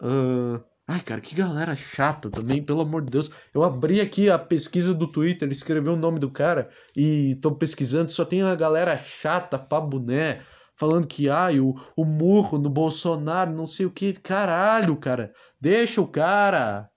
Uh... 0.02 0.64
Ai, 0.92 1.02
cara, 1.02 1.22
que 1.22 1.36
galera 1.36 1.76
chata 1.76 2.32
também, 2.32 2.64
pelo 2.64 2.82
amor 2.82 3.04
de 3.04 3.12
Deus. 3.12 3.30
Eu 3.54 3.64
abri 3.64 4.02
aqui 4.02 4.28
a 4.28 4.40
pesquisa 4.40 4.92
do 4.92 5.06
Twitter, 5.06 5.48
escrevi 5.52 5.88
o 5.88 5.96
nome 5.96 6.18
do 6.18 6.32
cara 6.32 6.68
e 6.98 7.36
tô 7.44 7.54
pesquisando, 7.54 8.10
só 8.10 8.26
tem 8.26 8.42
a 8.42 8.56
galera 8.56 8.98
chata 8.98 9.60
pra 9.60 9.82
boné, 9.82 10.42
falando 10.76 11.06
que, 11.06 11.30
ai, 11.30 11.60
o, 11.60 11.80
o 11.96 12.04
murro 12.04 12.58
no 12.58 12.72
Bolsonaro, 12.72 13.52
não 13.52 13.68
sei 13.68 13.86
o 13.86 13.92
que. 13.92 14.14
Caralho, 14.14 14.98
cara, 14.98 15.32
deixa 15.62 16.02
o 16.02 16.08
cara. 16.08 16.90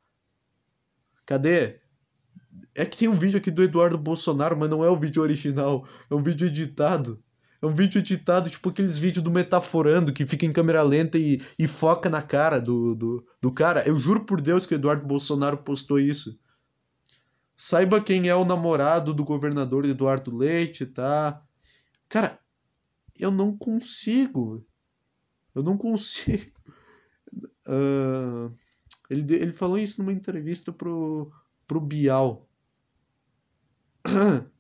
Cadê? 1.27 1.82
É 2.75 2.85
que 2.85 2.97
tem 2.97 3.09
um 3.09 3.15
vídeo 3.15 3.39
aqui 3.39 3.51
do 3.51 3.63
Eduardo 3.63 3.99
Bolsonaro, 3.99 4.57
mas 4.57 4.69
não 4.69 4.85
é 4.85 4.91
o 4.91 4.99
vídeo 4.99 5.23
original. 5.23 5.87
É 6.11 6.15
um 6.15 6.23
vídeo 6.23 6.47
editado. 6.47 7.23
É 7.61 7.67
um 7.67 7.73
vídeo 7.73 8.01
editado, 8.01 8.51
tipo 8.51 8.71
aqueles 8.71 8.99
vídeos 8.99 9.23
do 9.23 9.31
Metaforando, 9.31 10.13
que 10.13 10.27
fica 10.27 10.45
em 10.45 10.53
câmera 10.53 10.83
lenta 10.83 11.17
e, 11.17 11.41
e 11.57 11.69
foca 11.69 12.11
na 12.11 12.21
cara 12.21 12.61
do, 12.61 12.95
do, 12.95 13.27
do 13.41 13.53
cara. 13.53 13.87
Eu 13.87 14.01
juro 14.01 14.25
por 14.25 14.41
Deus 14.41 14.67
que 14.67 14.75
o 14.75 14.77
Eduardo 14.77 15.07
Bolsonaro 15.07 15.59
postou 15.59 16.01
isso. 16.01 16.37
Saiba 17.57 18.01
quem 18.01 18.29
é 18.29 18.35
o 18.35 18.45
namorado 18.45 19.15
do 19.15 19.25
governador 19.25 19.85
Eduardo 19.85 20.37
Leite, 20.37 20.85
tá? 20.85 21.41
Cara, 22.09 22.37
eu 23.17 23.31
não 23.31 23.57
consigo. 23.57 24.67
Eu 25.55 25.63
não 25.63 25.79
consigo. 25.79 26.51
Uh, 27.65 28.53
ele, 29.09 29.35
ele 29.35 29.53
falou 29.53 29.79
isso 29.79 30.03
numa 30.03 30.13
entrevista 30.13 30.73
pro, 30.73 31.31
pro 31.67 31.81
Bial. 31.81 32.49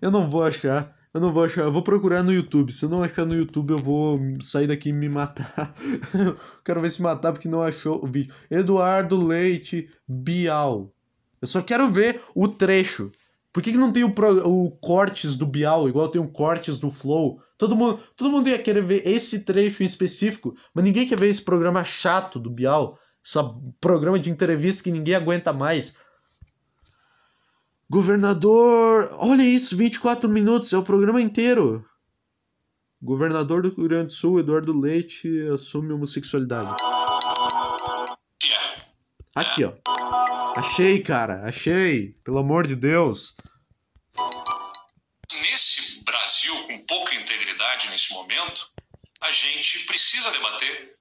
eu 0.00 0.10
não 0.10 0.28
vou 0.28 0.44
achar. 0.44 0.96
Eu 1.12 1.20
não 1.20 1.32
vou 1.32 1.44
achar. 1.44 1.62
Eu 1.62 1.72
vou 1.72 1.82
procurar 1.82 2.22
no 2.22 2.32
YouTube. 2.32 2.72
Se 2.72 2.84
eu 2.84 2.88
não 2.88 3.02
achar 3.02 3.24
no 3.24 3.34
YouTube, 3.34 3.70
eu 3.70 3.78
vou 3.78 4.20
sair 4.40 4.66
daqui 4.66 4.90
e 4.90 4.92
me 4.92 5.08
matar. 5.08 5.74
quero 6.64 6.80
ver 6.80 6.90
se 6.90 7.00
matar 7.00 7.32
porque 7.32 7.48
não 7.48 7.62
achou 7.62 8.04
o 8.04 8.06
vídeo. 8.06 8.34
Eduardo 8.50 9.16
Leite 9.16 9.88
Bial. 10.06 10.92
Eu 11.40 11.48
só 11.48 11.62
quero 11.62 11.90
ver 11.90 12.20
o 12.34 12.48
trecho. 12.48 13.10
Por 13.56 13.62
que, 13.62 13.72
que 13.72 13.78
não 13.78 13.90
tem 13.90 14.04
o, 14.04 14.10
pro, 14.10 14.46
o 14.46 14.70
cortes 14.70 15.34
do 15.34 15.46
Bial, 15.46 15.88
igual 15.88 16.10
tem 16.10 16.20
o 16.20 16.28
cortes 16.28 16.78
do 16.78 16.90
Flow? 16.90 17.40
Todo 17.56 17.74
mundo, 17.74 17.98
todo 18.14 18.30
mundo 18.30 18.50
ia 18.50 18.58
querer 18.58 18.82
ver 18.82 19.08
esse 19.08 19.40
trecho 19.40 19.82
em 19.82 19.86
específico, 19.86 20.54
mas 20.74 20.84
ninguém 20.84 21.08
quer 21.08 21.18
ver 21.18 21.30
esse 21.30 21.40
programa 21.40 21.82
chato 21.82 22.38
do 22.38 22.50
Bial. 22.50 22.98
Esse 23.26 23.38
programa 23.80 24.20
de 24.20 24.30
entrevista 24.30 24.84
que 24.84 24.92
ninguém 24.92 25.16
aguenta 25.16 25.52
mais. 25.52 25.96
Governador. 27.90 29.08
Olha 29.14 29.42
isso, 29.42 29.76
24 29.76 30.28
minutos, 30.28 30.72
é 30.72 30.78
o 30.78 30.84
programa 30.84 31.20
inteiro. 31.20 31.84
Governador 33.02 33.62
do 33.62 33.70
Rio 33.70 33.88
Grande 33.88 34.06
do 34.06 34.12
Sul, 34.12 34.38
Eduardo 34.38 34.78
Leite, 34.78 35.28
assume 35.52 35.92
homossexualidade. 35.92 36.70
Aqui, 39.34 39.64
ó. 39.64 39.72
Achei, 40.56 41.02
cara, 41.02 41.44
achei. 41.48 42.14
Pelo 42.22 42.38
amor 42.38 42.64
de 42.64 42.76
Deus. 42.76 43.34
Nesse 45.42 46.02
Brasil 46.04 46.54
com 46.68 46.78
pouca 46.86 47.12
integridade 47.16 47.90
nesse 47.90 48.12
momento, 48.12 48.70
a 49.20 49.32
gente 49.32 49.80
precisa 49.80 50.30
debater 50.30 50.96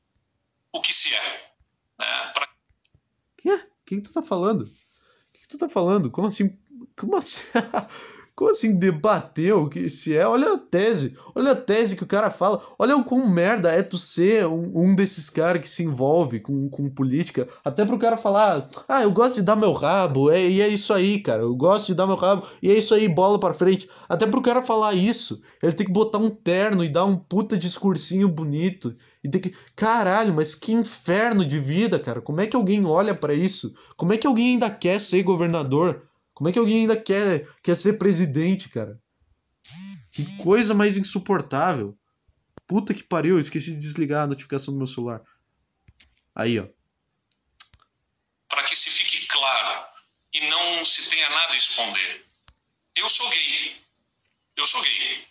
o 0.74 0.82
que 0.82 0.92
se 0.92 1.14
é. 1.14 1.55
Né? 2.00 2.06
Pra... 2.34 2.48
Que? 3.38 3.54
O 3.54 3.62
que, 3.86 4.02
tu 4.02 4.14
tá 4.14 4.22
falando? 4.22 4.62
O 4.64 4.68
que, 5.34 5.42
que 5.42 5.48
tu 5.48 5.58
tá 5.58 5.70
falando? 5.70 6.12
Como 6.12 6.28
assim? 6.28 6.58
Como 6.98 7.18
assim? 7.18 7.44
Como 8.36 8.52
assim 8.52 8.76
debater 8.76 9.56
o 9.56 9.70
que 9.70 9.90
se 9.90 10.14
é? 10.14 10.28
Olha 10.28 10.56
a 10.56 10.58
tese, 10.58 11.16
olha 11.34 11.54
a 11.54 11.56
tese 11.56 11.96
que 11.96 12.04
o 12.04 12.08
cara 12.08 12.30
fala. 12.30 12.62
Olha 12.78 12.98
o 12.98 13.04
quão 13.06 13.26
merda 13.30 13.72
é 13.72 13.82
tu 13.82 13.98
ser 13.98 14.46
um, 14.46 14.72
um 14.76 14.94
desses 14.94 15.30
caras 15.30 15.62
que 15.62 15.70
se 15.70 15.84
envolve 15.84 16.42
com, 16.42 16.68
com 16.68 16.90
política. 16.90 17.48
Até 17.64 17.86
pro 17.86 17.98
cara 17.98 18.18
falar, 18.18 18.70
ah, 18.90 19.04
eu 19.04 19.12
gosto 19.12 19.36
de 19.36 19.42
dar 19.42 19.56
meu 19.56 19.72
rabo, 19.72 20.30
é, 20.30 20.50
e 20.50 20.60
é 20.60 20.68
isso 20.68 20.94
aí, 20.94 21.22
cara. 21.22 21.44
Eu 21.44 21.56
gosto 21.56 21.88
de 21.88 21.96
dar 21.96 22.08
meu 22.08 22.18
rabo, 22.18 22.46
e 22.62 22.70
é 22.70 22.78
isso 22.78 22.94
aí, 22.94 23.08
bola 23.08 23.40
pra 23.40 23.54
frente. 23.54 23.90
Até 24.10 24.28
pro 24.28 24.42
cara 24.42 24.62
falar 24.62 24.94
isso, 24.94 25.42
ele 25.64 25.72
tem 25.72 25.88
que 25.88 25.94
botar 25.94 26.18
um 26.18 26.30
terno 26.30 26.84
e 26.84 26.90
dar 26.90 27.06
um 27.06 27.16
puta 27.16 27.58
discursinho 27.58 28.28
bonito. 28.28 28.94
E 29.24 29.30
tem 29.30 29.40
que. 29.40 29.56
Caralho, 29.78 30.34
mas 30.34 30.54
que 30.54 30.74
inferno 30.74 31.46
de 31.46 31.58
vida, 31.58 31.98
cara. 31.98 32.20
Como 32.20 32.42
é 32.42 32.48
que 32.48 32.56
alguém 32.56 32.86
olha 32.86 33.16
para 33.16 33.34
isso? 33.34 33.74
Como 33.96 34.12
é 34.12 34.18
que 34.18 34.28
alguém 34.28 34.54
ainda 34.54 34.70
quer 34.70 35.00
ser 35.00 35.24
governador? 35.24 36.04
Como 36.36 36.50
é 36.50 36.52
que 36.52 36.60
alguém 36.60 36.82
ainda 36.82 37.02
quer, 37.02 37.48
quer 37.64 37.76
ser 37.76 37.94
presidente, 37.94 38.68
cara? 38.68 39.02
Que 40.12 40.38
coisa 40.44 40.74
mais 40.74 40.98
insuportável. 40.98 41.98
Puta 42.68 42.94
que 42.94 43.04
pariu, 43.04 43.40
esqueci 43.40 43.72
de 43.72 43.80
desligar 43.80 44.24
a 44.24 44.28
notificação 44.28 44.74
do 44.74 44.78
meu 44.78 44.86
celular. 44.86 45.22
Aí, 46.36 46.60
ó. 46.60 46.68
Para 48.50 48.64
que 48.64 48.76
se 48.76 48.90
fique 48.90 49.26
claro 49.28 49.88
e 50.34 50.42
não 50.50 50.84
se 50.84 51.10
tenha 51.10 51.30
nada 51.30 51.54
a 51.54 51.58
esconder. 51.58 52.26
Eu 52.96 53.08
sou 53.08 53.30
gay. 53.30 53.76
Eu 54.58 54.66
sou 54.66 54.82
gay. 54.82 55.28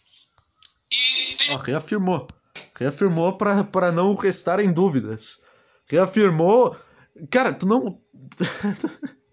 E 0.90 1.34
tem... 1.36 1.50
Ó, 1.50 1.56
reafirmou. 1.58 2.26
Reafirmou 2.74 3.36
para 3.36 3.92
não 3.92 4.14
restarem 4.14 4.72
dúvidas. 4.72 5.42
Reafirmou. 5.86 6.78
Cara, 7.30 7.52
tu 7.52 7.66
não. 7.66 8.02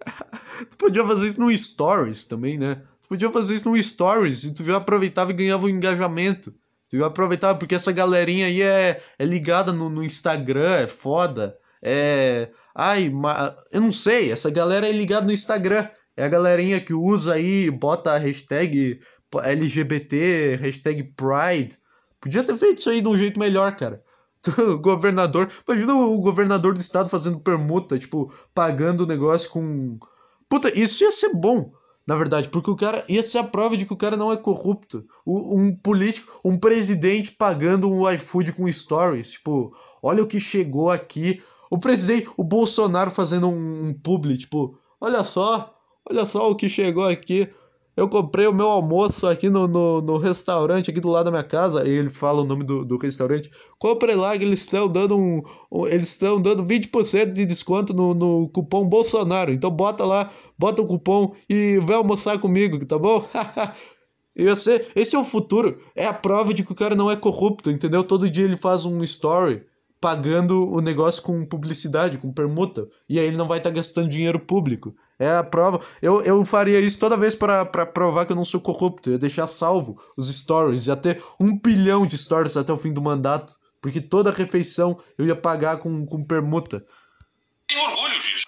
tu 0.65 0.77
podia 0.77 1.05
fazer 1.05 1.27
isso 1.27 1.39
no 1.39 1.55
Stories 1.55 2.25
também, 2.25 2.57
né? 2.57 2.75
Tu 3.01 3.07
podia 3.07 3.31
fazer 3.31 3.55
isso 3.55 3.69
no 3.69 3.81
Stories 3.81 4.43
e 4.43 4.53
tu 4.53 4.75
aproveitava 4.75 5.31
e 5.31 5.35
ganhava 5.35 5.65
um 5.65 5.69
engajamento. 5.69 6.53
Tu 6.89 7.03
aproveitava, 7.03 7.57
porque 7.57 7.75
essa 7.75 7.91
galerinha 7.91 8.47
aí 8.47 8.61
é, 8.61 9.01
é 9.17 9.25
ligada 9.25 9.71
no, 9.71 9.89
no 9.89 10.03
Instagram, 10.03 10.75
é 10.75 10.87
foda. 10.87 11.57
É. 11.81 12.49
Ai, 12.75 13.09
ma... 13.09 13.55
eu 13.71 13.81
não 13.81 13.91
sei, 13.91 14.31
essa 14.31 14.49
galera 14.49 14.87
é 14.87 14.91
ligada 14.91 15.25
no 15.25 15.31
Instagram. 15.31 15.87
É 16.15 16.25
a 16.25 16.29
galerinha 16.29 16.81
que 16.81 16.93
usa 16.93 17.33
aí, 17.33 17.71
bota 17.71 18.11
a 18.11 18.17
hashtag 18.17 18.99
LGBT, 19.39 20.57
hashtag 20.61 21.03
Pride. 21.15 21.77
Podia 22.19 22.43
ter 22.43 22.57
feito 22.57 22.79
isso 22.79 22.89
aí 22.89 23.01
de 23.01 23.07
um 23.07 23.17
jeito 23.17 23.39
melhor, 23.39 23.75
cara. 23.75 24.03
O 24.57 24.77
governador. 24.79 25.51
Imagina 25.67 25.93
o 25.93 26.19
governador 26.19 26.73
do 26.73 26.79
estado 26.79 27.09
fazendo 27.09 27.39
permuta, 27.39 27.97
tipo, 27.97 28.33
pagando 28.53 29.01
o 29.03 29.07
negócio 29.07 29.49
com. 29.49 29.97
Puta, 30.51 30.77
isso 30.77 31.01
ia 31.05 31.13
ser 31.13 31.33
bom, 31.33 31.71
na 32.05 32.13
verdade, 32.13 32.49
porque 32.49 32.69
o 32.69 32.75
cara. 32.75 33.05
ia 33.07 33.23
ser 33.23 33.37
a 33.37 33.43
prova 33.45 33.77
de 33.77 33.85
que 33.85 33.93
o 33.93 33.97
cara 33.97 34.17
não 34.17 34.33
é 34.33 34.35
corrupto. 34.35 35.07
Um 35.25 35.73
político, 35.73 36.37
um 36.43 36.57
presidente 36.59 37.31
pagando 37.31 37.89
um 37.89 38.11
iFood 38.11 38.51
com 38.51 38.69
stories. 38.69 39.31
Tipo, 39.31 39.73
olha 40.03 40.21
o 40.21 40.27
que 40.27 40.41
chegou 40.41 40.91
aqui. 40.91 41.41
O 41.69 41.79
presidente, 41.79 42.29
o 42.35 42.43
Bolsonaro 42.43 43.09
fazendo 43.11 43.47
um, 43.47 43.85
um 43.85 43.93
publi, 43.93 44.37
tipo, 44.37 44.77
olha 44.99 45.23
só, 45.23 45.73
olha 46.05 46.25
só 46.25 46.51
o 46.51 46.55
que 46.55 46.67
chegou 46.67 47.05
aqui. 47.07 47.47
Eu 47.95 48.07
comprei 48.07 48.47
o 48.47 48.53
meu 48.53 48.69
almoço 48.69 49.27
aqui 49.27 49.49
no, 49.49 49.67
no, 49.67 50.01
no, 50.01 50.17
restaurante 50.17 50.89
aqui 50.89 51.01
do 51.01 51.09
lado 51.09 51.25
da 51.25 51.31
minha 51.31 51.43
casa. 51.43 51.87
E 51.87 51.91
ele 51.91 52.09
fala 52.09 52.41
o 52.41 52.45
nome 52.45 52.63
do, 52.63 52.85
do 52.85 52.97
restaurante. 52.97 53.51
Compre 53.77 54.15
lá 54.15 54.37
que 54.37 54.45
eles 54.45 54.61
estão 54.61 54.87
dando 54.87 55.17
um, 55.17 55.43
um 55.69 55.85
eles 55.87 56.09
estão 56.09 56.41
dando 56.41 56.63
20% 56.63 57.33
de 57.33 57.45
desconto 57.45 57.93
no, 57.93 58.13
no 58.13 58.49
cupom 58.49 58.87
Bolsonaro. 58.87 59.51
Então 59.51 59.69
bota 59.69 60.05
lá, 60.05 60.31
bota 60.57 60.81
o 60.81 60.87
cupom 60.87 61.35
e 61.49 61.79
vai 61.79 61.97
almoçar 61.97 62.39
comigo, 62.39 62.83
tá 62.85 62.97
bom? 62.97 63.27
esse, 64.33 64.87
esse 64.95 65.15
é 65.15 65.19
o 65.19 65.25
futuro. 65.25 65.77
É 65.93 66.05
a 66.05 66.13
prova 66.13 66.53
de 66.53 66.63
que 66.63 66.71
o 66.71 66.75
cara 66.75 66.95
não 66.95 67.11
é 67.11 67.17
corrupto, 67.17 67.69
entendeu? 67.69 68.05
Todo 68.05 68.29
dia 68.29 68.45
ele 68.45 68.57
faz 68.57 68.85
um 68.85 69.03
story 69.03 69.63
pagando 69.99 70.67
o 70.67 70.81
negócio 70.81 71.21
com 71.21 71.45
publicidade, 71.45 72.17
com 72.17 72.33
permuta. 72.33 72.87
E 73.07 73.19
aí 73.19 73.27
ele 73.27 73.37
não 73.37 73.47
vai 73.47 73.59
estar 73.59 73.69
tá 73.69 73.75
gastando 73.75 74.09
dinheiro 74.09 74.39
público. 74.39 74.95
É 75.21 75.37
a 75.37 75.43
prova. 75.43 75.79
Eu, 76.01 76.23
eu 76.23 76.43
faria 76.43 76.79
isso 76.79 76.97
toda 76.97 77.15
vez 77.15 77.35
para 77.35 77.63
provar 77.85 78.25
que 78.25 78.31
eu 78.31 78.35
não 78.35 78.43
sou 78.43 78.59
corrupto. 78.59 79.07
Eu 79.07 79.13
ia 79.13 79.19
deixar 79.19 79.45
salvo 79.45 80.01
os 80.17 80.35
stories. 80.35 80.87
Ia 80.87 80.95
ter 80.95 81.23
um 81.39 81.55
bilhão 81.55 82.07
de 82.07 82.17
stories 82.17 82.57
até 82.57 82.73
o 82.73 82.77
fim 82.77 82.91
do 82.91 83.03
mandato. 83.03 83.55
Porque 83.79 84.01
toda 84.01 84.31
refeição 84.31 84.99
eu 85.19 85.27
ia 85.27 85.35
pagar 85.35 85.77
com, 85.77 86.07
com 86.07 86.23
permuta. 86.23 86.83
Tenho 87.67 87.83
orgulho 87.83 88.19
disso. 88.19 88.47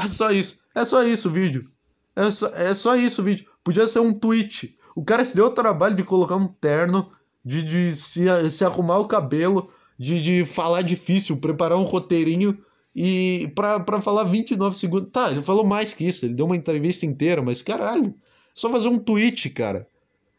É 0.00 0.06
só 0.06 0.30
isso. 0.30 0.60
É 0.72 0.84
só 0.84 1.02
isso 1.02 1.28
o 1.28 1.32
vídeo. 1.32 1.68
É 2.14 2.30
só, 2.30 2.46
é 2.54 2.72
só 2.72 2.94
isso 2.94 3.20
o 3.20 3.24
vídeo. 3.24 3.48
Podia 3.64 3.88
ser 3.88 3.98
um 3.98 4.14
tweet. 4.14 4.78
O 4.94 5.04
cara 5.04 5.24
se 5.24 5.34
deu 5.34 5.46
o 5.46 5.50
trabalho 5.50 5.96
de 5.96 6.04
colocar 6.04 6.36
um 6.36 6.46
terno, 6.46 7.10
de, 7.44 7.64
de 7.64 7.96
se, 7.96 8.50
se 8.52 8.64
arrumar 8.64 8.98
o 8.98 9.08
cabelo, 9.08 9.68
de, 9.98 10.22
de 10.22 10.46
falar 10.46 10.82
difícil, 10.82 11.38
preparar 11.38 11.76
um 11.76 11.82
roteirinho 11.82 12.56
e 12.98 13.52
pra 13.54 14.00
falar 14.00 14.24
29 14.24 14.78
segundos. 14.78 15.10
Tá, 15.12 15.30
ele 15.30 15.42
falou 15.42 15.64
mais 15.66 15.92
que 15.92 16.06
isso, 16.06 16.24
ele 16.24 16.32
deu 16.32 16.46
uma 16.46 16.56
entrevista 16.56 17.04
inteira, 17.04 17.42
mas 17.42 17.60
caralho, 17.60 18.06
é 18.06 18.12
só 18.54 18.70
fazer 18.70 18.88
um 18.88 18.98
tweet, 18.98 19.50
cara. 19.50 19.86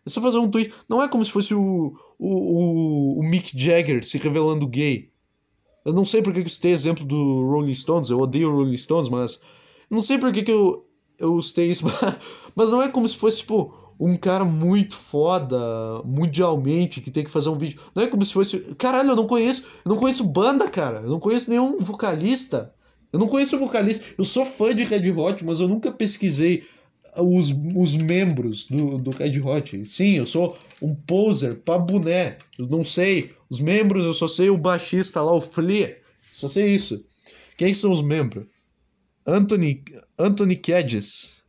É 0.03 0.09
só 0.09 0.19
fazer 0.19 0.39
um 0.39 0.49
tweet. 0.49 0.73
Não 0.89 1.03
é 1.03 1.07
como 1.07 1.23
se 1.23 1.29
fosse 1.29 1.53
o, 1.53 1.95
o, 2.17 2.27
o, 2.27 3.19
o 3.19 3.23
Mick 3.23 3.51
Jagger 3.55 4.03
se 4.03 4.17
revelando 4.17 4.67
gay. 4.67 5.11
Eu 5.85 5.93
não 5.93 6.03
sei 6.03 6.23
porque 6.23 6.41
que 6.41 6.47
eu 6.47 6.51
citei 6.51 6.71
exemplo 6.71 7.05
do 7.05 7.43
Rolling 7.43 7.75
Stones, 7.75 8.09
eu 8.09 8.19
odeio 8.19 8.51
Rolling 8.51 8.75
Stones, 8.75 9.07
mas. 9.07 9.39
Não 9.89 10.01
sei 10.01 10.17
porque 10.17 10.41
que 10.41 10.51
eu, 10.51 10.85
eu 11.19 11.39
citei 11.43 11.69
isso, 11.69 11.85
mas 12.55 12.71
não 12.71 12.81
é 12.81 12.89
como 12.89 13.07
se 13.07 13.15
fosse, 13.15 13.37
tipo, 13.37 13.73
um 13.99 14.15
cara 14.15 14.45
muito 14.45 14.95
foda 14.95 15.57
mundialmente 16.05 17.01
que 17.01 17.11
tem 17.11 17.23
que 17.23 17.31
fazer 17.31 17.49
um 17.49 17.57
vídeo. 17.57 17.79
Não 17.95 18.03
é 18.03 18.07
como 18.07 18.23
se 18.23 18.33
fosse. 18.33 18.59
Caralho, 18.77 19.11
eu 19.11 19.15
não 19.15 19.27
conheço. 19.27 19.67
Eu 19.83 19.89
não 19.89 19.97
conheço 19.97 20.23
banda, 20.23 20.69
cara. 20.69 20.99
Eu 21.01 21.09
não 21.09 21.19
conheço 21.19 21.49
nenhum 21.49 21.79
vocalista. 21.79 22.73
Eu 23.11 23.19
não 23.19 23.27
conheço 23.27 23.57
vocalista. 23.57 24.05
Eu 24.17 24.25
sou 24.25 24.45
fã 24.45 24.75
de 24.75 24.83
Red 24.83 25.11
Hot, 25.11 25.43
mas 25.43 25.59
eu 25.59 25.67
nunca 25.67 25.91
pesquisei 25.91 26.65
os, 27.15 27.49
os 27.75 27.95
membros 27.95 28.67
do, 28.67 28.97
do 28.97 29.11
Red 29.11 29.39
Hot. 29.41 29.85
Sim, 29.85 30.17
eu 30.17 30.25
sou 30.25 30.57
um 30.81 30.93
poser 30.93 31.55
pra 31.55 31.79
boné. 31.79 32.37
Eu 32.57 32.67
não 32.67 32.85
sei. 32.85 33.31
Os 33.49 33.59
membros, 33.59 34.05
eu 34.05 34.13
só 34.13 34.27
sei 34.27 34.49
o 34.49 34.57
baixista 34.57 35.21
lá, 35.21 35.33
o 35.33 35.41
Flea. 35.41 35.97
Só 36.31 36.47
sei 36.47 36.73
isso. 36.73 37.03
Quem 37.57 37.73
são 37.73 37.91
os 37.91 38.01
membros? 38.01 38.45
Anthony, 39.25 39.83
Anthony 40.19 40.55
Kedges. 40.55 41.43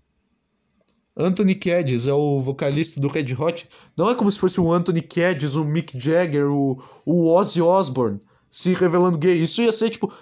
Anthony 1.18 1.56
Kiedis 1.56 2.06
é 2.06 2.12
o 2.14 2.40
vocalista 2.40 3.00
do 3.00 3.08
Red 3.08 3.34
Hot. 3.36 3.68
Não 3.96 4.08
é 4.08 4.14
como 4.14 4.30
se 4.30 4.38
fosse 4.38 4.60
o 4.60 4.72
Anthony 4.72 5.02
Kiedis, 5.02 5.56
o 5.56 5.64
Mick 5.64 5.98
Jagger, 5.98 6.46
o, 6.48 6.80
o 7.04 7.28
Ozzy 7.28 7.60
Osbourne 7.60 8.20
se 8.48 8.72
revelando 8.72 9.18
gay. 9.18 9.34
Isso 9.34 9.60
ia 9.60 9.72
ser 9.72 9.90
tipo. 9.90 10.12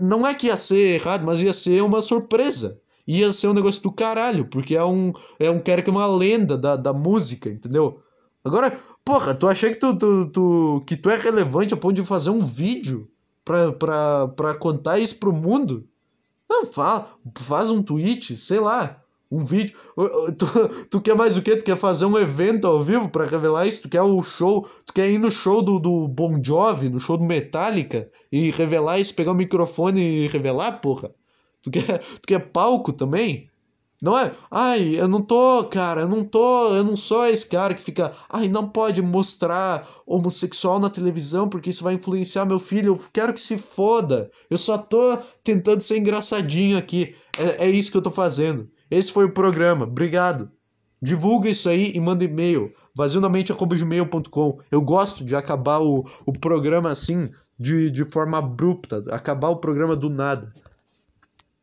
Não 0.00 0.26
é 0.26 0.34
que 0.34 0.48
ia 0.48 0.56
ser 0.56 1.00
errado, 1.00 1.24
mas 1.24 1.40
ia 1.40 1.52
ser 1.52 1.82
uma 1.82 2.02
surpresa. 2.02 2.80
Ia 3.06 3.32
ser 3.32 3.48
um 3.48 3.54
negócio 3.54 3.82
do 3.82 3.92
caralho, 3.92 4.46
porque 4.46 4.74
é 4.74 4.84
um, 4.84 5.12
é 5.38 5.50
um 5.50 5.60
cara 5.60 5.82
que 5.82 5.88
é 5.88 5.92
uma 5.92 6.06
lenda 6.06 6.58
da, 6.58 6.74
da 6.74 6.92
música, 6.92 7.48
entendeu? 7.48 8.00
Agora, 8.42 8.76
porra, 9.04 9.34
tu 9.34 9.46
acha 9.46 9.68
que 9.70 9.76
tu, 9.76 9.94
tu, 9.96 10.26
tu, 10.30 10.84
que 10.86 10.96
tu 10.96 11.10
é 11.10 11.16
relevante 11.16 11.72
a 11.72 11.76
ponto 11.76 11.94
de 11.94 12.02
fazer 12.02 12.30
um 12.30 12.44
vídeo 12.44 13.08
pra, 13.44 13.72
pra, 13.72 14.28
pra 14.28 14.54
contar 14.54 14.98
isso 14.98 15.18
pro 15.18 15.32
mundo? 15.32 15.86
Não, 16.48 16.66
fa, 16.66 17.06
faz 17.40 17.70
um 17.70 17.82
tweet, 17.82 18.36
sei 18.36 18.58
lá 18.58 19.03
um 19.34 19.44
vídeo. 19.44 19.76
Tu, 20.38 20.46
tu, 20.90 21.00
quer 21.00 21.16
mais 21.16 21.36
o 21.36 21.42
quê? 21.42 21.56
Tu 21.56 21.64
quer 21.64 21.76
fazer 21.76 22.04
um 22.04 22.16
evento 22.16 22.66
ao 22.66 22.82
vivo 22.82 23.08
para 23.08 23.26
revelar 23.26 23.66
isso? 23.66 23.82
Tu 23.82 23.88
quer 23.88 24.02
o 24.02 24.22
show? 24.22 24.68
Tu 24.86 24.92
quer 24.92 25.10
ir 25.10 25.18
no 25.18 25.30
show 25.30 25.62
do, 25.62 25.78
do 25.78 26.06
Bon 26.08 26.40
Jovi, 26.42 26.88
no 26.88 27.00
show 27.00 27.16
do 27.16 27.24
Metallica 27.24 28.08
e 28.30 28.50
revelar 28.50 28.98
isso, 28.98 29.14
pegar 29.14 29.32
o 29.32 29.34
microfone 29.34 30.00
e 30.00 30.26
revelar, 30.28 30.80
porra? 30.80 31.10
Tu 31.62 31.70
quer, 31.70 31.98
tu 32.20 32.26
quer 32.26 32.38
palco 32.50 32.92
também? 32.92 33.50
Não 34.02 34.18
é? 34.18 34.32
Ai, 34.50 35.00
eu 35.00 35.08
não 35.08 35.22
tô, 35.22 35.64
cara, 35.64 36.02
eu 36.02 36.08
não 36.08 36.22
tô, 36.24 36.74
eu 36.74 36.84
não 36.84 36.94
sou 36.94 37.24
esse 37.26 37.48
cara 37.48 37.74
que 37.74 37.80
fica, 37.80 38.12
ai, 38.28 38.48
não 38.48 38.68
pode 38.68 39.00
mostrar 39.00 39.88
homossexual 40.04 40.78
na 40.78 40.90
televisão 40.90 41.48
porque 41.48 41.70
isso 41.70 41.82
vai 41.82 41.94
influenciar 41.94 42.44
meu 42.44 42.58
filho. 42.58 42.92
Eu 42.92 43.00
quero 43.12 43.32
que 43.32 43.40
se 43.40 43.56
foda. 43.56 44.30
Eu 44.50 44.58
só 44.58 44.76
tô 44.76 45.16
tentando 45.42 45.80
ser 45.80 45.96
engraçadinho 45.96 46.76
aqui. 46.76 47.16
É, 47.38 47.66
é 47.66 47.70
isso 47.70 47.90
que 47.90 47.96
eu 47.96 48.02
tô 48.02 48.10
fazendo. 48.10 48.68
Esse 48.90 49.12
foi 49.12 49.24
o 49.24 49.32
programa. 49.32 49.84
Obrigado. 49.84 50.50
Divulga 51.00 51.48
isso 51.48 51.68
aí 51.68 51.92
e 51.94 52.00
manda 52.00 52.24
e-mail. 52.24 52.72
vazionamente.gmail.com 52.94 54.60
Eu 54.70 54.80
gosto 54.80 55.24
de 55.24 55.36
acabar 55.36 55.80
o, 55.80 56.04
o 56.24 56.32
programa 56.32 56.90
assim, 56.90 57.30
de, 57.58 57.90
de 57.90 58.04
forma 58.04 58.38
abrupta. 58.38 59.02
Acabar 59.10 59.48
o 59.48 59.56
programa 59.56 59.94
do 59.94 60.08
nada. 60.08 60.48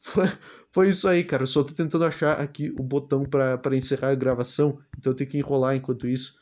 Foi, 0.04 0.28
foi 0.72 0.90
isso 0.90 1.08
aí, 1.08 1.24
cara. 1.24 1.44
Eu 1.44 1.48
só 1.48 1.64
tô 1.64 1.76
tentando 1.76 2.06
achar 2.06 2.40
aqui 2.40 2.74
o 2.80 2.82
botão 2.82 3.24
para 3.24 3.78
encerrar 3.78 4.10
a 4.10 4.16
gravação. 4.16 4.80
Então 4.98 5.12
eu 5.12 5.16
tenho 5.16 5.30
que 5.30 5.38
enrolar 5.38 5.76
enquanto 5.76 6.08
isso. 6.08 6.40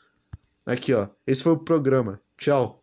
Aqui, 0.64 0.94
ó. 0.94 1.08
Esse 1.26 1.42
foi 1.42 1.52
o 1.52 1.58
programa. 1.58 2.18
Tchau. 2.38 2.79